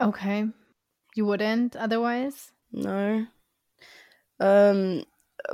Okay. 0.00 0.46
You 1.14 1.26
wouldn't 1.26 1.76
otherwise? 1.76 2.50
No. 2.72 3.26
Um, 4.40 5.04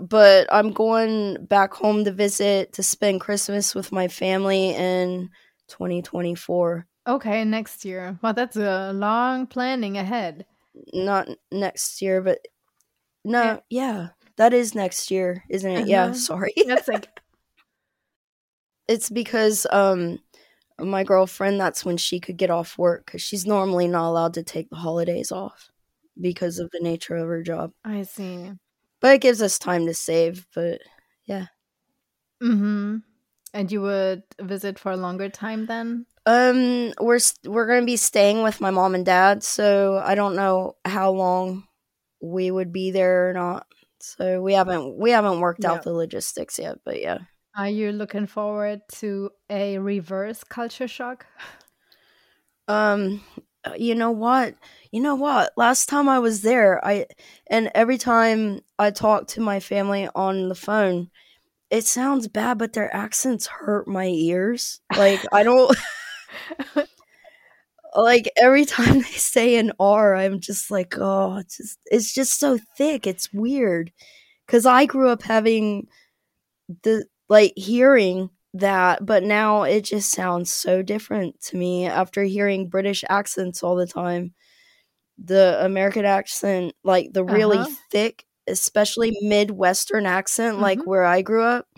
but 0.00 0.46
I'm 0.50 0.72
going 0.72 1.44
back 1.46 1.74
home 1.74 2.04
to 2.04 2.12
visit 2.12 2.72
to 2.74 2.82
spend 2.82 3.20
Christmas 3.20 3.74
with 3.74 3.92
my 3.92 4.08
family 4.08 4.70
in 4.70 5.30
2024. 5.68 6.86
Okay, 7.06 7.44
next 7.44 7.84
year. 7.84 8.18
Well, 8.22 8.32
that's 8.32 8.56
a 8.56 8.92
long 8.92 9.46
planning 9.46 9.98
ahead. 9.98 10.46
Not 10.92 11.28
next 11.50 12.00
year, 12.00 12.22
but 12.22 12.38
no, 13.24 13.42
Yeah. 13.42 13.58
yeah, 13.70 14.08
that 14.36 14.52
is 14.54 14.74
next 14.74 15.10
year, 15.10 15.44
isn't 15.48 15.70
it? 15.70 15.86
Yeah, 15.86 16.06
Uh-huh. 16.06 16.14
sorry. 16.14 16.54
That's 16.66 16.88
like 16.88 17.08
it's 18.88 19.10
because 19.10 19.66
um 19.70 20.18
my 20.78 21.04
girlfriend 21.04 21.60
that's 21.60 21.84
when 21.84 21.96
she 21.96 22.18
could 22.18 22.36
get 22.36 22.50
off 22.50 22.76
work 22.78 23.06
cuz 23.06 23.20
she's 23.20 23.46
normally 23.46 23.86
not 23.86 24.08
allowed 24.08 24.34
to 24.34 24.42
take 24.42 24.68
the 24.70 24.76
holidays 24.76 25.30
off 25.30 25.70
because 26.20 26.58
of 26.58 26.70
the 26.72 26.80
nature 26.80 27.16
of 27.16 27.28
her 27.28 27.42
job. 27.42 27.72
I 27.84 28.02
see. 28.02 28.52
But 29.00 29.14
it 29.16 29.20
gives 29.20 29.42
us 29.42 29.58
time 29.58 29.86
to 29.86 29.94
save, 29.94 30.46
but 30.54 30.80
Mm-hmm. 32.42 32.96
And 33.54 33.72
you 33.72 33.82
would 33.82 34.22
visit 34.40 34.78
for 34.78 34.92
a 34.92 34.96
longer 34.96 35.28
time 35.28 35.66
then? 35.66 36.06
Um, 36.24 36.92
we're 37.00 37.18
we're 37.44 37.66
gonna 37.66 37.84
be 37.86 37.96
staying 37.96 38.42
with 38.42 38.60
my 38.60 38.70
mom 38.70 38.94
and 38.94 39.04
dad, 39.04 39.42
so 39.42 39.98
I 40.04 40.14
don't 40.14 40.36
know 40.36 40.76
how 40.84 41.10
long 41.10 41.64
we 42.20 42.50
would 42.50 42.72
be 42.72 42.90
there 42.90 43.30
or 43.30 43.32
not. 43.32 43.66
So 44.02 44.42
we 44.42 44.54
haven't 44.54 44.98
we 44.98 45.10
haven't 45.10 45.40
worked 45.40 45.64
Yeah. 45.64 45.72
out 45.72 45.82
the 45.82 45.92
logistics 45.92 46.58
yet, 46.58 46.78
but 46.84 47.00
yeah. 47.00 47.18
Are 47.56 47.68
you 47.68 47.92
looking 47.92 48.26
forward 48.26 48.82
to 49.00 49.30
a 49.50 49.78
reverse 49.78 50.44
culture 50.44 50.88
shock? 50.88 51.26
Um, 52.68 53.22
uh, 53.64 53.74
you 53.76 53.94
know 53.94 54.10
what? 54.10 54.54
You 54.90 55.00
know 55.00 55.14
what? 55.14 55.52
Last 55.56 55.88
time 55.88 56.08
I 56.08 56.18
was 56.18 56.42
there, 56.42 56.84
I 56.84 57.06
and 57.48 57.70
every 57.74 57.98
time 57.98 58.60
I 58.78 58.90
talk 58.90 59.28
to 59.28 59.40
my 59.40 59.60
family 59.60 60.08
on 60.14 60.48
the 60.48 60.54
phone, 60.54 61.10
it 61.70 61.86
sounds 61.86 62.28
bad, 62.28 62.58
but 62.58 62.72
their 62.74 62.94
accents 62.94 63.46
hurt 63.48 63.88
my 63.88 64.06
ears. 64.06 64.80
Like 64.94 65.24
I 65.32 65.44
don't 65.44 65.76
like 67.96 68.30
every 68.36 68.64
time 68.66 68.96
they 68.96 69.02
say 69.02 69.56
an 69.56 69.72
R, 69.80 70.14
I'm 70.14 70.40
just 70.40 70.70
like, 70.70 70.96
oh, 70.98 71.36
it's 71.38 71.56
just 71.56 71.78
it's 71.86 72.14
just 72.14 72.38
so 72.40 72.58
thick. 72.76 73.06
It's 73.06 73.32
weird 73.32 73.92
because 74.46 74.66
I 74.66 74.86
grew 74.86 75.08
up 75.10 75.22
having 75.22 75.88
the 76.82 77.06
like 77.28 77.52
hearing 77.56 78.30
that, 78.54 79.04
but 79.06 79.22
now 79.22 79.62
it 79.64 79.82
just 79.84 80.10
sounds 80.10 80.52
so 80.52 80.82
different 80.82 81.40
to 81.42 81.56
me 81.56 81.86
after 81.86 82.22
hearing 82.24 82.68
British 82.68 83.04
accents 83.08 83.62
all 83.62 83.76
the 83.76 83.86
time. 83.86 84.34
The 85.22 85.64
American 85.64 86.04
accent, 86.06 86.74
like 86.84 87.12
the 87.12 87.24
really 87.24 87.58
Uh-huh. 87.58 87.70
thick, 87.90 88.26
especially 88.48 89.16
Midwestern 89.22 90.06
accent, 90.06 90.60
like 90.60 90.80
Mhm. 90.80 90.86
where 90.86 91.04
I 91.04 91.22
grew 91.22 91.42
up, 91.44 91.68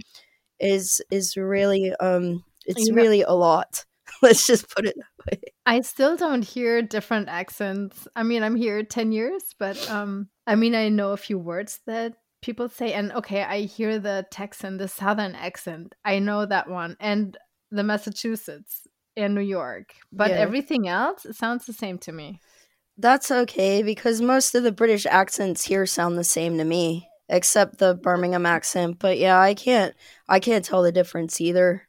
is 0.61 1.03
is 1.11 1.37
really 1.37 1.95
um 2.01 2.45
it's 2.67 2.87
You 2.87 2.93
know- 2.95 2.97
really 2.97 3.23
a 3.23 3.33
lot. 3.33 3.85
Let's 4.23 4.47
just 4.47 4.69
put 4.71 4.87
it 4.87 4.97
that 4.99 5.27
way. 5.33 5.54
I 5.67 5.81
still 5.81 6.17
don't 6.17 6.45
hear 6.45 6.83
different 6.83 7.29
accents. 7.29 8.07
I 8.15 8.23
mean, 8.23 8.43
I'm 8.43 8.57
here 8.57 8.83
10 8.83 9.13
years, 9.13 9.55
but 9.59 9.79
um 9.89 10.29
I 10.47 10.57
mean, 10.57 10.75
I 10.75 10.89
know 10.91 11.13
a 11.13 11.17
few 11.17 11.39
words 11.39 11.81
that 11.87 12.15
people 12.43 12.69
say 12.69 12.93
and 12.93 13.13
okay, 13.13 13.43
I 13.43 13.61
hear 13.63 13.99
the 13.99 14.27
Texan, 14.31 14.77
the 14.77 14.89
southern 14.89 15.35
accent. 15.35 15.95
I 16.05 16.19
know 16.19 16.45
that 16.47 16.69
one 16.69 16.97
and 17.01 17.37
the 17.71 17.83
Massachusetts 17.83 18.87
and 19.17 19.35
New 19.35 19.41
York. 19.41 19.95
But 20.13 20.31
Yeah. 20.31 20.39
everything 20.39 20.87
else 20.89 21.27
sounds 21.33 21.65
the 21.67 21.73
same 21.73 21.99
to 22.01 22.13
me. 22.13 22.43
That's 22.99 23.31
okay 23.31 23.83
because 23.83 24.21
most 24.21 24.55
of 24.55 24.63
the 24.63 24.73
British 24.73 25.07
accents 25.07 25.65
here 25.65 25.87
sound 25.87 26.17
the 26.17 26.25
same 26.25 26.59
to 26.59 26.65
me, 26.65 27.09
except 27.29 27.79
the 27.79 27.95
Birmingham 27.95 28.47
accent. 28.47 28.99
But 28.99 29.19
yeah, 29.19 29.41
I 29.41 29.55
can't 29.55 29.95
I 30.29 30.39
can't 30.41 30.65
tell 30.65 30.83
the 30.83 30.93
difference 30.93 31.41
either. 31.41 31.89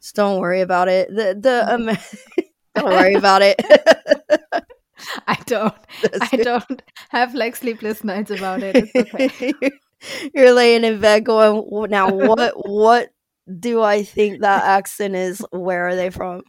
So 0.00 0.12
don't 0.14 0.40
worry 0.40 0.60
about 0.60 0.88
it. 0.88 1.08
The 1.08 1.38
the 1.40 1.74
um, 1.74 1.96
don't 2.78 2.90
worry 2.90 3.14
about 3.14 3.42
it. 3.42 3.60
I 5.26 5.38
don't 5.46 5.74
I 6.32 6.36
don't 6.36 6.82
have 7.10 7.34
like 7.34 7.56
sleepless 7.56 8.04
nights 8.04 8.30
about 8.30 8.62
it. 8.62 8.90
It's 8.94 9.14
okay. 9.14 9.52
You're 10.34 10.52
laying 10.52 10.84
in 10.84 11.00
bed 11.00 11.24
going, 11.24 11.90
now 11.90 12.10
what 12.12 12.54
what 12.68 13.10
do 13.58 13.82
I 13.82 14.02
think 14.02 14.40
that 14.40 14.64
accent 14.64 15.16
is? 15.16 15.44
Where 15.50 15.88
are 15.88 15.96
they 15.96 16.10
from? 16.10 16.42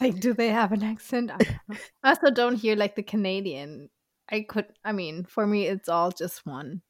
like, 0.00 0.18
do 0.18 0.34
they 0.34 0.48
have 0.48 0.72
an 0.72 0.82
accent? 0.82 1.30
I. 1.30 1.58
I 2.02 2.08
also 2.10 2.30
don't 2.30 2.56
hear 2.56 2.74
like 2.74 2.96
the 2.96 3.04
Canadian. 3.04 3.90
I 4.30 4.42
could, 4.48 4.66
I 4.84 4.92
mean, 4.92 5.24
for 5.24 5.46
me, 5.46 5.66
it's 5.66 5.88
all 5.88 6.10
just 6.10 6.46
one. 6.46 6.82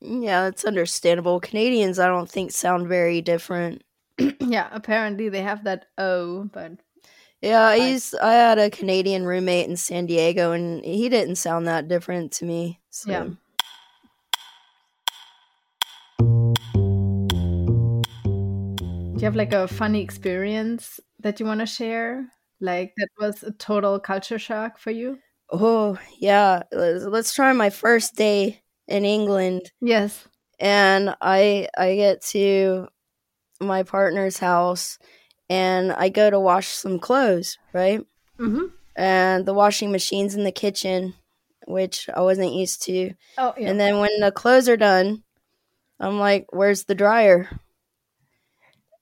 Yeah, 0.00 0.48
it's 0.48 0.64
understandable. 0.64 1.40
Canadians, 1.40 1.98
I 1.98 2.08
don't 2.08 2.28
think 2.28 2.50
sound 2.50 2.88
very 2.88 3.22
different. 3.22 3.82
yeah, 4.40 4.68
apparently 4.72 5.30
they 5.30 5.42
have 5.42 5.64
that 5.64 5.86
O, 5.96 6.44
but 6.52 6.72
Yeah, 7.44 7.74
used 7.74 8.16
I 8.16 8.32
had 8.32 8.58
a 8.58 8.70
Canadian 8.70 9.26
roommate 9.26 9.68
in 9.68 9.76
San 9.76 10.06
Diego 10.06 10.52
and 10.52 10.82
he 10.82 11.10
didn't 11.10 11.36
sound 11.36 11.66
that 11.66 11.88
different 11.88 12.32
to 12.32 12.46
me. 12.46 12.80
So 12.88 13.10
yeah. 13.10 13.24
Do 19.12 19.20
you 19.20 19.24
have 19.26 19.36
like 19.36 19.52
a 19.52 19.68
funny 19.68 20.00
experience 20.00 20.98
that 21.20 21.38
you 21.38 21.44
want 21.44 21.60
to 21.60 21.66
share? 21.66 22.26
Like 22.62 22.94
that 22.96 23.08
was 23.20 23.42
a 23.42 23.52
total 23.52 24.00
culture 24.00 24.38
shock 24.38 24.78
for 24.78 24.90
you? 24.90 25.18
Oh, 25.50 25.98
yeah. 26.18 26.62
Let's, 26.72 27.04
let's 27.04 27.34
try 27.34 27.52
my 27.52 27.68
first 27.68 28.16
day 28.16 28.62
in 28.88 29.04
England. 29.04 29.70
Yes. 29.82 30.26
And 30.58 31.14
I 31.20 31.68
I 31.76 31.94
get 31.96 32.22
to 32.32 32.88
my 33.60 33.82
partner's 33.82 34.38
house 34.38 34.98
and 35.54 35.92
I 35.92 36.08
go 36.08 36.30
to 36.30 36.40
wash 36.40 36.66
some 36.66 36.98
clothes, 36.98 37.58
right? 37.72 38.00
Mm-hmm. 38.40 38.66
And 38.96 39.46
the 39.46 39.54
washing 39.54 39.92
machine's 39.92 40.34
in 40.34 40.42
the 40.42 40.50
kitchen, 40.50 41.14
which 41.68 42.10
I 42.12 42.22
wasn't 42.22 42.54
used 42.54 42.82
to. 42.86 43.12
Oh, 43.38 43.54
yeah. 43.56 43.70
And 43.70 43.78
then 43.78 44.00
when 44.00 44.18
the 44.18 44.32
clothes 44.32 44.68
are 44.68 44.76
done, 44.76 45.22
I'm 46.00 46.18
like, 46.18 46.46
"Where's 46.50 46.84
the 46.84 46.96
dryer?" 46.96 47.48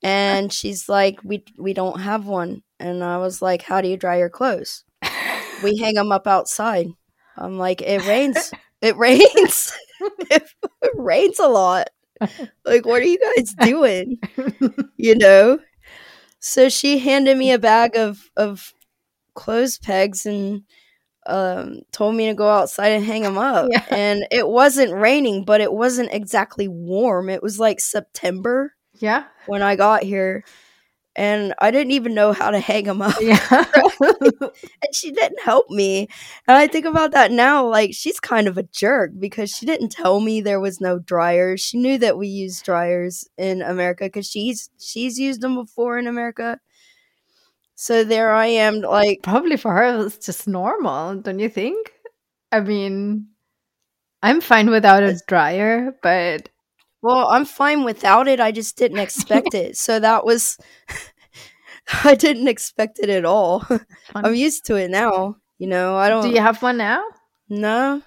And 0.03 0.53
she's 0.57 0.87
like, 0.87 1.23
"We 1.23 1.43
we 1.57 1.73
don't 1.73 2.01
have 2.01 2.27
one." 2.27 2.61
And 2.79 3.03
I 3.03 3.17
was 3.17 3.41
like, 3.41 3.63
"How 3.63 3.81
do 3.81 3.87
you 3.87 3.97
dry 3.97 4.17
your 4.19 4.29
clothes?" 4.29 4.83
we 5.63 5.77
hang 5.81 5.95
them 5.95 6.11
up 6.11 6.27
outside. 6.27 6.87
I'm 7.35 7.57
like, 7.57 7.81
"It 7.81 8.05
rains. 8.07 8.51
it 8.81 8.95
rains. 8.95 9.73
it, 10.29 10.43
it 10.83 10.91
rains 10.95 11.39
a 11.39 11.47
lot. 11.47 11.89
Like, 12.63 12.85
what 12.85 13.01
are 13.01 13.05
you 13.05 13.19
guys 13.35 13.55
doing?" 13.55 14.19
you 14.97 15.15
know. 15.15 15.57
So 16.45 16.67
she 16.67 16.99
handed 16.99 17.37
me 17.37 17.53
a 17.53 17.57
bag 17.57 17.95
of 17.95 18.29
of 18.35 18.73
clothes 19.33 19.77
pegs 19.77 20.25
and 20.25 20.63
um, 21.25 21.83
told 21.93 22.15
me 22.15 22.25
to 22.27 22.33
go 22.33 22.49
outside 22.49 22.89
and 22.89 23.05
hang 23.05 23.21
them 23.21 23.37
up. 23.37 23.69
Yeah. 23.71 23.85
And 23.91 24.27
it 24.29 24.45
wasn't 24.45 24.93
raining, 24.93 25.45
but 25.45 25.61
it 25.61 25.71
wasn't 25.71 26.09
exactly 26.11 26.67
warm. 26.67 27.29
It 27.29 27.41
was 27.41 27.59
like 27.59 27.79
September 27.79 28.73
yeah. 28.99 29.23
when 29.45 29.61
I 29.61 29.77
got 29.77 30.03
here. 30.03 30.43
And 31.15 31.53
I 31.59 31.69
didn't 31.71 31.91
even 31.91 32.15
know 32.15 32.33
how 32.33 32.49
to 32.51 32.59
hang 32.59 32.85
them 32.85 33.01
up. 33.01 33.15
Yeah. 33.21 33.65
And 34.01 34.93
she 34.93 35.11
didn't 35.11 35.41
help 35.41 35.69
me. 35.69 36.07
And 36.47 36.57
I 36.57 36.67
think 36.67 36.85
about 36.85 37.11
that 37.11 37.31
now, 37.31 37.67
like 37.67 37.91
she's 37.93 38.19
kind 38.19 38.47
of 38.47 38.57
a 38.57 38.63
jerk 38.63 39.11
because 39.19 39.49
she 39.51 39.65
didn't 39.65 39.89
tell 39.89 40.19
me 40.19 40.41
there 40.41 40.59
was 40.59 40.81
no 40.81 40.99
dryers. 40.99 41.61
She 41.61 41.77
knew 41.77 41.97
that 41.99 42.17
we 42.17 42.27
use 42.27 42.61
dryers 42.61 43.27
in 43.37 43.61
America 43.61 44.05
because 44.05 44.27
she's 44.29 44.69
she's 44.79 45.19
used 45.19 45.41
them 45.41 45.55
before 45.55 45.97
in 45.97 46.07
America. 46.07 46.59
So 47.75 48.03
there 48.03 48.31
I 48.31 48.47
am, 48.47 48.81
like 48.81 49.21
Probably 49.23 49.57
for 49.57 49.71
her 49.73 50.05
it's 50.05 50.25
just 50.25 50.47
normal, 50.47 51.15
don't 51.15 51.39
you 51.39 51.49
think? 51.49 51.91
I 52.51 52.59
mean, 52.61 53.27
I'm 54.23 54.41
fine 54.41 54.69
without 54.69 55.03
a 55.03 55.19
dryer, 55.27 55.95
but 56.03 56.49
Well, 57.03 57.27
I'm 57.27 57.45
fine 57.45 57.83
without 57.83 58.27
it. 58.27 58.39
I 58.39 58.51
just 58.51 58.77
didn't 58.77 58.99
expect 58.99 59.53
it. 59.53 59.77
So 59.77 59.99
that 59.99 60.25
was 60.25 60.57
I 62.03 62.15
didn't 62.15 62.47
expect 62.47 62.99
it 62.99 63.09
at 63.09 63.25
all. 63.25 63.63
I'm 64.15 64.33
used 64.35 64.65
to 64.67 64.75
it 64.75 64.89
now. 64.89 65.35
You 65.59 65.67
know, 65.67 65.95
I 65.95 66.09
don't 66.09 66.23
do 66.23 66.29
you 66.29 66.41
have 66.41 66.61
one 66.61 66.77
now? 66.77 67.03
no. 67.49 68.01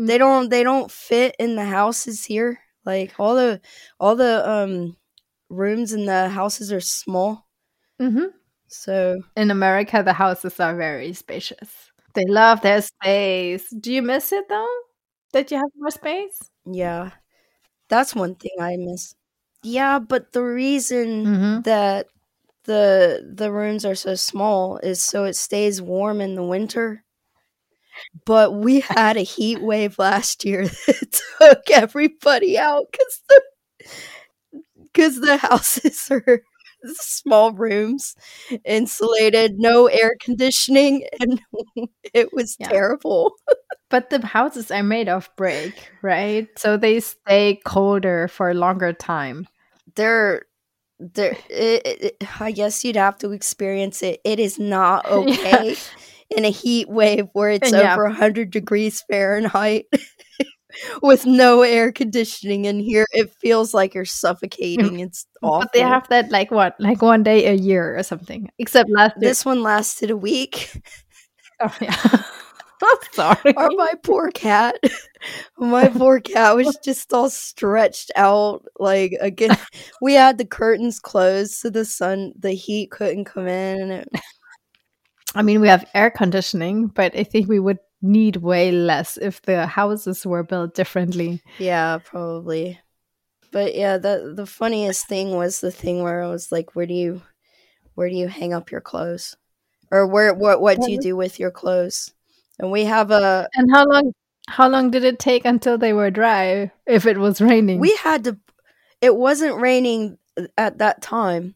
They 0.00 0.16
don't 0.16 0.48
they 0.48 0.62
don't 0.62 0.90
fit 0.90 1.34
in 1.38 1.56
the 1.56 1.64
houses 1.64 2.24
here. 2.24 2.60
Like 2.86 3.14
all 3.18 3.34
the 3.34 3.60
all 4.00 4.16
the 4.16 4.48
um 4.48 4.96
rooms 5.50 5.92
in 5.92 6.06
the 6.06 6.28
houses 6.28 6.72
are 6.72 6.80
small. 6.80 7.46
Mm-hmm. 8.00 8.26
So 8.68 9.16
In 9.36 9.50
America, 9.50 10.02
the 10.04 10.12
houses 10.12 10.60
are 10.60 10.76
very 10.76 11.12
spacious. 11.14 11.90
They 12.14 12.24
love 12.28 12.60
their 12.60 12.80
space. 12.82 13.68
Do 13.70 13.92
you 13.92 14.02
miss 14.02 14.32
it 14.32 14.48
though? 14.48 14.68
That 15.32 15.50
you 15.50 15.58
have 15.58 15.70
more 15.76 15.90
space? 15.90 16.38
yeah. 16.64 17.10
That's 17.88 18.14
one 18.14 18.34
thing 18.36 18.52
I 18.60 18.76
miss. 18.76 19.14
Yeah, 19.62 19.98
but 19.98 20.32
the 20.32 20.42
reason 20.42 21.30
Mm-hmm. 21.30 21.60
that 21.64 22.06
the 22.64 23.30
the 23.34 23.50
rooms 23.52 23.84
are 23.84 23.94
so 23.94 24.14
small 24.14 24.78
is 24.78 25.02
so 25.02 25.24
it 25.24 25.34
stays 25.36 25.80
warm 25.82 26.20
in 26.20 26.34
the 26.34 26.44
winter. 26.44 27.04
But 28.24 28.52
we 28.54 28.80
had 28.80 29.16
a 29.16 29.20
heat 29.22 29.60
wave 29.62 29.98
last 29.98 30.44
year 30.44 30.64
that 30.86 31.20
took 31.40 31.70
everybody 31.70 32.58
out 32.58 32.86
because 32.92 33.22
the 33.28 33.42
because 34.84 35.20
the 35.20 35.36
houses 35.36 36.08
are 36.10 36.42
small 37.00 37.52
rooms, 37.52 38.14
insulated, 38.64 39.58
no 39.58 39.86
air 39.86 40.14
conditioning, 40.20 41.06
and 41.20 41.40
it 42.14 42.32
was 42.32 42.56
Yeah. 42.58 42.68
terrible. 42.68 43.32
But 43.90 44.10
the 44.10 44.24
houses 44.26 44.70
are 44.70 44.82
made 44.82 45.08
of 45.08 45.30
brick, 45.36 45.90
right? 46.02 46.46
So 46.58 46.76
they 46.76 47.00
stay 47.00 47.58
colder 47.64 48.28
for 48.28 48.50
a 48.50 48.54
longer 48.54 48.92
time. 48.92 49.46
They're 49.94 50.42
there. 50.98 51.36
It, 51.48 51.86
it, 51.86 52.02
it- 52.20 52.40
I 52.40 52.52
guess 52.52 52.84
you'd 52.84 52.96
have 52.96 53.16
to 53.18 53.32
experience 53.32 54.02
it. 54.02 54.20
It 54.24 54.40
is 54.40 54.58
not 54.58 55.06
Yeah. 55.08 55.14
okay. 55.16 55.76
in 56.30 56.44
a 56.44 56.50
heat 56.50 56.90
wave 56.90 57.28
where 57.32 57.50
it's 57.50 57.72
Yeah. 57.72 57.94
over 57.94 58.04
100 58.04 58.50
degrees 58.50 59.02
Fahrenheit 59.10 59.86
with 61.02 61.26
no 61.26 61.62
air 61.62 61.92
conditioning 61.92 62.64
in 62.64 62.80
here. 62.80 63.06
It 63.12 63.32
feels 63.40 63.74
like 63.74 63.94
you're 63.94 64.04
mm, 64.04 64.08
suffocating. 64.08 65.00
It's 65.00 65.26
awful. 65.42 65.60
But 65.60 65.72
they 65.72 65.80
have 65.80 66.08
that 66.08 66.30
like 66.30 66.50
what, 66.50 66.76
like 66.78 67.02
one 67.02 67.22
day 67.22 67.46
a 67.46 67.54
year 67.54 67.96
or 67.96 68.02
something. 68.02 68.50
Except 68.58 68.90
last 68.90 69.16
year. 69.16 69.30
this 69.30 69.44
one 69.44 69.62
lasted 69.62 70.10
a 70.10 70.16
week. 70.16 70.70
Oh, 71.60 71.76
yeah. 71.80 71.96
I'm 72.82 72.98
sorry. 73.12 73.54
Or 73.56 73.68
my 73.76 73.92
poor 74.02 74.30
cat. 74.30 74.76
my 75.58 75.88
poor 75.88 76.20
cat 76.20 76.56
was 76.56 76.78
just 76.84 77.12
all 77.12 77.30
stretched 77.30 78.12
out. 78.16 78.64
Like 78.78 79.16
again, 79.20 79.56
we 80.00 80.14
had 80.14 80.38
the 80.38 80.44
curtains 80.44 81.00
closed 81.00 81.52
so 81.52 81.70
the 81.70 81.84
sun, 81.84 82.32
the 82.38 82.52
heat 82.52 82.90
couldn't 82.90 83.24
come 83.24 83.48
in. 83.48 83.90
It, 83.90 84.08
I 85.34 85.42
mean, 85.42 85.60
we 85.60 85.68
have 85.68 85.88
air 85.94 86.10
conditioning, 86.10 86.86
but 86.86 87.16
I 87.16 87.24
think 87.24 87.48
we 87.48 87.58
would 87.58 87.78
need 88.00 88.36
way 88.36 88.70
less 88.70 89.16
if 89.16 89.42
the 89.42 89.66
houses 89.66 90.24
were 90.26 90.42
built 90.42 90.74
differently. 90.74 91.42
yeah, 91.58 91.98
probably. 91.98 92.78
But 93.50 93.74
yeah, 93.74 93.96
the 93.98 94.32
the 94.36 94.46
funniest 94.46 95.08
thing 95.08 95.34
was 95.36 95.60
the 95.60 95.70
thing 95.72 96.02
where 96.02 96.22
I 96.22 96.28
was 96.28 96.52
like, 96.52 96.76
"Where 96.76 96.86
do 96.86 96.94
you, 96.94 97.22
where 97.94 98.08
do 98.08 98.14
you 98.14 98.28
hang 98.28 98.52
up 98.52 98.70
your 98.70 98.82
clothes, 98.82 99.36
or 99.90 100.06
where 100.06 100.34
what 100.34 100.60
what 100.60 100.80
do 100.80 100.92
you 100.92 101.00
do 101.00 101.16
with 101.16 101.38
your 101.40 101.50
clothes?" 101.50 102.12
And 102.58 102.70
we 102.70 102.84
have 102.84 103.10
a 103.10 103.48
And 103.54 103.70
how 103.72 103.86
long? 103.86 104.12
How 104.48 104.68
long 104.68 104.90
did 104.90 105.04
it 105.04 105.18
take 105.18 105.44
until 105.44 105.76
they 105.76 105.92
were 105.92 106.10
dry? 106.10 106.72
If 106.86 107.06
it 107.06 107.18
was 107.18 107.40
raining, 107.40 107.80
we 107.80 107.94
had 107.96 108.24
to. 108.24 108.38
It 109.00 109.16
wasn't 109.16 109.60
raining 109.60 110.18
at 110.56 110.78
that 110.78 111.02
time, 111.02 111.54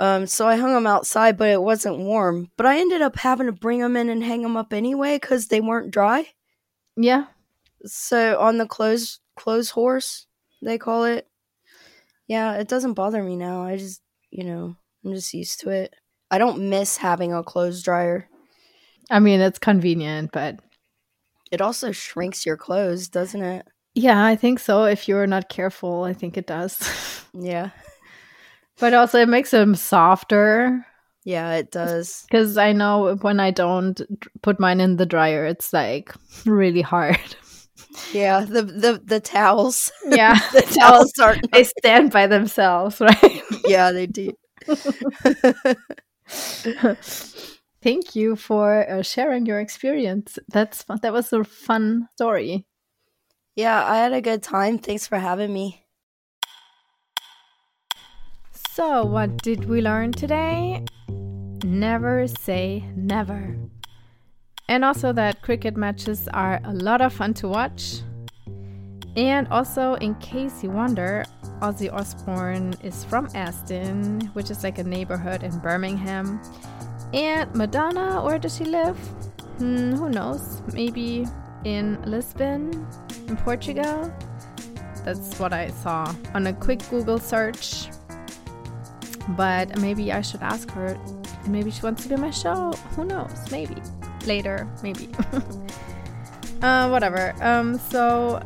um, 0.00 0.26
so 0.26 0.48
I 0.48 0.56
hung 0.56 0.72
them 0.74 0.86
outside, 0.86 1.36
but 1.38 1.48
it 1.50 1.62
wasn't 1.62 1.98
warm. 1.98 2.50
But 2.56 2.66
I 2.66 2.80
ended 2.80 3.02
up 3.02 3.16
having 3.16 3.46
to 3.46 3.52
bring 3.52 3.78
them 3.80 3.96
in 3.96 4.08
and 4.08 4.24
hang 4.24 4.42
them 4.42 4.56
up 4.56 4.72
anyway 4.72 5.16
because 5.20 5.46
they 5.46 5.60
weren't 5.60 5.92
dry. 5.92 6.26
yeah. 6.96 7.26
So 7.84 8.38
on 8.40 8.58
the 8.58 8.66
clothes 8.66 9.20
clothes 9.36 9.70
horse, 9.70 10.26
they 10.62 10.76
call 10.78 11.04
it. 11.04 11.26
Yeah, 12.26 12.54
it 12.56 12.68
doesn't 12.68 12.94
bother 12.94 13.22
me 13.22 13.36
now. 13.36 13.62
I 13.62 13.76
just 13.76 14.02
you 14.30 14.44
know, 14.44 14.76
I'm 15.04 15.14
just 15.14 15.32
used 15.32 15.60
to 15.60 15.70
it. 15.70 15.94
I 16.30 16.38
don't 16.38 16.68
miss 16.68 16.96
having 16.98 17.32
a 17.32 17.42
clothes 17.42 17.82
dryer. 17.82 18.28
I 19.10 19.18
mean, 19.18 19.40
it's 19.40 19.58
convenient, 19.58 20.30
but 20.32 20.60
It 21.50 21.60
also 21.60 21.90
shrinks 21.90 22.46
your 22.46 22.56
clothes, 22.56 23.08
doesn't 23.08 23.42
it? 23.42 23.66
yeah, 23.94 24.24
I 24.24 24.36
think 24.36 24.60
so. 24.60 24.84
If 24.84 25.08
you're 25.08 25.26
not 25.26 25.48
careful, 25.48 26.04
I 26.04 26.12
think 26.12 26.36
it 26.36 26.46
does. 26.46 26.78
Yeah. 27.32 27.70
But 28.80 28.94
also, 28.94 29.18
it 29.20 29.28
makes 29.28 29.50
them 29.50 29.74
softer. 29.74 30.86
Yeah, 31.24 31.52
it 31.54 31.70
does. 31.70 32.22
Because 32.22 32.56
I 32.56 32.72
know 32.72 33.16
when 33.20 33.40
I 33.40 33.50
don't 33.50 34.00
put 34.42 34.58
mine 34.58 34.80
in 34.80 34.96
the 34.96 35.06
dryer, 35.06 35.44
it's 35.44 35.72
like 35.72 36.14
really 36.46 36.82
hard. 36.82 37.18
Yeah, 38.12 38.44
the 38.44 38.62
the 38.62 39.00
the 39.04 39.20
towels. 39.20 39.90
Yeah, 40.06 40.34
the 40.52 40.62
towels 40.62 41.12
aren't 41.20 41.50
they 41.52 41.64
stand 41.64 42.12
by 42.12 42.26
themselves, 42.26 43.00
right? 43.00 43.42
Yeah, 43.64 43.90
they 43.92 44.06
do. 44.06 44.32
Thank 47.82 48.14
you 48.14 48.36
for 48.36 48.88
uh, 48.88 49.02
sharing 49.02 49.46
your 49.46 49.60
experience. 49.60 50.38
That's 50.48 50.82
fun. 50.82 50.98
That 51.02 51.12
was 51.12 51.32
a 51.32 51.44
fun 51.44 52.08
story. 52.14 52.66
yeah, 53.56 53.84
I 53.84 53.96
had 53.98 54.12
a 54.12 54.20
good 54.20 54.42
time. 54.42 54.78
Thanks 54.78 55.06
for 55.06 55.18
having 55.18 55.52
me. 55.52 55.86
So, 58.72 59.04
what 59.04 59.42
did 59.42 59.68
we 59.68 59.82
learn 59.82 60.12
today? 60.12 60.84
Never 61.64 62.28
say 62.28 62.84
never. 62.94 63.56
And 64.68 64.84
also 64.84 65.12
that 65.12 65.42
cricket 65.42 65.76
matches 65.76 66.28
are 66.32 66.60
a 66.62 66.72
lot 66.72 67.00
of 67.00 67.12
fun 67.12 67.34
to 67.34 67.48
watch. 67.48 68.02
And 69.16 69.48
also, 69.48 69.94
in 69.94 70.14
case 70.14 70.62
you 70.62 70.70
wonder, 70.70 71.24
Ozzy 71.60 71.92
Osbourne 71.92 72.74
is 72.84 73.02
from 73.02 73.28
Aston, 73.34 74.20
which 74.34 74.52
is 74.52 74.62
like 74.62 74.78
a 74.78 74.84
neighborhood 74.84 75.42
in 75.42 75.58
Birmingham. 75.58 76.40
And 77.12 77.52
Madonna, 77.56 78.22
where 78.22 78.38
does 78.38 78.56
she 78.56 78.66
live? 78.66 78.96
Hmm, 79.58 79.94
who 79.94 80.10
knows? 80.10 80.62
Maybe 80.72 81.26
in 81.64 82.00
Lisbon, 82.02 82.86
in 83.26 83.36
Portugal? 83.38 84.14
That's 85.04 85.40
what 85.40 85.52
I 85.52 85.70
saw 85.70 86.14
on 86.34 86.46
a 86.46 86.52
quick 86.52 86.88
Google 86.88 87.18
search. 87.18 87.88
But 89.30 89.78
maybe 89.78 90.12
I 90.12 90.20
should 90.22 90.42
ask 90.42 90.70
her 90.72 90.98
And 91.44 91.52
maybe 91.52 91.70
she 91.70 91.82
wants 91.82 92.02
to 92.02 92.08
be 92.08 92.14
on 92.14 92.20
my 92.20 92.30
show. 92.30 92.72
Who 92.96 93.04
knows? 93.04 93.50
Maybe. 93.50 93.76
Later, 94.26 94.68
maybe. 94.82 95.08
uh, 96.62 96.88
whatever. 96.88 97.34
Um, 97.40 97.78
so 97.78 98.42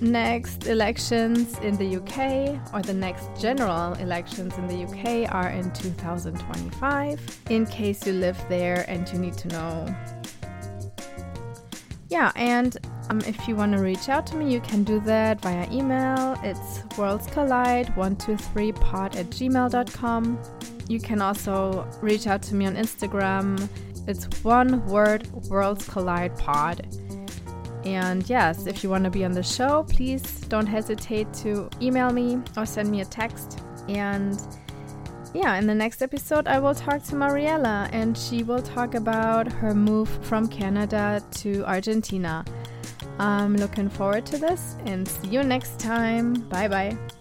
next 0.00 0.66
elections 0.66 1.58
in 1.58 1.76
the 1.76 1.96
UK 1.96 2.72
or 2.72 2.82
the 2.82 2.94
next 2.94 3.28
general 3.40 3.94
elections 3.94 4.56
in 4.56 4.66
the 4.68 4.84
UK 4.84 5.32
are 5.34 5.48
in 5.48 5.72
2025 5.72 7.40
in 7.50 7.66
case 7.66 8.06
you 8.06 8.12
live 8.12 8.38
there 8.48 8.84
and 8.88 9.08
you 9.12 9.18
need 9.18 9.34
to 9.34 9.48
know. 9.48 9.86
Yeah, 12.08 12.32
and 12.36 12.76
um, 13.10 13.20
if 13.26 13.48
you 13.48 13.56
want 13.56 13.72
to 13.72 13.78
reach 13.78 14.08
out 14.08 14.26
to 14.28 14.36
me, 14.36 14.52
you 14.52 14.60
can 14.60 14.84
do 14.84 15.00
that 15.00 15.40
via 15.40 15.68
email. 15.72 16.38
It's 16.42 16.80
worldscollide123pod 16.96 19.16
at 19.16 19.26
gmail.com. 19.30 20.38
You 20.88 21.00
can 21.00 21.20
also 21.20 21.88
reach 22.00 22.26
out 22.26 22.42
to 22.42 22.54
me 22.54 22.66
on 22.66 22.76
Instagram. 22.76 23.68
It's 24.06 24.24
one 24.42 24.86
word 24.86 25.26
Worlds 25.48 25.86
Collide 25.86 26.36
Pod. 26.38 26.86
And 27.84 28.28
yes, 28.28 28.66
if 28.66 28.82
you 28.82 28.90
want 28.90 29.04
to 29.04 29.10
be 29.10 29.24
on 29.24 29.32
the 29.32 29.42
show, 29.42 29.84
please 29.88 30.22
don't 30.48 30.66
hesitate 30.66 31.32
to 31.34 31.70
email 31.80 32.10
me 32.10 32.40
or 32.56 32.66
send 32.66 32.90
me 32.90 33.00
a 33.00 33.04
text. 33.04 33.60
And 33.88 34.40
yeah, 35.34 35.56
in 35.56 35.66
the 35.66 35.74
next 35.74 36.02
episode, 36.02 36.48
I 36.48 36.58
will 36.58 36.74
talk 36.74 37.02
to 37.04 37.14
Mariella 37.14 37.88
and 37.92 38.16
she 38.16 38.42
will 38.42 38.62
talk 38.62 38.94
about 38.94 39.50
her 39.52 39.74
move 39.74 40.08
from 40.24 40.48
Canada 40.48 41.22
to 41.32 41.64
Argentina. 41.64 42.44
I'm 43.18 43.56
looking 43.56 43.88
forward 43.88 44.26
to 44.26 44.38
this 44.38 44.76
and 44.86 45.06
see 45.06 45.28
you 45.28 45.42
next 45.42 45.78
time. 45.78 46.34
Bye 46.48 46.68
bye. 46.68 47.17